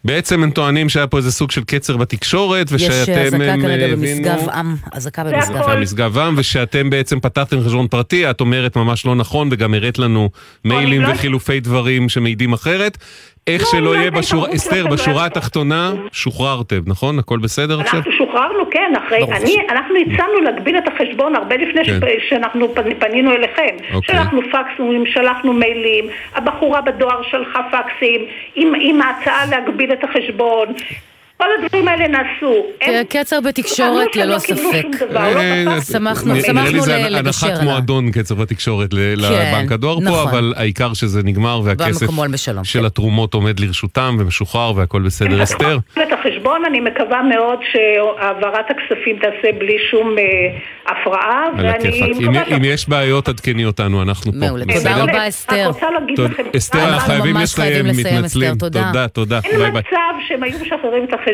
בעצם 0.04 0.42
הם 0.42 0.50
טוענים 0.50 0.88
שהיה 0.88 1.06
פה 1.06 1.16
איזה 1.16 1.32
סוג 1.32 1.50
של 1.50 1.64
קצר 1.64 1.96
בתקשורת, 1.96 2.66
ושאתם... 2.70 2.92
יש 2.92 3.08
אזעקה 3.08 3.54
כרגע 3.62 3.86
במשגב 3.96 4.48
עם, 4.48 4.76
אזעקה 4.92 5.24
במשגב 5.24 5.68
עם. 5.68 5.76
במשגב 5.76 6.18
עם, 6.18 6.34
ושאתם 6.36 6.90
בעצם 6.90 7.20
פתחתם 7.20 7.60
חשבון 7.64 7.88
פרטי, 7.88 8.30
את 8.30 8.40
אומרת 8.40 8.76
ממש 8.76 9.06
לא 9.06 9.14
נכון, 9.14 9.48
וגם 9.52 9.74
הראת 9.74 9.98
לנו 9.98 10.30
מיילים 10.64 11.02
לא- 11.02 11.08
וחילופי 11.08 11.60
דברים 11.60 12.08
שמעידים 12.08 12.52
אחרת. 12.52 12.98
איך 13.46 13.62
לא, 13.62 13.68
שלא 13.68 13.96
יהיה 13.96 14.10
בשורה, 14.10 14.48
אסתר, 14.54 14.86
בשורה 14.86 15.26
התחתונה, 15.26 15.92
שוחררתם, 16.12 16.80
נכון? 16.86 17.18
הכל 17.18 17.38
בסדר 17.38 17.80
עכשיו? 17.80 17.98
אנחנו 17.98 18.12
שוחררנו, 18.12 18.70
כן, 18.70 18.92
אחרי, 19.06 19.22
אני, 19.22 19.56
אנחנו 19.70 19.94
הצענו 19.96 20.40
להגביל 20.40 20.78
את 20.78 20.88
החשבון 20.88 21.36
הרבה 21.36 21.56
לפני 21.56 21.84
כן. 21.84 22.00
שאנחנו 22.28 22.74
פנינו 22.98 23.32
אליכם. 23.32 23.76
אוקיי. 23.94 24.16
שלחנו 24.16 24.40
פקסים, 24.42 25.06
שלחנו 25.06 25.52
מיילים, 25.52 26.04
הבחורה 26.34 26.80
בדואר 26.80 27.22
שלחה 27.30 27.60
פקסים, 27.70 28.20
עם 28.56 29.02
ההצעה 29.02 29.46
להגביל 29.46 29.92
את 29.92 30.04
החשבון. 30.04 30.68
כל 31.44 31.64
הדברים 31.64 31.88
האלה 31.88 32.08
נעשו. 32.08 32.66
קצר 33.08 33.40
בתקשורת 33.40 34.16
ללא 34.16 34.38
ספק. 34.38 34.86
שמחנו 35.92 36.34
לגשר 36.34 36.50
עליו. 36.50 36.62
נראה 36.62 36.70
לי 36.70 36.80
זה 36.80 37.18
הנחת 37.18 37.62
מועדון 37.62 38.10
קצר 38.10 38.34
בתקשורת 38.34 38.88
לבנק 38.92 39.68
כן, 39.68 39.74
הדואר 39.74 39.94
פה, 39.94 40.00
נכון. 40.00 40.28
אבל 40.28 40.54
העיקר 40.56 40.94
שזה 40.94 41.22
נגמר 41.24 41.60
והכסף 41.64 42.06
של 42.62 42.86
התרומות 42.86 43.34
עומד 43.34 43.60
לרשותם 43.60 44.16
ומשוחרר 44.18 44.72
והכל 44.76 45.02
בסדר. 45.02 45.42
אסתר? 45.42 45.78
את 45.92 46.12
החשבון, 46.12 46.64
אני 46.64 46.80
מקווה 46.80 47.22
מאוד 47.22 47.58
שהעברת 47.72 48.64
הכספים 48.70 49.16
תעשה 49.16 49.58
בלי 49.58 49.76
שום 49.90 50.14
אה, 50.18 50.24
הפרעה. 50.86 51.44
אם 52.56 52.64
יש 52.64 52.88
בעיות, 52.88 53.28
עדכני 53.28 53.64
אותנו, 53.64 54.02
אנחנו 54.02 54.32
פה. 54.32 54.38
מעולה. 54.38 54.64
תודה 54.78 55.02
רבה, 55.02 55.28
אסתר. 55.28 55.70
אסתר, 56.56 56.88
אנחנו 56.88 57.06
חייבים 57.06 57.36
לסיים, 57.36 57.86
מתנצלים. 57.86 58.54
תודה, 58.54 59.08
תודה. 59.08 59.40
אין 59.44 59.60
מצב 59.76 60.14
שהם 60.28 60.42
היו 60.42 60.58
משחררים 60.60 61.04
את 61.04 61.14
החשבון 61.14 61.33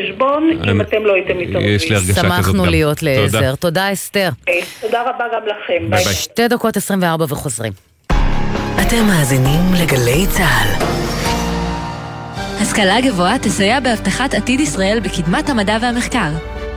אם 0.71 0.81
אתם 0.81 1.07
לא 1.07 1.15
הייתם 1.15 1.39
מתערבים. 1.39 1.75
יש 1.77 1.91
לי 1.91 1.97
הרגשה 1.97 2.13
כזאת 2.13 2.25
גם. 2.25 2.31
שמחנו 2.43 2.67
להיות 2.67 3.03
לעזר. 3.03 3.55
תודה, 3.55 3.93
אסתר. 3.93 4.29
אוקיי, 4.41 4.63
תודה 4.81 5.03
רבה 5.03 5.25
גם 5.35 5.43
לכם. 5.47 5.91
ביי. 5.91 6.05
שתי 6.05 6.49
דקות 6.49 6.77
24 6.77 7.25
וחוזרים. 7.29 7.73
אתם 8.83 9.07
מאזינים 9.07 9.61
לגלי 9.83 10.27
צה"ל. 10.27 10.85
השכלה 12.63 13.01
גבוהה 13.01 13.39
תסייע 13.39 13.81
בהבטחת 13.81 14.35
עתיד 14.35 14.61
ישראל 14.61 15.01
בקדמת 15.01 15.49
המדע 15.49 15.77
והמחקר. 15.83 16.31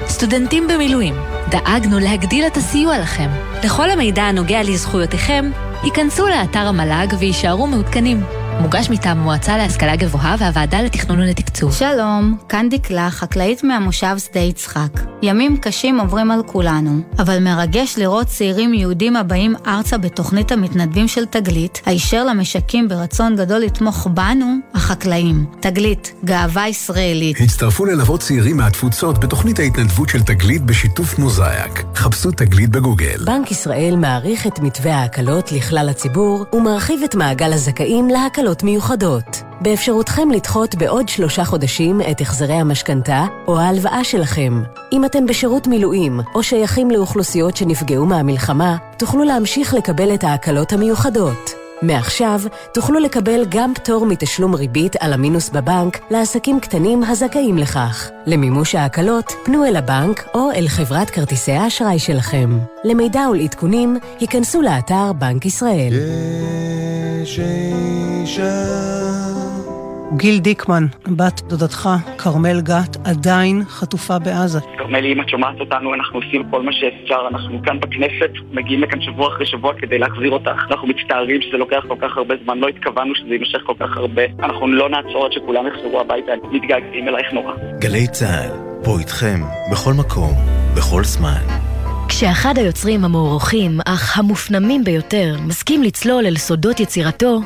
סטודנטים 0.07 0.67
במילואים, 0.67 1.13
דאגנו 1.49 1.99
להגדיל 1.99 2.47
את 2.47 2.57
הסיוע 2.57 2.99
לכם. 2.99 3.29
לכל 3.63 3.89
המידע 3.89 4.23
הנוגע 4.23 4.63
לזכויותיכם, 4.63 5.51
היכנסו 5.83 6.27
לאתר 6.27 6.59
המל"ג 6.59 7.13
ויישארו 7.19 7.67
מעודכנים. 7.67 8.23
מוגש 8.59 8.89
מטעם 8.89 9.19
המועצה 9.19 9.57
להשכלה 9.57 9.95
גבוהה 9.95 10.35
והוועדה 10.39 10.81
לתכנון 10.81 11.19
ולתקצוב. 11.19 11.73
שלום, 11.73 12.37
כאן 12.49 12.69
דקלה, 12.69 13.09
חקלאית 13.11 13.63
מהמושב 13.63 14.15
שדה 14.17 14.39
יצחק. 14.39 14.99
ימים 15.21 15.57
קשים 15.57 15.99
עוברים 15.99 16.31
על 16.31 16.43
כולנו, 16.45 17.01
אבל 17.19 17.39
מרגש 17.39 17.97
לראות 17.97 18.27
צעירים 18.27 18.73
יהודים 18.73 19.15
הבאים 19.15 19.55
ארצה 19.67 19.97
בתוכנית 19.97 20.51
המתנדבים 20.51 21.07
של 21.07 21.25
תגלית, 21.25 21.81
הישר 21.85 22.23
למשקים 22.23 22.87
ברצון 22.87 23.35
גדול 23.35 23.59
לתמוך 23.59 24.07
בנו, 24.13 24.55
החקלאים. 24.73 25.45
תגלית, 25.59 26.13
גאווה 26.25 26.67
ישראלית. 26.67 27.37
הצטרפו 27.41 27.85
ללוות 27.85 28.19
צעירים 28.19 28.57
מהתפוצות 28.57 29.19
בתוכנית 29.19 29.59
ההתנדבות 29.59 30.09
של 30.09 30.21
תגלית 30.23 30.61
בשיתוף 30.61 31.19
מוזאיק. 31.19 31.83
חפשו 31.95 32.31
תגלית 32.31 32.69
בגוגל. 32.69 33.25
בנק 33.25 33.51
ישראל 33.51 33.95
מעריך 33.97 34.47
את 34.47 34.59
מתווה 34.59 34.95
ההקלות 34.95 35.51
לכלל 35.51 35.89
הציבור 35.89 36.45
ומרחיב 36.53 36.99
את 37.03 37.15
מעגל 37.15 37.53
הזכאים 37.53 38.07
להקלות. 38.07 38.42
הקלות 38.43 38.63
מיוחדות. 38.63 39.43
באפשרותכם 39.61 40.31
לדחות 40.31 40.75
בעוד 40.75 41.09
שלושה 41.09 41.43
חודשים 41.43 42.01
את 42.11 42.21
החזרי 42.21 42.53
המשכנתה 42.53 43.25
או 43.47 43.59
ההלוואה 43.59 44.03
שלכם. 44.03 44.63
אם 44.91 45.05
אתם 45.05 45.25
בשירות 45.25 45.67
מילואים 45.67 46.19
או 46.35 46.43
שייכים 46.43 46.91
לאוכלוסיות 46.91 47.57
שנפגעו 47.57 48.05
מהמלחמה, 48.05 48.77
תוכלו 48.97 49.23
להמשיך 49.23 49.73
לקבל 49.73 50.13
את 50.13 50.23
ההקלות 50.23 50.73
המיוחדות. 50.73 51.62
מעכשיו 51.81 52.41
תוכלו 52.73 52.99
לקבל 52.99 53.45
גם 53.49 53.73
פטור 53.73 54.05
מתשלום 54.05 54.55
ריבית 54.55 54.95
על 54.99 55.13
המינוס 55.13 55.49
בבנק 55.49 55.99
לעסקים 56.11 56.59
קטנים 56.59 57.03
הזכאים 57.03 57.57
לכך. 57.57 58.09
למימוש 58.25 58.75
ההקלות, 58.75 59.31
פנו 59.45 59.65
אל 59.65 59.75
הבנק 59.75 60.27
או 60.33 60.51
אל 60.51 60.67
חברת 60.67 61.09
כרטיסי 61.09 61.51
האשראי 61.51 61.99
שלכם. 61.99 62.59
למידע 62.83 63.21
ולעדכונים, 63.31 63.97
היכנסו 64.19 64.61
לאתר 64.61 65.13
בנק 65.13 65.45
ישראל. 65.45 65.93
יש 67.23 67.39
אישה 67.39 69.12
גיל 70.17 70.39
דיקמן, 70.39 70.85
בת 71.07 71.41
דודתך, 71.41 71.89
כרמל 72.17 72.61
גת, 72.61 72.97
עדיין 73.05 73.63
חטופה 73.67 74.19
בעזה. 74.19 74.59
כרמל, 74.77 75.05
אם 75.05 75.21
את 75.21 75.29
שומעת 75.29 75.59
אותנו, 75.59 75.93
אנחנו 75.93 76.19
עושים 76.19 76.43
כל 76.51 76.61
מה 76.61 76.71
שאפשר. 76.73 77.27
אנחנו 77.31 77.63
כאן 77.63 77.79
בכנסת, 77.79 78.31
מגיעים 78.51 78.81
לכאן 78.81 79.01
שבוע 79.01 79.27
אחרי 79.27 79.45
שבוע 79.45 79.73
כדי 79.77 79.99
להחזיר 79.99 80.31
אותך. 80.31 80.59
אנחנו 80.71 80.87
מצטערים 80.87 81.41
שזה 81.41 81.57
לוקח 81.57 81.83
כל 81.87 81.95
כך 82.01 82.17
הרבה 82.17 82.35
זמן, 82.43 82.57
לא 82.57 82.67
התכוונו 82.67 83.15
שזה 83.15 83.33
יימשך 83.33 83.59
כל 83.65 83.73
כך 83.79 83.97
הרבה. 83.97 84.23
אנחנו 84.39 84.67
לא 84.67 84.89
נעצור 84.89 85.25
עד 85.25 85.31
שכולם 85.31 85.67
יחזרו 85.67 86.01
הביתה, 86.01 86.31
מתגעגעים 86.51 87.07
אלייך 87.07 87.33
נורא. 87.33 87.53
גלי 87.79 88.07
צה"ל, 88.07 88.51
פה 88.83 88.99
איתכם, 88.99 89.39
בכל 89.71 89.93
מקום, 89.93 90.33
בכל 90.77 91.03
זמן. 91.03 91.62
כשאחד 92.15 92.57
היוצרים 92.57 93.05
המוערוכים, 93.05 93.79
אך 93.85 94.17
המופנמים 94.17 94.83
ביותר, 94.83 95.37
מסכים 95.45 95.83
לצלול 95.83 96.25
אל 96.25 96.37
סודות 96.37 96.79
יצירתו, 96.79 97.41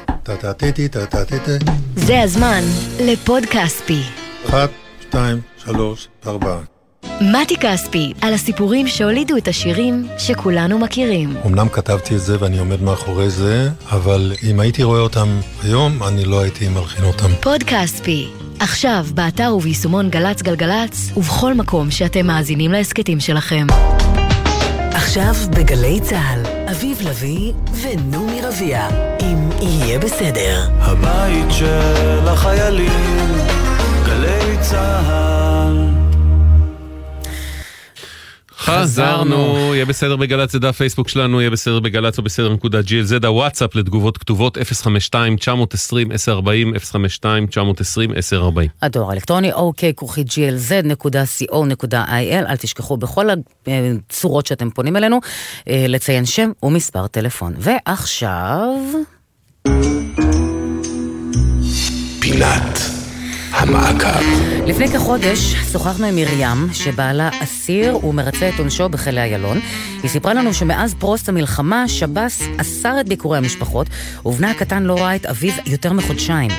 זה 1.96 2.22
הזמן 2.22 2.62
לפוד 3.00 3.44
כספי. 3.46 4.02
אחת, 4.50 4.70
שתיים, 5.02 5.42
שלוש, 5.66 6.08
ארבע. 6.28 6.58
מתי 7.22 7.58
כספי, 7.58 8.14
על 8.22 8.34
הסיפורים 8.34 8.88
שהולידו 8.88 9.38
את 9.38 9.48
השירים 9.48 10.08
שכולנו 10.18 10.80
מכירים. 10.80 11.38
אמנם 11.46 11.70
כתבתי 11.70 12.16
את 12.16 12.22
זה 12.22 12.38
ואני 12.40 12.60
עומד 12.60 12.82
מאחורי 12.82 13.30
זה, 13.30 13.70
אבל 13.92 14.34
אם 14.50 14.60
הייתי 14.60 14.84
רואה 14.84 15.00
אותם 15.00 15.28
היום, 15.64 16.04
אני 16.04 16.26
לא 16.26 16.42
הייתי 16.42 16.70
מלחין 16.70 17.06
אותם. 17.06 17.30
פוד 17.42 17.64
כספי, 17.64 18.28
עכשיו 18.60 19.06
באתר 19.14 19.54
וביישומון 19.56 20.10
גל"צ 20.10 20.42
גלגלצ, 20.42 21.12
ובכל 21.18 21.54
מקום 21.54 21.92
שאתם 21.92 22.28
מאזינים 22.28 22.72
להסכתים 22.72 23.20
שלכם. 23.20 23.68
עכשיו 24.94 25.34
בגלי 25.50 26.00
צה"ל, 26.02 26.70
אביב 26.72 27.02
לביא 27.02 27.54
ונעמי 27.82 28.42
רביע, 28.42 28.88
אם 29.20 29.50
יהיה 29.62 30.00
בסדר. 30.00 30.70
הבית 30.80 31.52
של 31.52 32.28
החיילים, 32.28 33.38
גלי 34.06 34.58
צה"ל. 34.62 35.87
חזרנו, 38.58 39.72
יהיה 39.76 39.86
בסדר 39.86 40.16
בגל"צ, 40.16 40.52
זה 40.52 40.60
דף 40.60 40.78
פייסבוק 40.78 41.10
שלנו, 41.10 41.42
יהיה 41.42 41.50
בסדר 41.50 41.80
בגל"צ 41.80 42.18
או 42.18 42.24
בסדר 42.24 42.54
נקודה 42.54 42.80
glz, 42.80 43.26
הוואטסאפ 43.28 43.76
לתגובות 43.76 44.18
כתובות 44.18 44.58
052-920-1040, 44.58 44.62
052-920-1040. 47.24 48.68
הדואר 48.82 49.10
האלקטרוני 49.10 49.54
אוקיי 49.54 49.94
כרוכי 49.94 50.22
glz.co.il, 50.22 51.50
אל 52.32 52.56
תשכחו 52.56 52.98
בכל 52.98 53.28
הצורות 53.68 54.46
שאתם 54.46 54.70
פונים 54.70 54.98
אלינו, 54.98 55.20
אה, 55.70 55.86
לציין 55.88 56.26
שם 56.26 56.52
ומספר 56.64 57.08
טלפון. 57.08 57.54
ועכשיו... 57.58 58.74
פינת 62.20 62.97
המעקב. 63.60 64.24
לפני 64.68 64.88
כחודש 64.88 65.54
שוחחנו 65.72 66.06
עם 66.08 66.16
מרים, 66.16 66.74
שבעלה 66.74 67.30
אסיר 67.44 68.06
ומרצה 68.06 68.50
את 68.50 68.60
עונשו 68.60 68.90
בכלא 68.90 69.20
איילון. 69.20 69.58
היא 70.04 70.10
סיפרה 70.10 70.34
לנו 70.34 70.54
שמאז 70.54 70.96
פרוץ 70.96 71.30
המלחמה, 71.30 71.88
שב"ס 71.88 72.48
אסר 72.62 73.00
את 73.00 73.10
ביקורי 73.10 73.38
המשפחות, 73.38 73.88
ובנה 74.26 74.52
הקטן 74.52 74.84
לא 74.84 74.96
ראה 74.98 75.16
את 75.16 75.26
אביו 75.26 75.54
יותר 75.66 75.94
מחודשיים. 75.94 76.52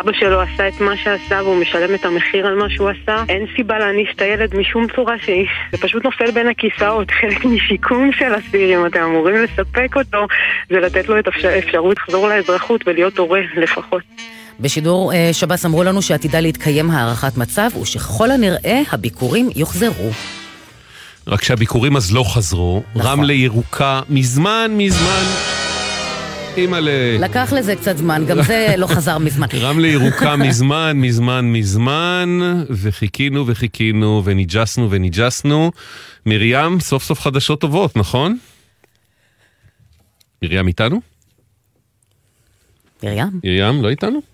אבא 0.00 0.12
שלו 0.12 0.40
עשה 0.40 0.68
את 0.68 0.80
מה 0.80 0.96
שעשה 0.96 1.42
והוא 1.42 1.56
משלם 1.60 1.94
את 1.94 2.04
המחיר 2.04 2.46
על 2.46 2.54
מה 2.54 2.70
שהוא 2.70 2.88
עשה. 2.88 3.24
אין 3.28 3.46
סיבה 3.56 3.78
להעניש 3.78 4.08
את 4.16 4.22
הילד 4.22 4.56
משום 4.56 4.86
צורה 4.96 5.18
שהיא. 5.18 5.46
זה 5.72 5.78
פשוט 5.78 6.04
נופל 6.04 6.30
בין 6.30 6.48
הכיסאות. 6.48 7.10
חלק 7.20 7.44
משיקום 7.44 8.10
של 8.12 8.32
אסיר, 8.38 8.80
אם 8.80 8.86
אתם 8.86 9.02
אמורים 9.02 9.34
לספק 9.34 9.96
אותו, 9.96 10.26
זה 10.70 10.80
לתת 10.80 11.08
לו 11.08 11.18
את 11.18 11.24
האפשרות 11.44 11.96
לחזור 11.96 12.28
לאזרחות 12.28 12.88
ולהיות 12.88 13.18
הורה 13.18 13.40
לפחות. 13.56 14.02
בשידור 14.60 15.12
uh, 15.12 15.16
שב"ס 15.32 15.66
אמרו 15.66 15.84
לנו 15.84 16.02
שעתידה 16.02 16.40
להתקיים 16.40 16.90
הערכת 16.90 17.36
מצב, 17.36 17.70
ושככל 17.82 18.30
הנראה 18.30 18.82
הביקורים 18.92 19.50
יוחזרו. 19.56 20.10
רק 21.26 21.42
שהביקורים 21.42 21.96
אז 21.96 22.12
לא 22.12 22.24
חזרו. 22.34 22.82
נכון. 22.94 23.10
רמלה 23.10 23.32
ירוקה 23.32 24.00
מזמן 24.08 24.70
מזמן. 24.76 25.24
אימא'לה. 26.56 27.16
לקח 27.18 27.52
לזה 27.52 27.76
קצת 27.76 27.96
זמן, 27.96 28.24
גם 28.28 28.42
זה 28.42 28.66
לא 28.76 28.86
חזר 28.86 29.18
מזמן. 29.18 29.46
רמלה 29.60 29.88
ירוקה 29.88 30.36
מזמן, 30.46 30.92
מזמן, 30.94 31.52
מזמן, 31.52 32.38
וחיכינו 32.70 33.44
וחיכינו, 33.46 34.22
וניג'סנו 34.24 34.90
וניג'סנו. 34.90 35.70
מרים, 36.26 36.80
סוף 36.80 37.04
סוף 37.04 37.20
חדשות 37.20 37.60
טובות, 37.60 37.96
נכון? 37.96 38.38
מרים 40.42 40.66
איתנו? 40.66 41.00
מרים? 43.02 43.40
מרים, 43.44 43.82
לא 43.82 43.88
איתנו? 43.88 44.33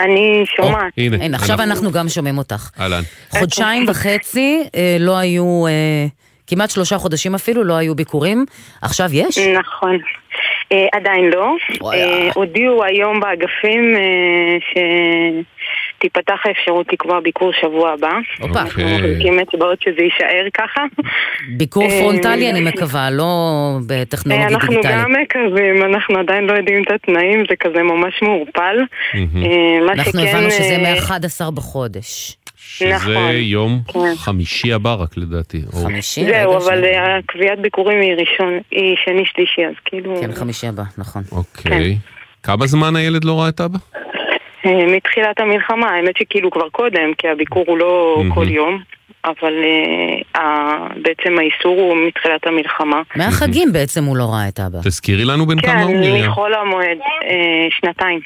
אני 0.00 0.44
שומעת. 0.56 0.92
הנה, 0.96 1.24
הנה, 1.24 1.36
עכשיו 1.36 1.62
אנחנו 1.62 1.92
גם 1.92 2.08
שומעים 2.08 2.38
אותך. 2.38 2.70
אהלן. 2.80 3.02
חודשיים 3.30 3.84
וחצי 3.88 4.62
אה, 4.74 4.96
לא 5.00 5.18
היו, 5.18 5.66
אה, 5.66 6.06
כמעט 6.46 6.70
שלושה 6.70 6.98
חודשים 6.98 7.34
אפילו, 7.34 7.64
לא 7.64 7.74
היו 7.74 7.94
ביקורים. 7.94 8.44
עכשיו 8.82 9.08
יש? 9.12 9.38
נכון. 9.38 9.98
אה, 10.72 10.86
עדיין 10.92 11.30
לא. 11.34 11.54
אה, 11.92 12.28
הודיעו 12.34 12.84
היום 12.84 13.20
באגפים 13.20 13.96
אה, 13.96 15.40
שתיפתח 15.98 16.38
האפשרות 16.44 16.92
לקבוע 16.92 17.20
ביקור 17.20 17.52
שבוע 17.60 17.90
הבא. 17.90 18.12
הופה. 18.40 18.60
אנחנו 18.60 18.82
מחזיקים 18.84 19.40
אצבעות 19.40 19.82
שזה 19.82 20.02
יישאר 20.02 20.46
ככה. 20.54 20.82
ביקור 21.56 21.82
אה, 21.82 21.98
פרונטלי 22.00 22.50
אני 22.50 22.60
מקווה, 22.60 23.10
לא 23.10 23.32
בטכנולוגיה 23.86 24.46
אה, 24.48 24.52
אנחנו 24.52 24.68
דיגיטלית. 24.68 24.96
גם 24.96 25.12
מקווים, 25.22 25.82
אנחנו 25.82 26.18
עדיין 26.18 26.44
לא 26.44 26.52
יודעים 26.52 26.82
את 26.82 26.90
התנאים, 26.90 27.44
זה 27.50 27.56
כזה 27.60 27.82
ממש 27.82 28.22
מעורפל. 28.22 28.76
אה, 29.14 29.92
אנחנו 29.92 30.20
הבנו 30.20 30.50
שזה 30.50 30.76
אה, 30.76 30.94
מ-11 30.94 31.50
בחודש. 31.50 32.36
שזה 32.56 32.94
נכון. 32.94 33.30
יום 33.34 33.80
כן. 33.88 33.98
חמישי 34.16 34.72
הבא 34.72 34.94
רק 34.94 35.16
לדעתי. 35.16 35.62
או- 35.72 35.78
חמישי? 35.84 36.24
זהו, 36.24 36.56
אבל 36.56 36.84
אה, 36.84 37.18
קביעת 37.26 37.58
ביקורים 37.58 38.00
היא 38.00 38.12
ראשון, 38.12 38.58
היא 38.70 38.96
שני 39.04 39.22
שלישי, 39.24 39.66
אז 39.66 39.74
כאילו... 39.84 40.16
כן, 40.20 40.32
חמישי 40.32 40.66
הבא, 40.66 40.82
נכון. 40.98 41.22
אוקיי. 41.32 41.98
כמה 42.42 42.66
זמן 42.66 42.96
הילד 42.96 43.24
לא 43.24 43.40
ראה 43.40 43.48
את 43.48 43.60
אבא? 43.60 43.78
אה, 44.68 44.96
מתחילת 44.96 45.40
המלחמה, 45.40 45.90
האמת 45.90 46.16
שכאילו 46.16 46.50
כבר 46.50 46.68
קודם, 46.68 47.14
כי 47.18 47.28
הביקור 47.28 47.64
הוא 47.66 47.78
לא 47.78 48.22
כל 48.34 48.48
יום, 48.48 48.78
אבל 49.24 49.52
ה- 50.34 50.86
בעצם 51.02 51.38
האיסור 51.38 51.80
הוא 51.80 51.96
מתחילת 52.08 52.46
המלחמה. 52.46 53.02
מהחגים 53.16 53.72
בעצם 53.72 54.04
הוא 54.04 54.16
לא 54.16 54.24
ראה 54.24 54.48
את 54.48 54.60
אבא. 54.60 54.78
תזכירי 54.84 55.24
לנו 55.24 55.46
בן 55.46 55.60
כמה 55.60 55.72
כן, 55.72 55.82
הוא 55.82 55.94
מרים. 55.96 56.24
מחול 56.30 56.54
המועד, 56.54 56.98
אה, 57.24 57.36
שנתיים. 57.70 58.20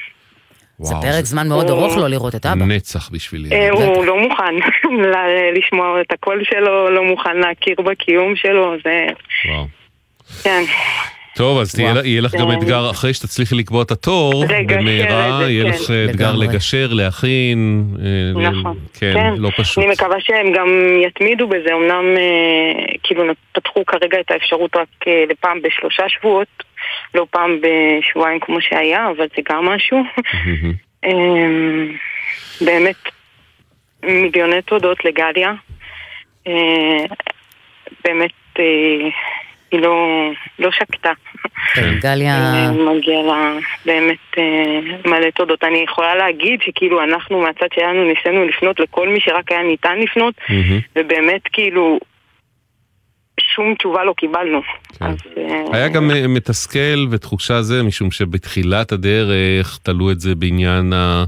זה 0.79 0.95
פרק 1.01 1.25
זמן 1.25 1.47
מאוד 1.47 1.69
ארוך 1.69 1.97
לא 1.97 2.07
לראות 2.09 2.35
את 2.35 2.45
אבא. 2.45 2.65
נצח 2.65 3.09
בשבילי. 3.09 3.69
הוא 3.69 4.05
לא 4.05 4.19
מוכן 4.19 4.55
ל- 5.13 5.57
לשמוע 5.57 6.01
את 6.01 6.11
הקול 6.11 6.43
שלו, 6.43 6.89
לא 6.89 7.03
מוכן 7.03 7.37
להכיר 7.37 7.75
בקיום 7.85 8.35
שלו, 8.35 8.73
זה... 8.83 9.05
וואו. 9.51 9.65
כן. 10.43 10.63
טוב, 11.35 11.59
אז 11.59 11.75
תהיה 11.75 11.91
וואו. 11.91 12.05
יהיה 12.05 12.21
לך 12.21 12.35
גם 12.35 12.51
זה- 12.51 12.57
אתגר, 12.57 12.89
אחרי 12.91 13.13
שתצליחי 13.13 13.55
לקבוע 13.55 13.83
את 13.83 13.91
התור, 13.91 14.43
לגשר 14.49 14.77
במהרה, 14.79 15.49
יהיה 15.49 15.63
כן. 15.63 15.69
לך 15.69 15.91
אה, 15.91 16.05
אתגר 16.05 16.31
לגמרי. 16.31 16.47
לגשר, 16.47 16.87
להכין. 16.91 17.83
אה, 17.99 18.41
ל- 18.41 18.49
נכון. 18.49 18.77
כן, 18.99 19.33
לא 19.37 19.49
פשוט. 19.57 19.83
אני 19.83 19.93
מקווה 19.93 20.15
שהם 20.19 20.51
גם 20.51 20.67
יתמידו 21.07 21.47
בזה, 21.47 21.73
אמנם 21.73 22.05
אה, 22.17 22.95
כאילו 23.03 23.23
פתחו 23.51 23.85
כרגע 23.85 24.19
את 24.19 24.31
האפשרות 24.31 24.75
רק 24.75 24.87
אה, 25.07 25.23
לפעם 25.29 25.61
בשלושה 25.61 26.03
שבועות, 26.09 26.63
לא 27.13 27.25
פעם 27.31 27.59
בשבועיים 27.61 28.39
כמו 28.39 28.61
שהיה, 28.61 29.09
אבל 29.17 29.25
זה 29.35 29.41
גם 29.49 29.65
משהו. 29.65 29.97
אה, 31.05 31.11
באמת, 32.61 32.95
מיליוני 34.03 34.61
תודות 34.61 35.05
לגליה. 35.05 35.53
אה, 36.47 37.05
באמת, 38.05 38.31
אה, 38.59 38.63
לא, 39.77 40.29
לא 40.59 40.71
שקטה. 40.71 41.11
כן, 41.73 41.93
גליה... 42.01 42.35
אה, 42.35 42.71
מגיע 42.71 43.21
לה 43.21 43.53
באמת 43.85 44.37
אה, 44.37 44.79
מלא 45.05 45.29
תודות. 45.35 45.63
אני 45.63 45.77
יכולה 45.77 46.15
להגיד 46.15 46.59
שכאילו 46.61 47.03
אנחנו 47.03 47.41
מהצד 47.41 47.67
שלנו 47.75 48.03
ניסינו 48.03 48.45
לפנות 48.45 48.79
לכל 48.79 49.09
מי 49.09 49.19
שרק 49.19 49.51
היה 49.51 49.63
ניתן 49.63 49.99
לפנות, 49.99 50.33
ובאמת 50.95 51.41
כאילו 51.53 51.99
שום 53.39 53.75
תשובה 53.75 54.03
לא 54.03 54.13
קיבלנו. 54.17 54.61
אז, 54.99 55.15
אה, 55.37 55.63
היה 55.73 55.89
גם 55.89 56.11
מתסכל 56.29 57.07
ותחושה 57.11 57.61
זה, 57.61 57.83
משום 57.83 58.11
שבתחילת 58.11 58.91
הדרך 58.91 59.79
תלו 59.83 60.11
את 60.11 60.19
זה 60.19 60.35
בעניין 60.35 60.93
ה... 60.93 61.23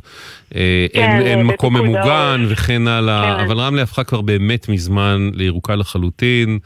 כן, 0.50 0.58
אין, 0.94 1.22
אין 1.22 1.44
מקום 1.44 1.78
ממוגן. 1.78 2.46
וכן 2.50 2.88
הלאה, 2.88 3.36
כן. 3.38 3.44
אבל 3.44 3.60
רמלה 3.60 3.82
הפכה 3.82 4.04
כבר 4.04 4.22
באמת 4.22 4.70
מזמן 4.70 5.30
לירוקה 5.34 5.76
לחלוטין. 5.76 6.60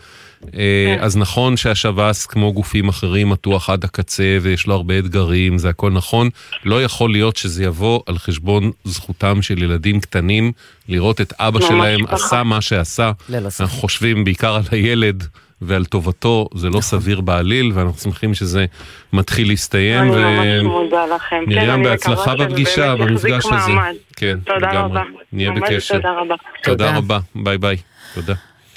אה, 0.46 0.50
כן. 0.98 1.04
אז 1.04 1.18
נכון 1.18 1.58
שהשב"ס, 1.58 2.26
כמו 2.26 2.54
גופים 2.54 2.90
אחרים, 2.90 3.30
מתוח 3.30 3.70
עד 3.70 3.84
הקצה 3.84 4.38
ויש 4.42 4.68
לו 4.68 4.74
הרבה 4.74 5.00
אתגרים, 5.00 5.58
זה 5.58 5.70
הכל 5.70 5.92
נכון. 5.92 6.30
לא 6.66 6.84
יכול 6.84 7.12
להיות 7.12 7.38
שזה 7.38 7.64
יבוא 7.64 8.02
על 8.06 8.18
חשבון 8.18 8.72
זכותם 8.84 9.42
של 9.42 9.64
ילדים 9.64 10.00
קטנים 10.00 10.52
לראות 10.90 11.22
את 11.22 11.34
אבא 11.40 11.60
שלהם. 11.60 12.00
עשה 12.08 12.44
מה 12.44 12.62
שעשה. 12.62 13.12
אנחנו 13.34 13.66
חושבים 13.68 14.24
בעיקר 14.24 14.56
על 14.56 14.64
הילד 14.72 15.24
ועל 15.62 15.86
טובתו, 15.86 16.50
זה 16.56 16.68
נכון. 16.68 16.78
לא 16.78 16.82
סביר 16.82 17.22
בעליל, 17.22 17.72
ואנחנו 17.76 18.00
שמחים 18.00 18.34
שזה 18.34 18.66
מתחיל 19.14 19.48
להסתיים. 19.48 20.02
אני 20.04 20.10
ו- 20.12 20.16
ממש 20.16 20.64
מודה 20.64 21.06
לכם. 21.16 21.44
כן, 21.46 21.56
מרים, 21.56 21.70
אני 21.70 21.84
בהצלחה 21.84 22.36
בפגישה, 22.36 22.96
במפגש 22.96 23.46
הזה. 23.46 23.72
מעמד. 23.72 23.94
כן, 24.16 24.38
תודה 24.46 24.58
לגמרי. 24.58 24.80
רבה. 24.82 25.02
נהיה 25.34 25.52
בקשר. 25.52 25.96
תודה 25.96 26.12
רבה. 26.22 26.36
תודה 26.64 26.98
רבה, 26.98 27.20
ביי 27.36 27.58
ביי. 27.58 27.78
תודה. 28.16 28.34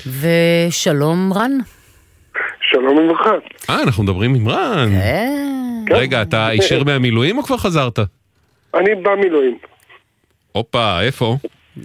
ושלום 0.07 1.33
רן. 1.33 1.53
שלום 2.61 2.99
וברכה. 2.99 3.31
אה, 3.71 3.83
אנחנו 3.83 4.03
מדברים 4.03 4.35
עם 4.35 4.49
רן. 4.49 4.89
כן. 4.89 5.95
רגע, 5.95 6.23
אתה 6.23 6.47
הישר 6.47 6.85
מהמילואים 6.85 7.39
או 7.39 7.43
כבר 7.43 7.57
חזרת? 7.57 7.99
אני 8.75 8.95
במילואים. 8.95 9.59
הופה, 10.53 11.01
איפה? 11.03 11.37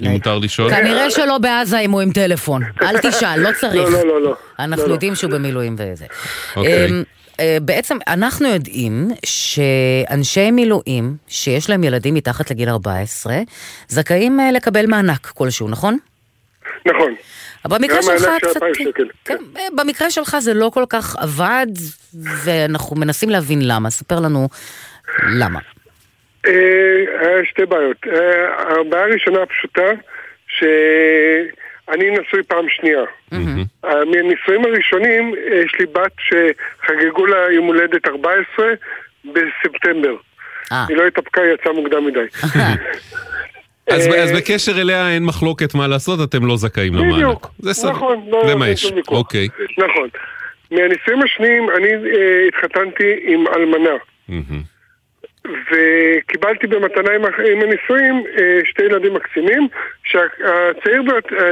אם 0.02 0.08
מותר 0.12 0.40
לשאול. 0.40 0.70
כנראה 0.70 1.12
שלא 1.12 1.38
בעזה 1.38 1.80
אם 1.80 1.92
הוא 1.92 2.02
עם 2.02 2.12
טלפון. 2.12 2.62
אל 2.84 2.98
תשאל, 2.98 3.40
לא 3.40 3.50
צריך. 3.60 3.76
לא, 3.76 3.92
לא, 3.92 4.08
לא, 4.08 4.22
לא. 4.22 4.36
אנחנו 4.60 4.84
לא, 4.84 4.88
לא. 4.90 4.94
יודעים 4.94 5.16
שהוא 5.16 5.32
במילואים 5.32 5.76
וזה. 5.78 6.06
אוקיי. 6.56 6.86
אמ, 6.86 7.04
אה, 7.40 7.58
בעצם 7.62 7.98
אנחנו 8.08 8.48
יודעים 8.48 9.08
שאנשי 9.26 10.52
מילואים 10.52 11.16
שיש 11.28 11.70
להם 11.70 11.84
ילדים 11.84 12.14
מתחת 12.14 12.52
לגיל 12.52 12.70
14 12.70 13.36
זכאים 13.88 14.40
אה, 14.40 14.52
לקבל 14.52 14.86
מענק 14.86 15.26
כלשהו, 15.26 15.70
נכון? 15.70 15.98
נכון. 16.86 17.16
במקרה 17.68 18.00
היה 18.00 18.20
שלך 18.20 18.30
קצת... 18.42 18.64
2,000 18.64 18.88
שקל. 18.88 19.08
כן, 19.26 19.38
אה, 19.58 19.68
במקרה 19.76 20.12
שלך 20.12 20.38
זה 20.40 20.54
לא 20.54 20.72
כל 20.74 20.84
כך 20.90 21.16
עבד, 21.16 21.68
ואנחנו 22.46 22.96
מנסים 22.96 23.30
להבין 23.30 23.60
למה. 23.62 23.90
ספר 23.90 24.20
לנו 24.20 24.50
למה. 25.40 25.60
אה, 26.48 26.52
היה 27.20 27.46
שתי 27.46 27.66
בעיות. 27.66 27.98
אה, 28.08 28.80
הבעיה 28.80 29.04
הראשונה 29.04 29.42
הפשוטה, 29.42 29.90
שאני 30.48 32.12
נשוי 32.20 32.44
פעם 32.44 32.66
שנייה. 32.70 33.02
אה, 33.86 34.06
מהנישואים 34.06 34.66
הראשונים, 34.66 35.34
אה, 35.36 35.58
יש 35.66 35.76
לי 35.80 35.86
בת 35.86 36.12
שחגגו 36.20 37.26
לה 37.26 37.52
יום 37.52 37.66
הולדת 37.66 38.08
14 38.08 38.66
בספטמבר. 39.26 40.16
אה. 40.72 40.86
היא 40.90 40.98
לא 40.98 41.08
התאפקה, 41.08 41.42
היא 41.42 41.54
יצאה 41.54 41.74
מוקדם 41.74 42.06
מדי. 42.06 42.20
אז, 43.88 44.08
אה, 44.08 44.24
אז 44.24 44.32
בקשר 44.32 44.82
אליה 44.82 45.10
אין 45.10 45.24
מחלוקת 45.24 45.76
מה 45.76 45.88
לעשות, 45.88 46.30
אתם 46.30 46.46
לא 46.46 46.58
זכאים 46.58 46.94
למענק. 46.94 47.14
בדיוק. 47.14 47.48
זה 47.60 47.74
סבבה. 47.74 47.92
נכון, 47.92 48.26
לא, 48.30 48.48
זה 48.48 48.56
מה 48.56 48.66
אין 48.66 48.74
יש. 48.74 48.94
אוקיי. 49.08 49.48
נכון. 49.78 50.10
מהנישואים 50.72 51.24
השניים, 51.24 51.70
אני 51.78 51.88
אה, 51.88 52.48
התחתנתי 52.48 53.20
עם 53.28 53.46
אלמנה. 53.48 53.98
וקיבלתי 55.72 56.68
במתנה 56.68 57.12
עם, 57.16 57.26
עם 57.26 57.62
הנישואים 57.62 58.24
אה, 58.40 58.60
שתי 58.66 58.84
ילדים 58.84 59.14
מקסימים, 59.14 59.68
שהצעיר 60.04 61.02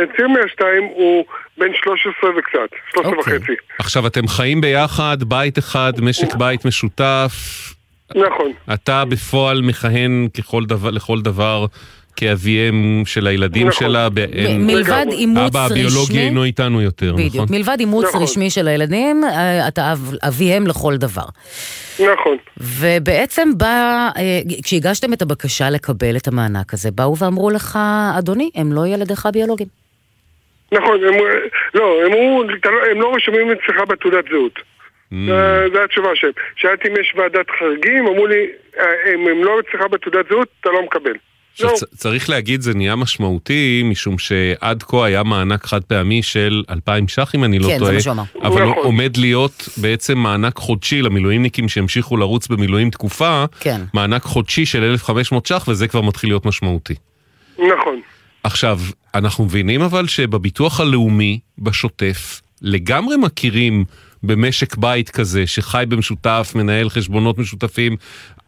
הצעיר 0.03 0.27
מהשתיים 0.27 0.83
הוא 0.83 1.25
בן 1.57 1.67
13 1.83 2.29
וקצת, 2.37 2.75
13 2.93 3.13
אוקיי. 3.13 3.37
וחצי. 3.37 3.53
עכשיו, 3.79 4.07
אתם 4.07 4.27
חיים 4.27 4.61
ביחד, 4.61 5.17
בית 5.23 5.59
אחד, 5.59 5.93
משק 6.01 6.35
בית 6.35 6.65
משותף. 6.65 7.31
נכון. 8.15 8.51
אתה 8.73 9.05
בפועל 9.05 9.61
מכהן 9.61 10.27
ככל 10.37 10.65
דבר, 10.65 10.89
לכל 10.89 11.21
דבר 11.21 11.65
כאביהם 12.15 12.75
של 13.05 13.27
הילדים 13.27 13.67
נכון. 13.67 13.87
שלה. 13.87 14.07
מ- 14.09 14.67
מלבד 14.67 15.05
אימוץ 15.11 15.37
אבא 15.55 15.65
הביולוגי 15.65 16.01
רשמי- 16.03 16.19
אינו 16.19 16.43
איתנו 16.43 16.81
יותר, 16.81 17.11
נכון? 17.13 17.25
בדיוק. 17.27 17.49
מלבד 17.49 17.77
אימוץ 17.79 18.15
רשמי 18.15 18.49
של 18.49 18.67
הילדים, 18.67 19.23
אה, 19.23 19.67
אתה 19.67 19.91
אב- 19.91 20.15
אביהם 20.27 20.67
לכל 20.67 20.97
דבר. 20.97 21.25
נכון. 21.99 22.37
ובעצם 22.61 23.49
בא, 23.57 24.09
אה, 24.17 24.21
כשהגשתם 24.63 25.13
את 25.13 25.21
הבקשה 25.21 25.69
לקבל 25.69 26.17
את 26.17 26.27
המענק 26.27 26.73
הזה, 26.73 26.91
באו 26.91 27.17
ואמרו 27.17 27.49
לך, 27.49 27.79
אדוני, 28.19 28.49
הם 28.55 28.73
לא 28.73 28.87
ילדיך 28.87 29.25
הביולוגיים. 29.25 29.69
נכון, 30.71 30.97
הם, 31.07 31.13
לא, 31.73 32.05
הם, 32.05 32.11
אמרו, 32.13 32.43
"אתה 32.59 32.69
לא- 32.69 32.85
הם 32.91 33.01
לא 33.01 33.15
רשומים 33.15 33.47
אצלך 33.51 33.81
בתעודת 33.89 34.23
זהות. 34.31 34.55
Mm. 34.59 35.15
זה- 35.27 35.65
זה 35.73 35.83
התשובה 35.83 36.09
שלהם. 36.15 36.33
שאלתי 36.55 36.87
אם 36.87 36.93
יש 37.01 37.13
ועדת 37.17 37.45
חריגים, 37.59 38.07
אמרו 38.07 38.27
לי, 38.27 38.45
"אה, 38.79 38.83
אם 39.15 39.27
הם 39.27 39.43
לא 39.43 39.59
אצלך 39.59 39.81
בתעודת 39.91 40.25
זהות, 40.29 40.47
אתה 40.61 40.69
לא 40.69 40.83
מקבל. 40.85 41.13
צ- 41.55 41.83
צריך 41.97 42.29
להגיד, 42.29 42.61
זה 42.61 42.73
נהיה 42.73 42.95
משמעותי, 42.95 43.81
משום 43.85 44.17
שעד 44.17 44.83
כה 44.83 45.05
היה 45.05 45.23
מענק 45.23 45.65
חד 45.65 45.83
פעמי 45.83 46.23
של 46.23 46.63
2,000 46.69 47.07
ש"ח, 47.07 47.35
אם 47.35 47.43
אני 47.43 47.59
לא 47.59 47.67
כן, 47.67 47.73
זה 47.73 47.79
טועה. 47.79 47.93
מה 47.93 47.99
שהוא 48.01 48.11
אמר. 48.13 48.23
אבל 48.41 48.63
נכון. 48.69 48.83
עומד 48.83 49.17
להיות 49.17 49.69
בעצם 49.77 50.17
מענק 50.17 50.57
חודשי 50.57 51.01
למילואימניקים 51.01 51.69
שהמשיכו 51.69 52.17
לרוץ 52.17 52.47
במילואים 52.47 52.89
תקופה, 52.89 53.45
כן. 53.59 53.81
מענק 53.93 54.23
חודשי 54.23 54.65
של 54.65 54.83
1,500 54.83 55.45
ש"ח, 55.45 55.65
וזה 55.67 55.87
כבר 55.87 56.01
מתחיל 56.01 56.29
להיות 56.29 56.45
משמעותי. 56.45 56.93
נכון. 57.57 58.01
עכשיו, 58.43 58.79
אנחנו 59.15 59.45
מבינים 59.45 59.81
אבל 59.81 60.07
שבביטוח 60.07 60.79
הלאומי, 60.79 61.39
בשוטף, 61.57 62.41
לגמרי 62.61 63.17
מכירים 63.17 63.85
במשק 64.27 64.75
בית 64.75 65.09
כזה, 65.09 65.47
שחי 65.47 65.83
במשותף, 65.89 66.51
מנהל 66.55 66.89
חשבונות 66.89 67.37
משותפים, 67.37 67.97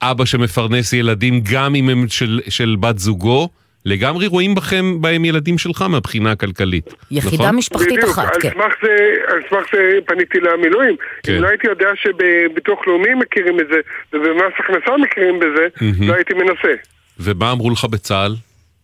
אבא 0.01 0.25
שמפרנס 0.25 0.93
ילדים, 0.93 1.41
גם 1.53 1.75
אם 1.75 1.89
הם 1.89 2.05
של, 2.07 2.39
של 2.49 2.75
בת 2.79 2.99
זוגו, 2.99 3.49
לגמרי 3.85 4.27
רואים 4.27 4.55
בכם, 4.55 5.01
בהם 5.01 5.25
ילדים 5.25 5.57
שלך 5.57 5.81
מהבחינה 5.81 6.31
הכלכלית. 6.31 6.93
יחידה 7.11 7.43
נכון? 7.43 7.55
משפחתית 7.55 7.87
בדיוק, 7.87 8.09
אחת, 8.09 8.35
על 8.35 8.41
כן. 8.41 8.49
סמך 8.49 8.73
זה, 8.83 8.95
על 9.27 9.39
סמך 9.49 9.65
זה 9.73 9.99
פניתי 10.05 10.39
למילואים. 10.39 10.95
כן. 11.23 11.35
אם 11.35 11.41
לא 11.41 11.47
הייתי 11.47 11.67
יודע 11.67 11.89
שבביטוח 11.95 12.79
לאומי 12.87 13.13
מכירים 13.13 13.59
את 13.59 13.65
זה, 13.71 13.79
ובמס 14.13 14.53
הכנסה 14.59 14.97
מכירים 14.97 15.39
בזה, 15.39 15.67
מהמם. 15.81 16.09
לא 16.09 16.13
הייתי 16.13 16.33
מנסה. 16.33 16.73
ומה 17.19 17.51
אמרו 17.51 17.69
לך 17.69 17.85
בצה"ל? 17.85 18.35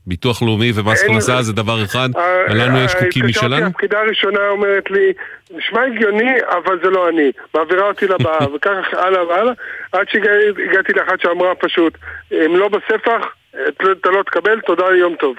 ביטוח 0.08 0.41
לאומי 0.41 0.72
ומס 0.76 1.04
הכנסה 1.04 1.41
זה 1.41 1.54
דבר 1.54 1.84
אחד, 1.84 2.10
אה, 2.16 2.54
לנו 2.54 2.82
יש 2.82 2.96
אה, 2.96 3.00
חוקים 3.00 3.26
התקשרתי, 3.26 3.48
משלנו? 3.48 3.66
הפקידה 3.66 4.00
הראשונה 4.00 4.39
אומרת 4.50 4.91
לי, 4.91 5.14
נשמע 5.58 5.82
הגיוני, 5.82 6.32
אבל 6.49 6.80
זה 6.84 6.89
לא 6.89 7.10
אני. 7.10 7.32
מעבירה 7.56 7.88
אותי 7.88 8.06
לבאה, 8.08 8.47
וכך 8.56 8.86
הלאה 8.91 9.28
והלאה, 9.28 9.54
עד 9.91 10.06
שהגעתי 10.10 10.93
לאחת 10.93 11.22
שאמרה 11.22 11.56
פשוט, 11.56 11.97
הם 12.32 12.56
לא 12.56 12.70
בספח, 12.70 13.22
אתה 13.51 13.84
אתה 13.91 14.10
לא 14.10 14.24
תקבל, 14.24 14.60
תודה, 14.66 14.84
יום 14.99 15.16
טוב. 15.20 15.36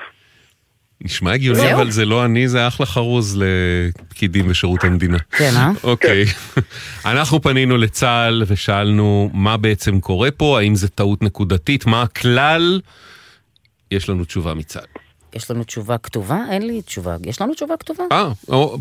נשמע 1.01 1.33
הגיוני? 1.33 1.75
אבל 1.75 1.91
זה 1.91 2.05
לא 2.05 2.25
אני, 2.25 2.49
זה 2.49 2.69
אחלה 2.69 2.87
חרוז 2.87 3.43
לפקידים 3.43 4.49
בשירות 4.49 4.85
המדינה. 4.85 5.19
כן, 5.19 5.51
אה? 5.57 5.71
אוקיי. 5.85 6.25
אנחנו 7.13 7.43
פנינו 7.43 7.77
לצה"ל 7.77 8.43
ושאלנו 8.47 9.31
מה 9.35 9.57
בעצם 9.57 10.01
קורה 10.01 10.31
פה, 10.31 10.59
האם 10.59 10.75
זה 10.75 10.89
טעות 10.89 11.23
נקודתית, 11.23 11.87
מה 11.87 12.03
הכלל? 12.03 12.81
יש 13.91 14.09
לנו 14.09 14.25
תשובה 14.25 14.55
מצה"ל. 14.55 15.04
יש 15.35 15.51
לנו 15.51 15.65
תשובה 15.65 15.99
כתובה? 15.99 16.39
אין 16.51 16.67
לי 16.67 16.83
תשובה. 16.83 17.17
יש 17.27 17.41
לנו 17.41 17.55
תשובה 17.55 17.77
כתובה? 17.77 18.05
אה, 18.13 18.31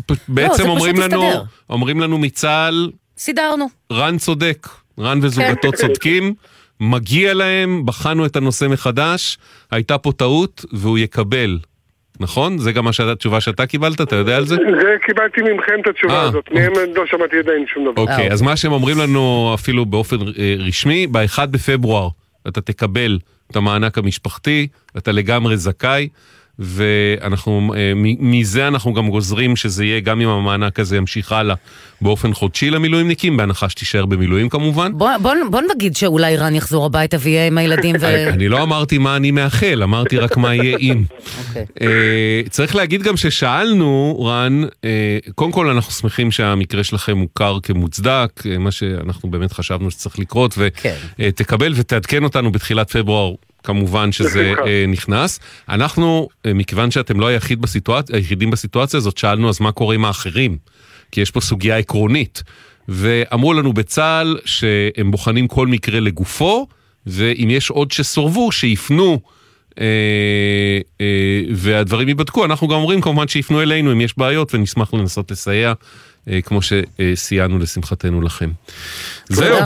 פ- 0.06 0.12
בעצם 0.28 0.64
לא, 0.64 0.68
אומרים 0.68 0.96
לנו, 0.96 1.28
הסתדר. 1.28 1.42
אומרים 1.70 2.00
לנו 2.00 2.18
מצה"ל, 2.18 2.90
סידרנו. 3.18 3.66
רן 3.92 4.18
צודק, 4.18 4.68
רן 4.98 5.18
וזוגתו 5.22 5.70
כן. 5.70 5.76
צודקים, 5.76 6.34
מגיע 6.80 7.34
להם, 7.34 7.82
בחנו 7.86 8.26
את 8.26 8.36
הנושא 8.36 8.64
מחדש, 8.70 9.38
הייתה 9.70 9.98
פה 9.98 10.12
טעות 10.12 10.64
והוא 10.72 10.98
יקבל. 10.98 11.58
נכון? 12.20 12.58
זה 12.58 12.72
גם 12.72 12.84
התשובה 12.88 13.40
שאתה 13.40 13.66
קיבלת, 13.66 14.00
אתה 14.00 14.16
יודע 14.16 14.36
על 14.36 14.46
זה? 14.46 14.54
זה 14.82 14.94
קיבלתי 15.06 15.40
מכם 15.40 15.80
את 15.80 15.86
התשובה 15.86 16.14
אה, 16.14 16.22
הזאת, 16.22 16.44
מהם 16.52 16.72
לא 16.94 17.06
שמעתי 17.06 17.38
עדיין 17.38 17.64
שום 17.74 17.84
דבר. 17.92 18.02
אוקיי, 18.02 18.32
אז 18.32 18.42
מה 18.42 18.56
שהם 18.56 18.72
אומרים 18.72 18.98
לנו 18.98 19.52
אפילו 19.54 19.86
באופן 19.86 20.16
אה, 20.38 20.54
רשמי, 20.58 21.06
ב-1 21.06 21.46
בפברואר 21.46 22.08
אתה 22.48 22.60
תקבל 22.60 23.18
את 23.50 23.56
המענק 23.56 23.98
המשפחתי, 23.98 24.66
אתה 24.98 25.12
לגמרי 25.12 25.56
זכאי, 25.56 26.08
ואנחנו, 26.58 27.74
אה, 27.76 27.92
מזה 28.20 28.68
אנחנו 28.68 28.94
גם 28.94 29.10
גוזרים 29.10 29.56
שזה 29.56 29.84
יהיה, 29.84 30.00
גם 30.00 30.20
אם 30.20 30.28
המענק 30.28 30.80
הזה 30.80 30.96
ימשיך 30.96 31.32
הלאה 31.32 31.54
באופן 32.00 32.34
חודשי 32.34 32.70
למילואימניקים, 32.70 33.36
בהנחה 33.36 33.68
שתישאר 33.68 34.06
במילואים 34.06 34.48
כמובן. 34.48 34.92
בוא, 34.94 35.10
בוא, 35.22 35.32
בוא 35.50 35.60
נגיד 35.74 35.96
שאולי 35.96 36.36
רן 36.36 36.54
יחזור 36.54 36.86
הביתה 36.86 37.16
ויהיה 37.20 37.46
עם 37.46 37.58
הילדים 37.58 37.96
ו... 38.00 38.28
אני 38.28 38.48
לא 38.48 38.62
אמרתי 38.62 38.98
מה 38.98 39.16
אני 39.16 39.30
מאחל, 39.30 39.82
אמרתי 39.82 40.18
רק 40.18 40.36
מה 40.36 40.54
יהיה 40.54 40.76
אם. 40.78 41.04
אוקיי. 41.48 41.64
אה, 41.80 42.42
צריך 42.50 42.76
להגיד 42.76 43.02
גם 43.02 43.16
ששאלנו, 43.16 44.24
רן, 44.26 44.62
אה, 44.84 45.18
קודם 45.34 45.52
כל 45.52 45.68
אנחנו 45.68 45.92
שמחים 45.92 46.30
שהמקרה 46.30 46.84
שלכם 46.84 47.18
מוכר 47.18 47.58
כמוצדק, 47.62 48.42
מה 48.58 48.70
שאנחנו 48.70 49.30
באמת 49.30 49.52
חשבנו 49.52 49.90
שצריך 49.90 50.18
לקרות, 50.18 50.58
ותקבל 51.18 51.72
ותעדכן 51.76 52.24
אותנו 52.24 52.52
בתחילת 52.52 52.90
פברואר. 52.90 53.34
כמובן 53.64 54.12
שזה. 54.12 54.52
אה, 54.66 54.84
נכנס. 54.88 55.40
אנחנו, 55.68 56.28
אה, 56.46 56.54
מכיוון 56.54 56.90
שאתם 56.90 57.20
לא 57.20 57.26
היחיד 57.26 57.60
בסיטואצ... 57.60 58.10
היחידים 58.10 58.50
בסיטואציה 58.50 58.98
הזאת, 58.98 59.18
שאלנו 59.18 59.48
אז 59.48 59.60
מה 59.60 59.72
קורה 59.72 59.94
עם 59.94 60.04
האחרים? 60.04 60.56
כי 61.12 61.20
יש 61.20 61.30
פה 61.30 61.40
סוגיה 61.40 61.76
עקרונית. 61.76 62.42
ואמרו 62.88 63.54
לנו 63.54 63.72
בצה"ל 63.72 64.38
שהם 64.44 65.10
בוחנים 65.10 65.48
כל 65.48 65.66
מקרה 65.66 66.00
לגופו, 66.00 66.66
ואם 67.06 67.48
יש 67.50 67.70
עוד 67.70 67.92
שסורבו, 67.92 68.52
שיפנו 68.52 69.20
אה, 69.80 69.86
אה, 71.00 71.42
והדברים 71.54 72.08
ייבדקו. 72.08 72.44
אנחנו 72.44 72.68
גם 72.68 72.76
אומרים 72.76 73.00
כמובן 73.00 73.28
שיפנו 73.28 73.62
אלינו 73.62 73.92
אם 73.92 74.00
יש 74.00 74.18
בעיות 74.18 74.54
ונשמח 74.54 74.94
לנסות 74.94 75.30
לסייע, 75.30 75.72
כמו 76.44 76.58
שסייענו 76.62 77.58
לשמחתנו 77.58 78.22
לכם. 78.22 78.50
זהו. 79.24 79.56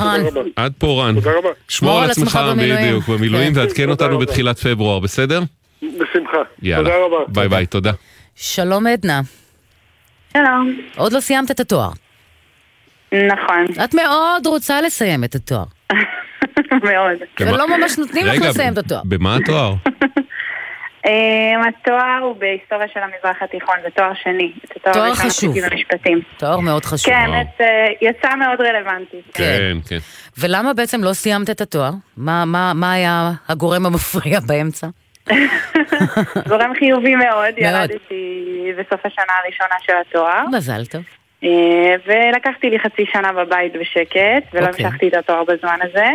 עד 0.56 0.72
פה 0.78 1.04
רן. 1.04 1.14
תודה 1.14 1.30
רבה. 1.38 1.48
שמור 1.68 2.00
על 2.02 2.10
עצמך. 2.10 2.38
בדיוק 2.56 3.08
במילואים 3.08 3.54
כן. 3.54 3.60
ועדכן 3.60 3.90
אותנו. 3.90 4.18
בתחילת 4.18 4.58
פברואר, 4.58 4.98
בסדר? 4.98 5.42
בשמחה. 5.82 6.38
יאללה. 6.62 6.84
תודה 6.90 6.96
רבה. 7.04 7.16
ביי 7.28 7.48
ביי, 7.48 7.66
תודה. 7.66 7.92
שלום 8.36 8.86
עדנה. 8.86 9.20
שלום. 10.32 10.80
עוד 10.96 11.12
לא 11.12 11.20
סיימת 11.20 11.50
את 11.50 11.60
התואר. 11.60 11.90
נכון. 13.12 13.84
את 13.84 13.94
מאוד 13.94 14.46
רוצה 14.46 14.80
לסיים 14.80 15.24
את 15.24 15.34
התואר. 15.34 15.64
מאוד. 16.72 17.18
ולא 17.40 17.78
ממש 17.78 17.98
נותנים 17.98 18.26
לך 18.26 18.42
לסיים 18.42 18.72
את 18.72 18.78
התואר. 18.78 19.00
במה 19.04 19.36
התואר? 19.36 19.74
אמ, 21.06 21.60
התואר 21.68 22.18
הוא 22.22 22.36
בהיסטוריה 22.36 22.88
של 22.94 23.00
המזרח 23.00 23.42
התיכון, 23.42 23.74
זה 23.82 23.88
תואר 23.90 24.12
שני. 24.22 24.52
תואר 24.92 25.14
חשוב. 25.14 25.54
תואר 26.38 26.60
מאוד 26.60 26.84
חשוב. 26.84 27.14
כן, 27.14 27.30
אה, 27.60 27.86
יצא 28.00 28.34
מאוד 28.34 28.60
רלוונטי. 28.60 29.16
כן, 29.34 29.76
כן. 29.88 29.98
ולמה 30.38 30.74
בעצם 30.74 31.04
לא 31.04 31.12
סיימת 31.12 31.50
את 31.50 31.60
התואר? 31.60 31.90
מה, 32.16 32.92
היה 32.92 33.30
הגורם 33.48 33.86
המפריע 33.86 34.40
באמצע? 34.40 34.86
גורם 36.48 36.72
חיובי 36.78 37.14
מאוד, 37.14 37.34
מאוד. 37.34 37.54
ילדתי 37.58 38.72
בסוף 38.78 39.06
השנה 39.06 39.32
הראשונה 39.44 39.74
של 39.86 39.92
התואר. 40.08 40.44
מזל 40.52 40.84
טוב. 40.86 41.02
אה, 41.44 41.94
ולקחתי 42.06 42.70
לי 42.70 42.78
חצי 42.78 43.04
שנה 43.12 43.32
בבית 43.32 43.72
בשקט, 43.72 44.54
ולא 44.54 44.66
אוקיי. 44.66 44.86
המשכתי 44.86 45.08
את 45.08 45.14
התואר 45.14 45.44
בזמן 45.44 45.78
הזה. 45.82 46.06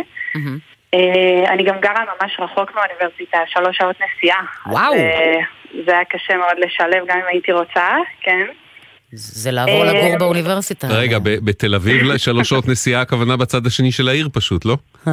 אה, 0.94 1.52
אני 1.52 1.62
גם 1.62 1.80
גרה 1.80 2.04
ממש 2.04 2.36
רחוק 2.40 2.74
מהאוניברסיטה, 2.74 3.38
שלוש 3.46 3.76
שעות 3.76 3.96
נסיעה. 3.96 4.40
וואו. 4.66 4.94
אה, 4.94 5.38
זה 5.86 5.92
היה 5.92 6.04
קשה 6.04 6.36
מאוד 6.36 6.58
לשלב, 6.58 7.06
גם 7.06 7.18
אם 7.18 7.24
הייתי 7.32 7.52
רוצה, 7.52 7.88
כן. 8.20 8.46
זה 9.12 9.50
לעבור 9.50 9.84
אה, 9.84 9.92
לגור 9.92 10.18
באוניברסיטה. 10.18 10.86
רגע, 10.90 11.18
ב- 11.18 11.44
בתל 11.44 11.74
אביב 11.74 12.16
שלוש 12.16 12.48
שעות 12.48 12.68
נסיעה, 12.68 13.00
הכוונה 13.00 13.36
בצד 13.36 13.66
השני 13.66 13.92
של 13.92 14.08
העיר 14.08 14.28
פשוט, 14.32 14.64
לא? 14.64 14.76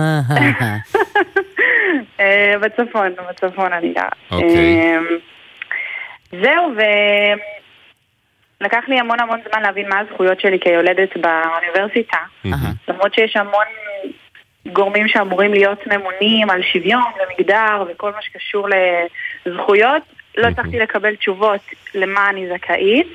בצפון, 2.62 3.10
בצפון 3.30 3.74
אני 3.74 3.94
גרה. 3.94 4.10
אוקיי. 4.32 4.82
אה, 4.82 4.98
זהו, 6.32 6.74
ולקח 8.62 8.84
לי 8.88 9.00
המון 9.00 9.20
המון 9.20 9.40
זמן 9.50 9.62
להבין 9.62 9.90
מה 9.90 10.00
הזכויות 10.00 10.40
שלי 10.42 10.60
כיולדת 10.60 11.10
באוניברסיטה. 11.18 12.18
למרות 12.88 13.14
שיש 13.14 13.36
המון 13.36 13.66
גורמים 14.68 15.08
שאמורים 15.08 15.54
להיות 15.54 15.88
ממונים 15.88 16.50
על 16.50 16.62
שוויון 16.64 17.04
ומגדר 17.04 17.84
וכל 17.90 18.12
מה 18.12 18.22
שקשור 18.22 18.68
לזכויות, 19.46 20.04
לא 20.38 20.48
הצלחתי 20.48 20.80
לקבל 20.80 21.16
תשובות 21.16 21.62
למה 21.96 22.30
אני 22.30 22.48
זכאית, 22.54 23.08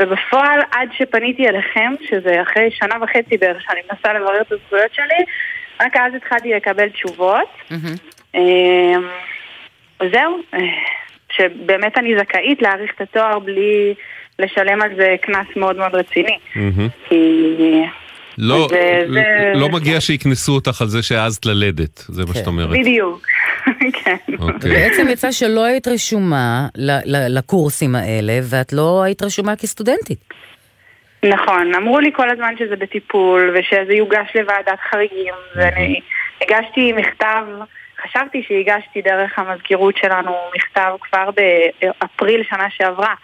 ובפועל 0.00 0.60
עד 0.70 0.88
שפניתי 0.92 1.48
אליכם, 1.48 1.92
שזה 2.08 2.42
אחרי 2.42 2.70
שנה 2.70 2.94
וחצי 3.02 3.36
בערך 3.36 3.62
שאני 3.62 3.80
מנסה 3.90 4.12
לברר 4.12 4.40
את 4.40 4.52
הזכויות 4.52 4.94
שלי, 4.94 5.24
רק 5.80 5.96
אז 5.96 6.14
התחלתי 6.14 6.54
לקבל 6.54 6.88
תשובות. 6.88 7.48
אמ, 8.34 9.08
זהו, 10.12 10.38
שבאמת 11.32 11.98
אני 11.98 12.18
זכאית 12.18 12.62
להאריך 12.62 12.92
את 12.94 13.00
התואר 13.00 13.38
בלי 13.38 13.94
לשלם 14.38 14.82
על 14.82 14.94
זה 14.96 15.14
קנס 15.20 15.46
מאוד 15.56 15.76
מאוד 15.76 15.94
רציני. 15.94 16.38
כי... 17.08 17.82
לא, 18.38 18.66
זה- 18.70 19.00
זה- 19.12 19.22
לא 19.54 19.68
מגיע 19.68 20.00
שיקנסו 20.00 20.52
אותך 20.54 20.82
על 20.82 20.88
זה 20.88 21.02
שהעזת 21.02 21.46
ללדת, 21.46 22.04
זה 22.08 22.22
מה 22.28 22.34
שאת 22.34 22.46
אומרת. 22.46 22.70
בדיוק. 22.70 23.26
כן. 24.04 24.16
אוקיי. 24.38 24.70
בעצם 24.70 25.06
יצא 25.10 25.32
שלא 25.32 25.64
היית 25.64 25.88
רשומה 25.88 26.66
לקורסים 27.28 27.94
האלה, 27.94 28.38
ואת 28.42 28.72
לא 28.72 29.02
היית 29.02 29.22
רשומה 29.22 29.56
כסטודנטית. 29.56 30.18
נכון, 31.24 31.74
אמרו 31.74 32.00
לי 32.00 32.10
כל 32.16 32.30
הזמן 32.30 32.54
שזה 32.58 32.76
בטיפול 32.76 33.54
ושזה 33.54 33.92
יוגש 33.92 34.28
לוועדת 34.34 34.78
חריגים 34.90 35.34
ואני 35.56 36.00
הגשתי 36.42 36.92
מכתב, 36.92 37.44
חשבתי 38.02 38.42
שהגשתי 38.48 39.02
דרך 39.02 39.38
המזכירות 39.38 39.94
שלנו 39.96 40.32
מכתב 40.56 40.92
כבר 41.00 41.30
באפריל 41.36 42.42
שנה 42.50 42.66
שעברה. 42.70 43.14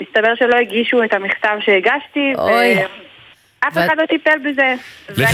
מסתבר 0.00 0.34
שלא 0.34 0.56
הגישו 0.56 1.04
את 1.04 1.12
המכתב 1.14 1.56
שהגשתי 1.60 2.32
אוי. 2.38 2.74
ואף 3.64 3.72
אחד 3.78 3.94
לא 3.98 4.06
טיפל 4.06 4.38
בזה. 4.50 4.74
לא 5.16 5.24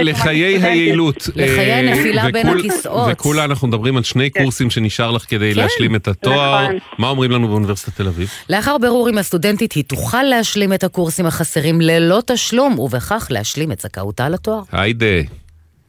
לחיי. 0.00 0.58
היעילות. 0.64 1.28
לחיי 1.36 1.70
אה, 1.72 1.78
הנפילה 1.78 2.24
בין 2.32 2.46
וכול- 2.46 2.58
הכיסאות. 2.58 3.08
וכולה 3.12 3.44
אנחנו 3.44 3.68
מדברים 3.68 3.96
על 3.96 4.02
שני 4.02 4.30
קורסים 4.30 4.70
שנשאר 4.70 5.10
לך 5.10 5.24
כדי 5.28 5.54
כן, 5.54 5.60
להשלים 5.60 5.94
את 5.96 6.08
התואר. 6.08 6.62
נכון. 6.64 6.78
מה 6.98 7.08
אומרים 7.08 7.30
לנו 7.30 7.48
באוניברסיטת 7.48 7.96
תל 7.96 8.06
אביב? 8.08 8.30
לאחר 8.50 8.78
בירור 8.78 9.08
עם 9.08 9.18
הסטודנטית, 9.18 9.72
היא 9.72 9.84
תוכל 9.84 10.22
להשלים 10.22 10.72
את 10.72 10.84
הקורסים 10.84 11.26
החסרים 11.26 11.80
ללא 11.80 12.22
תשלום, 12.26 12.78
ובכך 12.78 13.26
להשלים 13.30 13.72
את 13.72 13.80
זכאותה 13.80 14.28
לתואר. 14.28 14.60
היידה, 14.72 15.06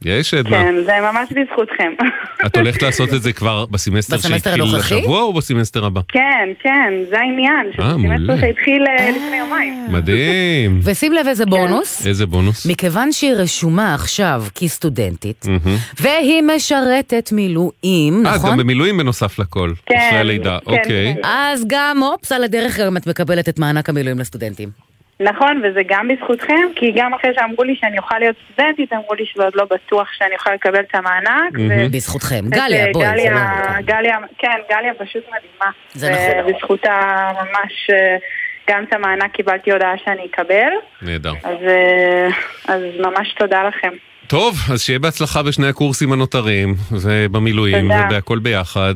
יש 0.04 0.34
עדנה. 0.34 0.56
כן, 0.56 0.74
זה 0.84 0.92
ממש 1.12 1.28
בזכותכם. 1.32 1.92
את 2.46 2.56
הולכת 2.56 2.82
לעשות 2.82 3.14
את 3.14 3.22
זה 3.22 3.32
כבר 3.32 3.66
בסמסטר 3.66 4.16
בסמסטר 4.16 4.56
שהתחיל? 4.56 4.76
השבוע 4.76 5.22
או 5.22 5.32
בסמסטר 5.32 5.84
הבא? 5.84 6.00
כן, 6.08 6.48
כן, 6.62 6.92
זה 7.10 7.18
העניין, 7.18 7.66
שזה 7.72 8.32
אה, 8.32 8.40
שהתחיל 8.40 8.84
אה, 8.86 9.10
לפני 9.10 9.36
יומיים. 9.36 9.86
מדהים. 9.88 10.80
ושים 10.84 11.12
לב 11.12 11.26
איזה 11.26 11.46
בונוס. 11.46 12.06
איזה 12.06 12.26
בונוס? 12.26 12.66
מכיוון 12.66 13.12
שהיא 13.12 13.32
רשומה 13.32 13.94
עכשיו 13.94 14.44
כסטודנטית. 14.54 15.46
והיא 16.00 16.42
משרתת 16.42 17.32
מילואים, 17.32 18.26
אה, 18.26 18.34
נכון? 18.34 18.50
גם 18.50 18.56
במילואים 18.56 18.98
בנוסף 18.98 19.38
לכל. 19.38 19.72
כן, 19.86 19.96
אחרי 19.96 20.18
הלידה, 20.18 20.58
כן, 20.64 20.70
אוקיי. 20.70 21.14
כן. 21.14 21.20
אז 21.24 21.64
גם, 21.66 22.02
אופס, 22.02 22.32
על 22.32 22.44
הדרך 22.44 22.78
גם 22.78 22.96
את 22.96 23.06
מקבלת 23.06 23.48
את 23.48 23.58
מענק 23.58 23.88
המילואים 23.88 24.18
לסטודנטים. 24.18 24.89
נכון, 25.20 25.62
וזה 25.64 25.80
גם 25.86 26.08
בזכותכם, 26.08 26.62
כי 26.76 26.92
גם 26.96 27.14
אחרי 27.14 27.30
שאמרו 27.34 27.64
לי 27.64 27.76
שאני 27.80 27.98
אוכל 27.98 28.18
להיות 28.18 28.36
סטודנטית, 28.44 28.92
אמרו 28.92 29.14
לי 29.14 29.24
שזה 29.26 29.44
עוד 29.44 29.52
לא 29.56 29.64
בטוח 29.64 30.08
שאני 30.12 30.34
אוכל 30.34 30.54
לקבל 30.54 30.80
את 30.80 30.94
המענק. 30.94 31.52
בזכותכם. 31.92 32.44
גליה, 32.48 32.86
אה, 32.86 32.90
בואי, 32.92 33.06
גליה, 33.06 33.32
לא... 33.32 33.80
גליה, 33.80 34.18
כן, 34.38 34.56
גליה 34.70 34.92
פשוט 34.94 35.22
מדהימה. 35.28 35.70
זה 35.92 36.10
נכון. 36.10 36.50
ובזכותה 36.50 37.30
ממש 37.34 37.90
אה, 37.90 38.16
גם 38.70 38.84
את 38.88 38.92
המענק 38.92 39.32
קיבלתי 39.32 39.72
הודעה 39.72 39.92
שאני 40.04 40.26
אקבל, 40.26 40.72
נהדר. 41.02 41.32
אז, 41.44 41.56
אה, 41.68 42.28
אז 42.74 42.82
ממש 43.00 43.34
תודה 43.38 43.62
לכם. 43.68 43.92
טוב, 44.26 44.54
אז 44.72 44.82
שיהיה 44.82 44.98
בהצלחה 44.98 45.42
בשני 45.42 45.68
הקורסים 45.68 46.12
הנותרים, 46.12 46.74
ובמילואים, 46.92 47.82
תודה. 47.82 48.06
ובהכל 48.06 48.38
ביחד. 48.38 48.94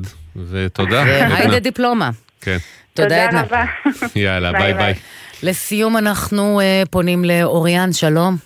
ותודה. 0.50 1.02
היידה 1.02 1.38
עדנה. 1.38 1.58
דיפלומה. 1.58 2.10
כן. 2.40 2.56
תודה, 2.94 3.24
עדנה. 3.24 3.42
רבה. 3.42 3.64
יאללה, 4.16 4.52
ביי, 4.58 4.60
ביי 4.60 4.74
ביי. 4.74 4.94
לסיום 5.42 5.96
אנחנו 5.96 6.60
אה, 6.60 6.82
פונים 6.90 7.24
לאוריאן, 7.24 7.92
שלום. 7.92 8.36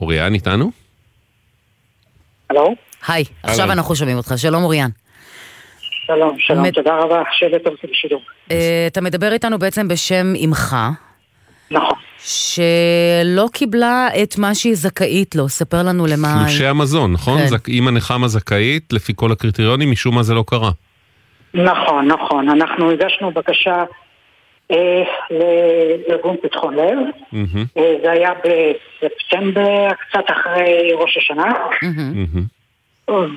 אוריאן 0.00 0.34
איתנו? 0.34 0.70
הלו? 2.50 2.74
היי, 3.08 3.24
עכשיו. 3.42 3.72
אנחנו 3.72 3.96
שומעים 3.96 4.16
אותך. 4.16 4.34
שלום 4.36 4.62
אוריאן. 4.64 4.90
שלום, 6.06 6.36
שלום, 6.38 6.62
מד- 6.62 6.72
תודה 6.74 6.94
רבה, 6.98 7.22
שבט 7.38 7.66
ארצי 7.66 7.86
בשידור. 7.92 8.20
אה, 8.50 8.84
אתה 8.86 9.00
מדבר 9.00 9.32
איתנו 9.32 9.58
בעצם 9.58 9.88
בשם 9.88 10.32
אמך. 10.44 10.76
נכון. 11.70 11.98
שלא 12.18 13.48
קיבלה 13.52 14.08
את 14.22 14.38
מה 14.38 14.54
שהיא 14.54 14.74
זכאית 14.74 15.34
לו. 15.34 15.48
ספר 15.48 15.82
לנו 15.82 16.06
למה... 16.06 16.36
תלושי 16.46 16.66
המזון, 16.66 17.12
נכון? 17.12 17.38
כן. 17.38 17.46
זכ- 17.46 17.68
אימא 17.68 17.90
נחמה 17.90 18.28
זכאית, 18.28 18.92
לפי 18.92 19.12
כל 19.16 19.32
הקריטריונים, 19.32 19.90
משום 19.90 20.14
מה 20.14 20.22
זה 20.22 20.34
לא 20.34 20.44
קרה. 20.46 20.70
נכון, 21.54 22.08
נכון. 22.08 22.48
אנחנו 22.48 22.90
הגשנו 22.90 23.30
בקשה 23.32 23.84
לארגון 26.08 26.36
פתחון 26.42 26.74
לב. 26.74 26.98
אה, 27.76 27.94
זה 28.02 28.10
היה 28.10 28.30
בספטמבר, 28.34 29.88
קצת 30.08 30.24
אחרי 30.30 30.92
ראש 30.94 31.16
השנה. 31.16 31.52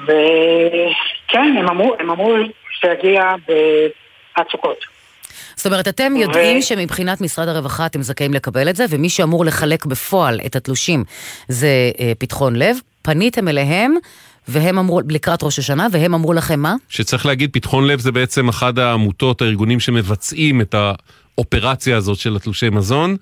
וכן, 0.04 1.56
הם 1.60 1.68
אמרו, 1.70 1.96
הם 2.00 2.10
אמרו 2.10 2.36
שיגיע 2.80 3.34
עד 4.36 4.46
סוכות. 4.52 4.98
זאת 5.56 5.66
אומרת, 5.66 5.88
אתם 5.88 6.16
יודעים 6.16 6.62
שמבחינת 6.62 7.22
משרד 7.22 7.48
הרווחה 7.48 7.86
אתם 7.86 8.02
זכאים 8.02 8.34
לקבל 8.34 8.70
את 8.70 8.76
זה, 8.76 8.86
ומי 8.90 9.10
שאמור 9.10 9.46
לחלק 9.46 9.86
בפועל 9.86 10.40
את 10.46 10.56
התלושים 10.56 11.04
זה 11.48 11.92
אה, 12.00 12.12
פתחון 12.20 12.56
לב. 12.56 12.78
פניתם 13.02 13.48
אליהם, 13.48 13.96
והם 14.48 14.78
אמרו, 14.78 15.00
לקראת 15.10 15.44
ראש 15.44 15.60
השנה, 15.60 15.88
והם 15.92 16.14
אמרו 16.14 16.34
לכם 16.34 16.60
מה? 16.60 16.76
שצריך 16.90 17.26
להגיד, 17.26 17.50
פתחון 17.54 17.88
לב 17.88 18.00
זה 18.00 18.12
בעצם 18.12 18.50
אחד 18.50 18.80
העמותות, 18.80 19.42
הארגונים 19.42 19.80
שמבצעים 19.80 20.62
את 20.62 20.76
האופרציה 21.38 21.98
הזאת 21.98 22.18
של 22.18 22.36
התלושי 22.36 22.70
מזון, 22.70 23.16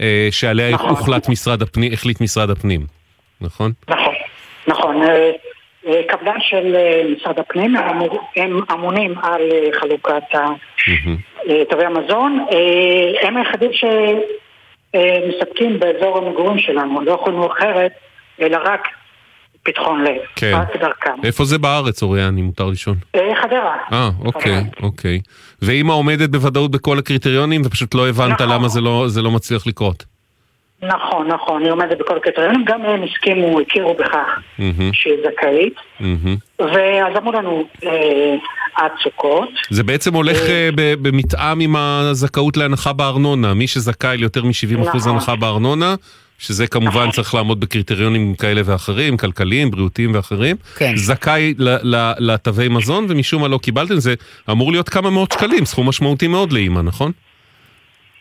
אה, 0.00 0.28
שעליה 0.30 0.76
הוחלט 0.76 1.28
משרד 1.28 1.62
הפנים, 1.62 1.92
החליט 1.92 2.20
משרד 2.20 2.50
הפנים, 2.50 2.86
נכון? 3.40 3.72
נכון, 3.88 4.14
נכון. 4.66 5.02
אה, 5.02 5.30
אה, 5.86 6.00
קבלן 6.08 6.40
של 6.40 6.76
משרד 7.16 7.38
הפנים, 7.38 7.76
הם 8.36 8.60
אמונים 8.72 9.14
על 9.22 9.42
חלוקת 9.80 10.22
תווי 11.70 11.84
המזון. 11.84 12.46
הם 13.22 13.36
היחידים 13.36 13.70
שמספקים 14.92 15.80
באזור 15.80 16.18
המגורים 16.18 16.58
שלנו, 16.58 17.00
לא 17.00 17.12
יכולנו 17.12 17.46
אחרת, 17.46 17.92
אלא 18.40 18.58
רק 18.64 18.88
פתחון 19.62 20.04
לב, 20.04 20.20
כן. 20.36 20.52
רק 20.54 20.76
דרכם. 20.80 21.14
איפה 21.24 21.44
זה 21.44 21.58
בארץ, 21.58 22.02
אוריאן, 22.02 22.38
אם 22.38 22.44
מותר 22.44 22.66
לשאול? 22.66 22.96
אה, 23.14 23.20
חדרה. 23.42 23.76
אה, 23.92 24.10
אוקיי, 24.24 24.64
אוקיי. 24.82 25.20
ואימא 25.62 25.92
עומדת 25.92 26.30
בוודאות 26.30 26.70
בכל 26.70 26.98
הקריטריונים, 26.98 27.62
ופשוט 27.64 27.94
לא 27.94 28.08
הבנת 28.08 28.40
נכון. 28.40 28.48
למה 28.54 28.68
זה 28.68 28.80
לא, 28.80 29.04
זה 29.08 29.22
לא 29.22 29.30
מצליח 29.30 29.66
לקרות. 29.66 30.04
נכון, 30.82 31.28
נכון, 31.28 31.62
היא 31.62 31.70
עומדת 31.72 31.98
בכל 31.98 32.16
הקריטריונים, 32.16 32.64
גם 32.64 32.82
הם 32.84 33.02
הסכימו, 33.02 33.60
הכירו 33.60 33.94
בכך 33.94 34.38
שהיא 34.92 35.14
זכאית, 35.24 35.74
ואז 36.58 37.16
אמרו 37.16 37.32
לנו 37.32 37.64
אה, 37.84 38.34
עד 38.76 38.90
סוכות. 39.02 39.48
זה 39.70 39.82
בעצם 39.82 40.14
הולך 40.14 40.36
אה, 40.48 40.68
ב- 40.74 40.94
במתאם 41.08 41.60
עם 41.60 41.76
הזכאות 41.76 42.56
להנחה 42.56 42.92
בארנונה. 42.92 43.54
מי 43.54 43.66
שזכאי 43.66 44.16
ליותר 44.16 44.44
מ-70% 44.44 44.78
נכון. 44.96 45.12
הנחה 45.12 45.36
בארנונה, 45.36 45.94
שזה 46.42 46.66
כמובן 46.66 47.10
צריך 47.10 47.34
לעמוד 47.34 47.60
בקריטריונים 47.60 48.34
כאלה 48.34 48.60
ואחרים, 48.64 49.16
כלכליים, 49.16 49.70
בריאותיים 49.70 50.14
ואחרים, 50.14 50.56
כן. 50.76 50.96
זכאי 50.96 51.54
לתווי 52.18 52.68
מזון, 52.68 53.06
ומשום 53.08 53.42
מה 53.42 53.48
לא 53.48 53.58
קיבלתם, 53.58 53.96
זה 53.96 54.14
אמור 54.50 54.72
להיות 54.72 54.88
כמה 54.88 55.10
מאות 55.10 55.32
שקלים, 55.32 55.64
סכום 55.64 55.88
משמעותי 55.88 56.28
מאוד 56.28 56.52
לאימא, 56.52 56.80
נכון? 56.80 57.12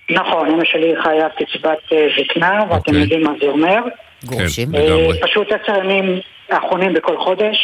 נכון, 0.09 0.49
אמא 0.49 0.63
שלי 0.65 0.93
חיה 1.03 1.27
קצבת 1.29 1.77
אה, 1.91 2.07
זקנה, 2.19 2.59
ואתם 2.63 2.75
אוקיי. 2.75 3.01
יודעים 3.01 3.23
מה 3.23 3.31
זה 3.41 3.47
אומר. 3.47 3.79
גרושים. 4.25 4.75
אה, 4.75 4.85
לגמרי. 4.85 5.19
פשוט 5.21 5.47
עשר 5.51 5.77
ימים 5.77 6.19
האחרונים 6.49 6.93
בכל 6.93 7.17
חודש, 7.17 7.57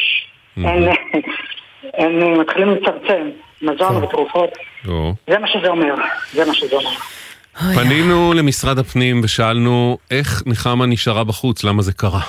הם 0.57 0.83
אה, 1.99 2.37
מתחילים 2.39 2.69
לצמצם 2.69 3.29
מזון 3.61 4.03
ותרופות. 4.03 4.49
זה 5.27 5.39
מה 5.39 5.47
שזה 5.47 5.67
אומר, 5.67 5.95
זה 6.33 6.45
מה 6.45 6.53
שזה 6.53 6.75
אומר. 6.75 7.16
פנינו 7.59 8.33
למשרד 8.33 8.79
הפנים 8.79 9.21
ושאלנו 9.23 9.97
איך 10.11 10.43
נחמה 10.45 10.85
נשארה 10.85 11.23
בחוץ, 11.23 11.63
למה 11.63 11.81
זה 11.81 11.93
קרה? 11.93 12.21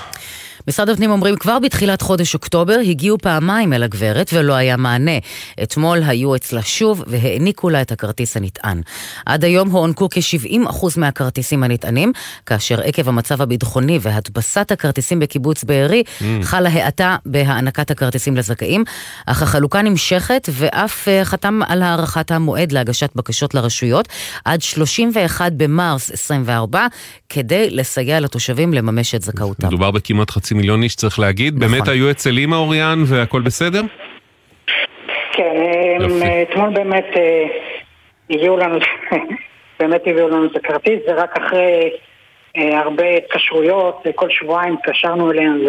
משרד 0.69 0.89
הפנים 0.89 1.11
אומרים 1.11 1.37
כבר 1.37 1.59
בתחילת 1.59 2.03
חודש 2.03 2.35
אוקטובר 2.35 2.79
הגיעו 2.87 3.19
פעמיים 3.19 3.73
אל 3.73 3.83
הגברת 3.83 4.31
ולא 4.33 4.53
היה 4.55 4.77
מענה. 4.77 5.19
אתמול 5.63 6.03
היו 6.03 6.37
אצלה 6.37 6.63
שוב 6.63 7.05
והעניקו 7.07 7.71
לה 7.71 7.83
את 7.83 7.93
הכרטיס 7.93 8.37
הנטען. 8.37 8.81
עד 9.27 9.45
היום 9.45 9.71
הוענקו 9.71 10.09
כ-70% 10.11 10.87
מהכרטיסים 10.97 11.63
הנטענים, 11.63 12.13
כאשר 12.47 12.81
עקב 12.81 13.09
המצב 13.09 13.43
הביטחוני 13.43 13.99
והדפסת 14.03 14.71
הכרטיסים 14.73 15.19
בקיבוץ 15.19 15.65
בארי 15.65 16.03
Mm. 16.19 16.25
חלה 16.43 16.69
האטה 16.69 17.17
בהענקת 17.27 17.91
הכרטיסים 17.91 18.37
לזכאים, 18.37 18.85
אך 19.27 19.43
החלוקה 19.43 19.83
נמשכת 19.83 20.49
ואף 20.53 21.09
אה, 21.09 21.25
חתם 21.25 21.61
על 21.69 21.83
הארכת 21.83 22.31
המועד 22.31 22.73
להגשת 22.73 23.11
בקשות 23.15 23.55
לרשויות 23.55 24.09
עד 24.45 24.63
31 24.63 25.53
במרס 25.53 26.11
24 26.11 26.87
כדי 27.29 27.71
לסייע 27.71 28.21
לתושבים 28.21 28.75
לממש 28.75 29.15
את 29.15 29.23
זכאותם. 29.23 29.67
מדובר 29.67 29.91
בכמעט 29.91 30.31
חצי 30.31 30.55
מיליון 30.59 30.83
איש, 30.83 30.95
צריך 30.95 31.19
להגיד. 31.19 31.55
נכון. 31.57 31.73
באמת 31.73 31.89
היו 31.89 32.11
אצל 32.11 32.39
אימא 32.39 32.57
אוריאן 32.57 33.03
והכל 33.07 33.41
בסדר? 33.41 33.83
כן. 35.33 35.57
אה, 36.23 36.43
אתמול 36.43 36.71
באמת 36.71 37.07
אה, 37.17 37.45
הביאו 38.31 38.57
לנו, 38.57 38.79
באמת 39.81 40.01
הביאו 40.07 40.29
לנו 40.29 40.45
את 40.47 40.57
הכרטיס, 40.57 41.01
זה 41.07 41.15
רק 41.15 41.37
אחרי 41.37 41.91
אה, 42.57 42.79
הרבה 42.79 43.05
התקשרויות, 43.17 44.03
אה, 44.07 44.13
כל 44.13 44.31
שבועיים 44.31 44.75
התקשרנו 44.75 45.31
אליהם 45.31 45.61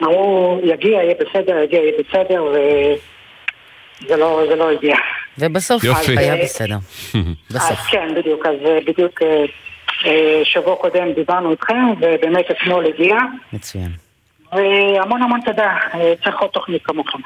ואמרו, 0.00 0.60
יגיע, 0.64 1.02
יהיה 1.02 1.14
בסדר, 1.14 1.56
יגיע, 1.64 1.80
יהיה 1.80 1.92
בסדר, 1.98 2.44
וזה 2.44 4.16
לא, 4.16 4.42
זה 4.48 4.56
לא 4.56 4.70
הגיע. 4.70 4.96
ובסוף 5.38 5.84
יופי. 5.84 6.18
היה 6.18 6.36
בסדר. 6.36 6.76
אז 7.54 7.86
כן, 7.90 8.14
בדיוק, 8.16 8.46
אז 8.46 8.54
אה, 8.66 8.78
בדיוק 8.86 9.22
אה, 9.22 9.28
אה, 9.28 9.44
שבוע 10.44 10.76
קודם 10.76 11.12
דיברנו 11.14 11.50
איתכם, 11.50 11.90
ובאמת 12.00 12.44
אתמול 12.50 12.86
הגיע, 12.86 13.16
מצוין. 13.52 13.90
והמון 14.52 15.22
המון 15.22 15.40
תודה, 15.44 15.76
אה, 15.94 16.12
צריך 16.24 16.36
עוד 16.38 16.50
תוכנית 16.50 16.82
כמוכם. 16.84 17.18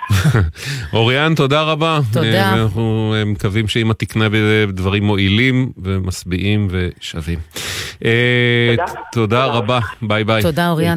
אוריאן, 0.93 1.35
תודה 1.35 1.63
רבה. 1.63 1.99
תודה. 2.13 2.53
אה, 2.53 2.59
ואנחנו 2.59 3.15
אה, 3.17 3.25
מקווים 3.25 3.69
שאמא 3.69 3.93
תקנה 3.93 4.29
בדברים 4.69 5.05
מועילים 5.05 5.73
ומשביעים 5.83 6.69
ושווים. 6.71 7.39
אה, 8.05 8.75
תודה. 8.77 8.93
תודה 9.13 9.45
רבה, 9.45 9.79
ביי 10.03 10.25
ביי. 10.25 10.43
תודה, 10.43 10.71
אוריאן. 10.71 10.97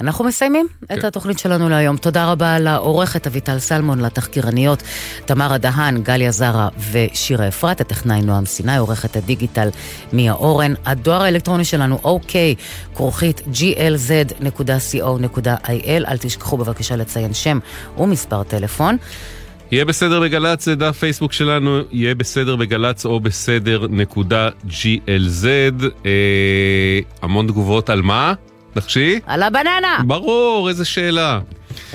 אנחנו 0.00 0.24
מסיימים 0.24 0.66
את 0.84 1.00
כן. 1.00 1.06
התוכנית 1.06 1.38
שלנו 1.38 1.68
להיום. 1.68 1.96
תודה 1.96 2.32
רבה 2.32 2.58
לעורכת 2.58 3.26
אביטל 3.26 3.58
סלמון, 3.58 4.00
לתחקירניות 4.00 4.82
תמרה 5.24 5.58
דהן, 5.58 6.02
גליה 6.02 6.30
זרה 6.30 6.68
ושירה 6.90 7.48
אפרת, 7.48 7.80
הטכנאי 7.80 8.22
נועם 8.22 8.46
סיני, 8.46 8.76
עורכת 8.76 9.16
הדיגיטל 9.16 9.68
מיה 10.12 10.32
אורן. 10.32 10.74
הדואר 10.84 11.22
האלקטרוני 11.22 11.64
שלנו, 11.64 11.98
אוקיי, 12.04 12.54
כרוכית 12.94 13.40
glz.co.il. 13.40 14.70
אל 15.88 16.18
תשכחו 16.18 16.56
בבקשה 16.56 16.96
לציין 16.96 17.34
שם 17.34 17.58
ומספר 17.98 18.42
טלפון. 18.42 18.96
יהיה 19.70 19.84
בסדר 19.84 20.20
בגל"צ, 20.20 20.64
זה 20.64 20.74
דף 20.74 20.98
פייסבוק 20.98 21.32
שלנו, 21.32 21.78
יהיה 21.92 22.14
בסדר 22.14 22.56
בגל"צ 22.56 23.06
או 23.06 23.20
בסדר 23.20 23.86
נקודה 23.90 24.48
glz. 24.68 25.46
אה, 26.06 26.98
המון 27.22 27.46
תגובות 27.46 27.90
על 27.90 28.02
מה? 28.02 28.34
נחשי? 28.76 29.20
על 29.26 29.42
הבננה! 29.42 29.98
ברור, 30.06 30.68
איזה 30.68 30.84
שאלה. 30.84 31.40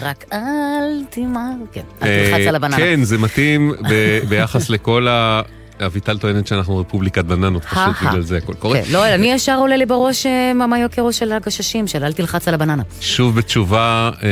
רק 0.02 0.26
אל 0.34 1.04
תמהר, 1.10 1.52
כן, 1.72 1.82
אל 2.04 2.08
אה, 2.08 2.30
תלחץ 2.32 2.48
על 2.48 2.56
הבננה. 2.56 2.78
כן, 2.78 3.04
זה 3.04 3.18
מתאים 3.18 3.74
ביחס 4.30 4.70
לכל 4.70 5.08
ה... 5.08 5.42
אביטל 5.86 6.18
טוענת 6.18 6.48
שאנחנו 6.48 6.78
רפובליקת 6.78 7.26
בננות, 7.26 7.66
פשוט. 7.66 8.08
בגלל 8.08 8.22
זה 8.22 8.38
הכל 8.38 8.54
קורה. 8.54 8.82
כן, 8.84 8.92
לא, 8.92 9.08
אני 9.16 9.32
ישר 9.32 9.58
עולה 9.58 9.78
לי 9.78 9.86
בראש 9.86 10.26
אה, 10.26 10.54
מאמה 10.54 10.80
יוקרו 10.80 11.14
של 11.14 11.32
הגששים, 11.32 11.88
של 11.88 12.04
אל 12.04 12.14
תלחץ 12.14 12.48
על 12.48 12.54
הבננה. 12.54 12.84
שוב 13.02 13.36
בתשובה 13.36 14.12
אה, 14.24 14.30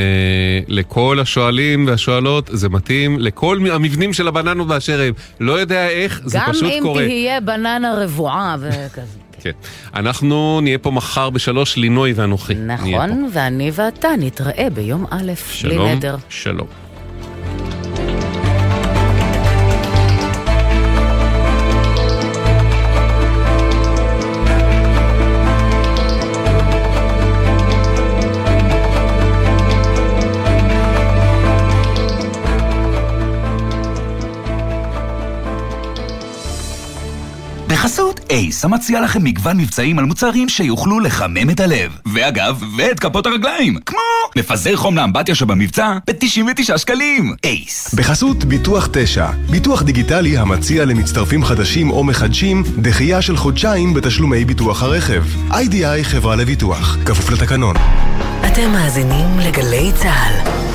לכל 0.68 1.20
השואלים 1.22 1.88
והשואלות, 1.88 2.50
זה 2.54 2.70
מתאים 2.70 3.20
לכל 3.20 3.60
המבנים 3.72 4.14
של 4.14 4.28
הבננות 4.28 4.68
באשר 4.68 5.02
הם. 5.02 5.14
לא 5.40 5.54
יודע 5.54 5.90
איך, 5.90 6.22
זה 6.26 6.38
גם 6.42 6.54
פשוט 6.54 6.72
אם 6.72 6.80
קורה. 6.82 7.06
תהיה 7.06 7.42
בננה 7.42 7.96
רבועה 7.98 8.56
וכזה. 8.60 9.27
כן. 9.42 9.52
אנחנו 9.94 10.60
נהיה 10.62 10.78
פה 10.78 10.92
מחר 10.92 11.30
בשלוש, 11.30 11.78
לינוי 11.78 12.14
ואנוכי. 12.14 12.54
נכון, 12.56 13.30
ואני 13.34 13.72
ואתה 13.74 14.08
נתראה 14.20 14.68
ביום 14.74 15.06
א', 15.10 15.18
בלי 15.24 15.36
שלום, 15.36 15.92
נדר. 15.92 16.16
שלום. 16.30 16.68
בחסות 16.68 16.87
אייס, 38.30 38.66
המציע 38.66 39.02
לכם 39.02 39.24
מגוון 39.24 39.58
מבצעים 39.58 40.00
על 40.00 40.06
מוצרים 40.06 40.50
שיוכלו 40.50 41.00
לחמם 41.00 41.50
את 41.50 41.60
הלב. 41.60 41.98
ואגב, 42.14 42.64
ואת 42.78 43.00
כפות 43.00 43.26
הרגליים. 43.26 43.78
כמו 43.86 44.00
מפזר 44.36 44.76
חום 44.76 44.96
לאמבטיה 44.96 45.36
שבמבצע 45.36 45.98
ב-99 46.08 46.78
שקלים. 46.78 47.36
אייס. 47.44 47.94
בחסות 47.94 48.46
ביטוח 48.46 48.90
9, 48.94 49.28
ביטוח 49.50 49.82
דיגיטלי 49.82 50.38
המציע 50.38 50.86
למצטרפים 50.86 51.46
חדשים 51.46 51.90
או 51.90 52.04
מחדשים 52.04 52.64
דחייה 52.78 53.22
של 53.22 53.38
חודשיים 53.38 53.94
בתשלומי 53.94 54.46
ביטוח 54.46 54.84
הרכב. 54.84 55.24
איי-די-איי 55.52 56.04
חברה 56.04 56.36
לביטוח, 56.36 56.98
כפוף 57.06 57.30
לתקנון. 57.30 57.76
אתם 58.48 58.72
מאזינים 58.72 59.40
לגלי 59.40 59.92
צה"ל. 59.96 60.67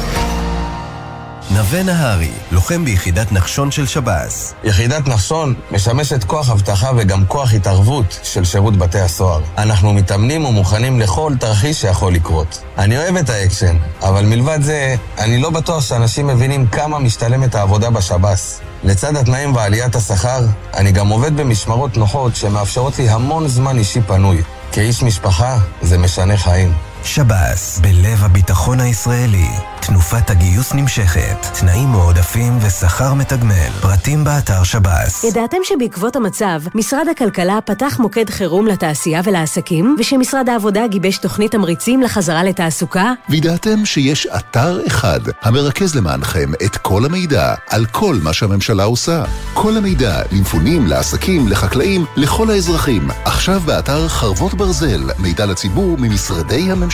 נווה 1.54 1.82
נהרי, 1.82 2.30
לוחם 2.52 2.84
ביחידת 2.84 3.32
נחשון 3.32 3.70
של 3.70 3.86
שב"ס. 3.86 4.54
יחידת 4.64 5.08
נחשון 5.08 5.54
משמשת 5.70 6.24
כוח 6.24 6.50
אבטחה 6.50 6.90
וגם 6.96 7.26
כוח 7.26 7.54
התערבות 7.54 8.20
של 8.22 8.44
שירות 8.44 8.76
בתי 8.76 9.00
הסוהר. 9.00 9.40
אנחנו 9.58 9.92
מתאמנים 9.92 10.44
ומוכנים 10.44 11.00
לכל 11.00 11.32
תרחיש 11.40 11.80
שיכול 11.80 12.14
לקרות. 12.14 12.62
אני 12.78 12.98
אוהב 12.98 13.16
את 13.16 13.30
האקשן, 13.30 13.76
אבל 14.02 14.24
מלבד 14.24 14.58
זה, 14.62 14.94
אני 15.18 15.40
לא 15.40 15.50
בטוח 15.50 15.80
שאנשים 15.84 16.26
מבינים 16.26 16.66
כמה 16.66 16.98
משתלמת 16.98 17.54
העבודה 17.54 17.90
בשב"ס. 17.90 18.60
לצד 18.84 19.16
התנאים 19.16 19.54
ועליית 19.56 19.96
השכר, 19.96 20.40
אני 20.76 20.92
גם 20.92 21.08
עובד 21.08 21.36
במשמרות 21.36 21.96
נוחות 21.96 22.36
שמאפשרות 22.36 22.98
לי 22.98 23.08
המון 23.08 23.48
זמן 23.48 23.78
אישי 23.78 24.00
פנוי. 24.00 24.42
כאיש 24.72 25.02
משפחה, 25.02 25.58
זה 25.82 25.98
משנה 25.98 26.36
חיים. 26.36 26.91
שב"ס, 27.04 27.78
בלב 27.78 28.24
הביטחון 28.24 28.80
הישראלי. 28.80 29.48
תנופת 29.80 30.30
הגיוס 30.30 30.74
נמשכת, 30.74 31.46
תנאים 31.60 31.88
מועדפים 31.88 32.58
ושכר 32.60 33.14
מתגמל. 33.14 33.70
פרטים 33.80 34.24
באתר 34.24 34.62
שב"ס. 34.62 35.24
ידעתם 35.24 35.56
שבעקבות 35.64 36.16
המצב, 36.16 36.60
משרד 36.74 37.08
הכלכלה 37.08 37.58
פתח 37.64 37.96
מוקד 37.98 38.30
חירום 38.30 38.66
לתעשייה 38.66 39.20
ולעסקים, 39.24 39.96
ושמשרד 39.98 40.48
העבודה 40.48 40.86
גיבש 40.86 41.18
תוכנית 41.18 41.52
תמריצים 41.52 42.02
לחזרה 42.02 42.44
לתעסוקה? 42.44 43.12
וידעתם 43.28 43.84
שיש 43.84 44.26
אתר 44.26 44.86
אחד 44.86 45.20
המרכז 45.42 45.94
למענכם 45.94 46.52
את 46.64 46.76
כל 46.76 47.04
המידע 47.04 47.54
על 47.70 47.86
כל 47.86 48.16
מה 48.22 48.32
שהממשלה 48.32 48.84
עושה. 48.84 49.24
כל 49.54 49.76
המידע 49.76 50.22
למפונים, 50.32 50.86
לעסקים, 50.86 51.48
לחקלאים, 51.48 52.04
לכל 52.16 52.50
האזרחים. 52.50 53.08
עכשיו 53.24 53.60
באתר 53.60 54.08
חרבות 54.08 54.54
ברזל, 54.54 55.10
מידע 55.18 55.46
לציבור 55.46 55.96
ממשרדי 55.98 56.72
הממשלה. 56.72 56.91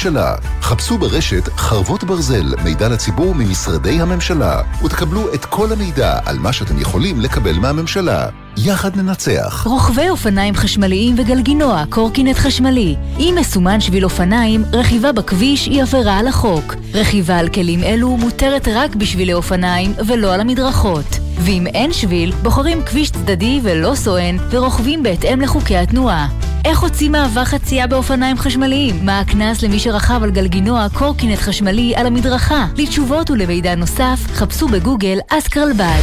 חפשו 0.63 0.99
ברשת 0.99 1.49
חרבות 1.57 2.05
ברזל, 2.05 2.55
מידע 2.65 2.89
לציבור 2.89 3.35
ממשרדי 3.35 4.01
הממשלה, 4.01 4.63
ותקבלו 4.85 5.35
את 5.35 5.45
כל 5.45 5.73
המידע 5.73 6.19
על 6.25 6.39
מה 6.39 6.53
שאתם 6.53 6.79
יכולים 6.79 7.21
לקבל 7.21 7.59
מהממשלה. 7.59 8.29
יחד 8.65 8.97
ננצח. 8.97 9.67
רוכבי 9.67 10.09
אופניים 10.09 10.55
חשמליים 10.55 11.15
וגלגינוע, 11.19 11.85
קורקינט 11.91 12.37
חשמלי. 12.37 12.97
אם 13.19 13.35
מסומן 13.41 13.81
שביל 13.81 14.05
אופניים, 14.05 14.65
רכיבה 14.73 15.13
בכביש 15.13 15.67
היא 15.67 15.83
עבירה 15.83 16.19
על 16.19 16.27
החוק. 16.27 16.75
רכיבה 16.95 17.39
על 17.39 17.49
כלים 17.49 17.85
אלו 17.85 18.17
מותרת 18.17 18.69
רק 18.75 18.95
בשבילי 18.95 19.33
אופניים 19.33 19.93
ולא 20.07 20.35
על 20.35 20.41
המדרכות. 20.41 21.19
ואם 21.39 21.67
אין 21.67 21.93
שביל, 21.93 22.33
בוחרים 22.43 22.83
כביש 22.83 23.11
צדדי 23.11 23.61
ולא 23.63 23.95
סואן, 23.95 24.37
ורוכבים 24.51 25.03
בהתאם 25.03 25.41
לחוקי 25.41 25.77
התנועה. 25.77 26.29
איך 26.65 26.81
הוציא 26.81 27.11
מעבר 27.11 27.45
חצייה 27.45 27.87
באופניים 27.87 28.39
חשמליים? 28.39 29.07
מה 29.07 29.21
הקנס 29.21 29.63
למי 29.63 29.79
שרכב 29.79 30.21
על 30.23 30.31
גלגינוע 30.31 30.87
קורקינט 30.93 31.39
חשמלי 31.39 31.97
על 31.97 32.07
המדרכה? 32.07 32.67
לתשובות 32.77 33.31
ולמידע 33.31 33.75
נוסף, 33.75 34.21
חפשו 34.35 34.69
בגוגל 34.69 35.19
אסקרלבד. 35.29 36.03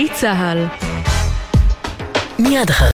גלי 0.01 0.09
צה"ל. 0.13 0.65
מיד 2.39 2.69
אחרי 2.69 2.89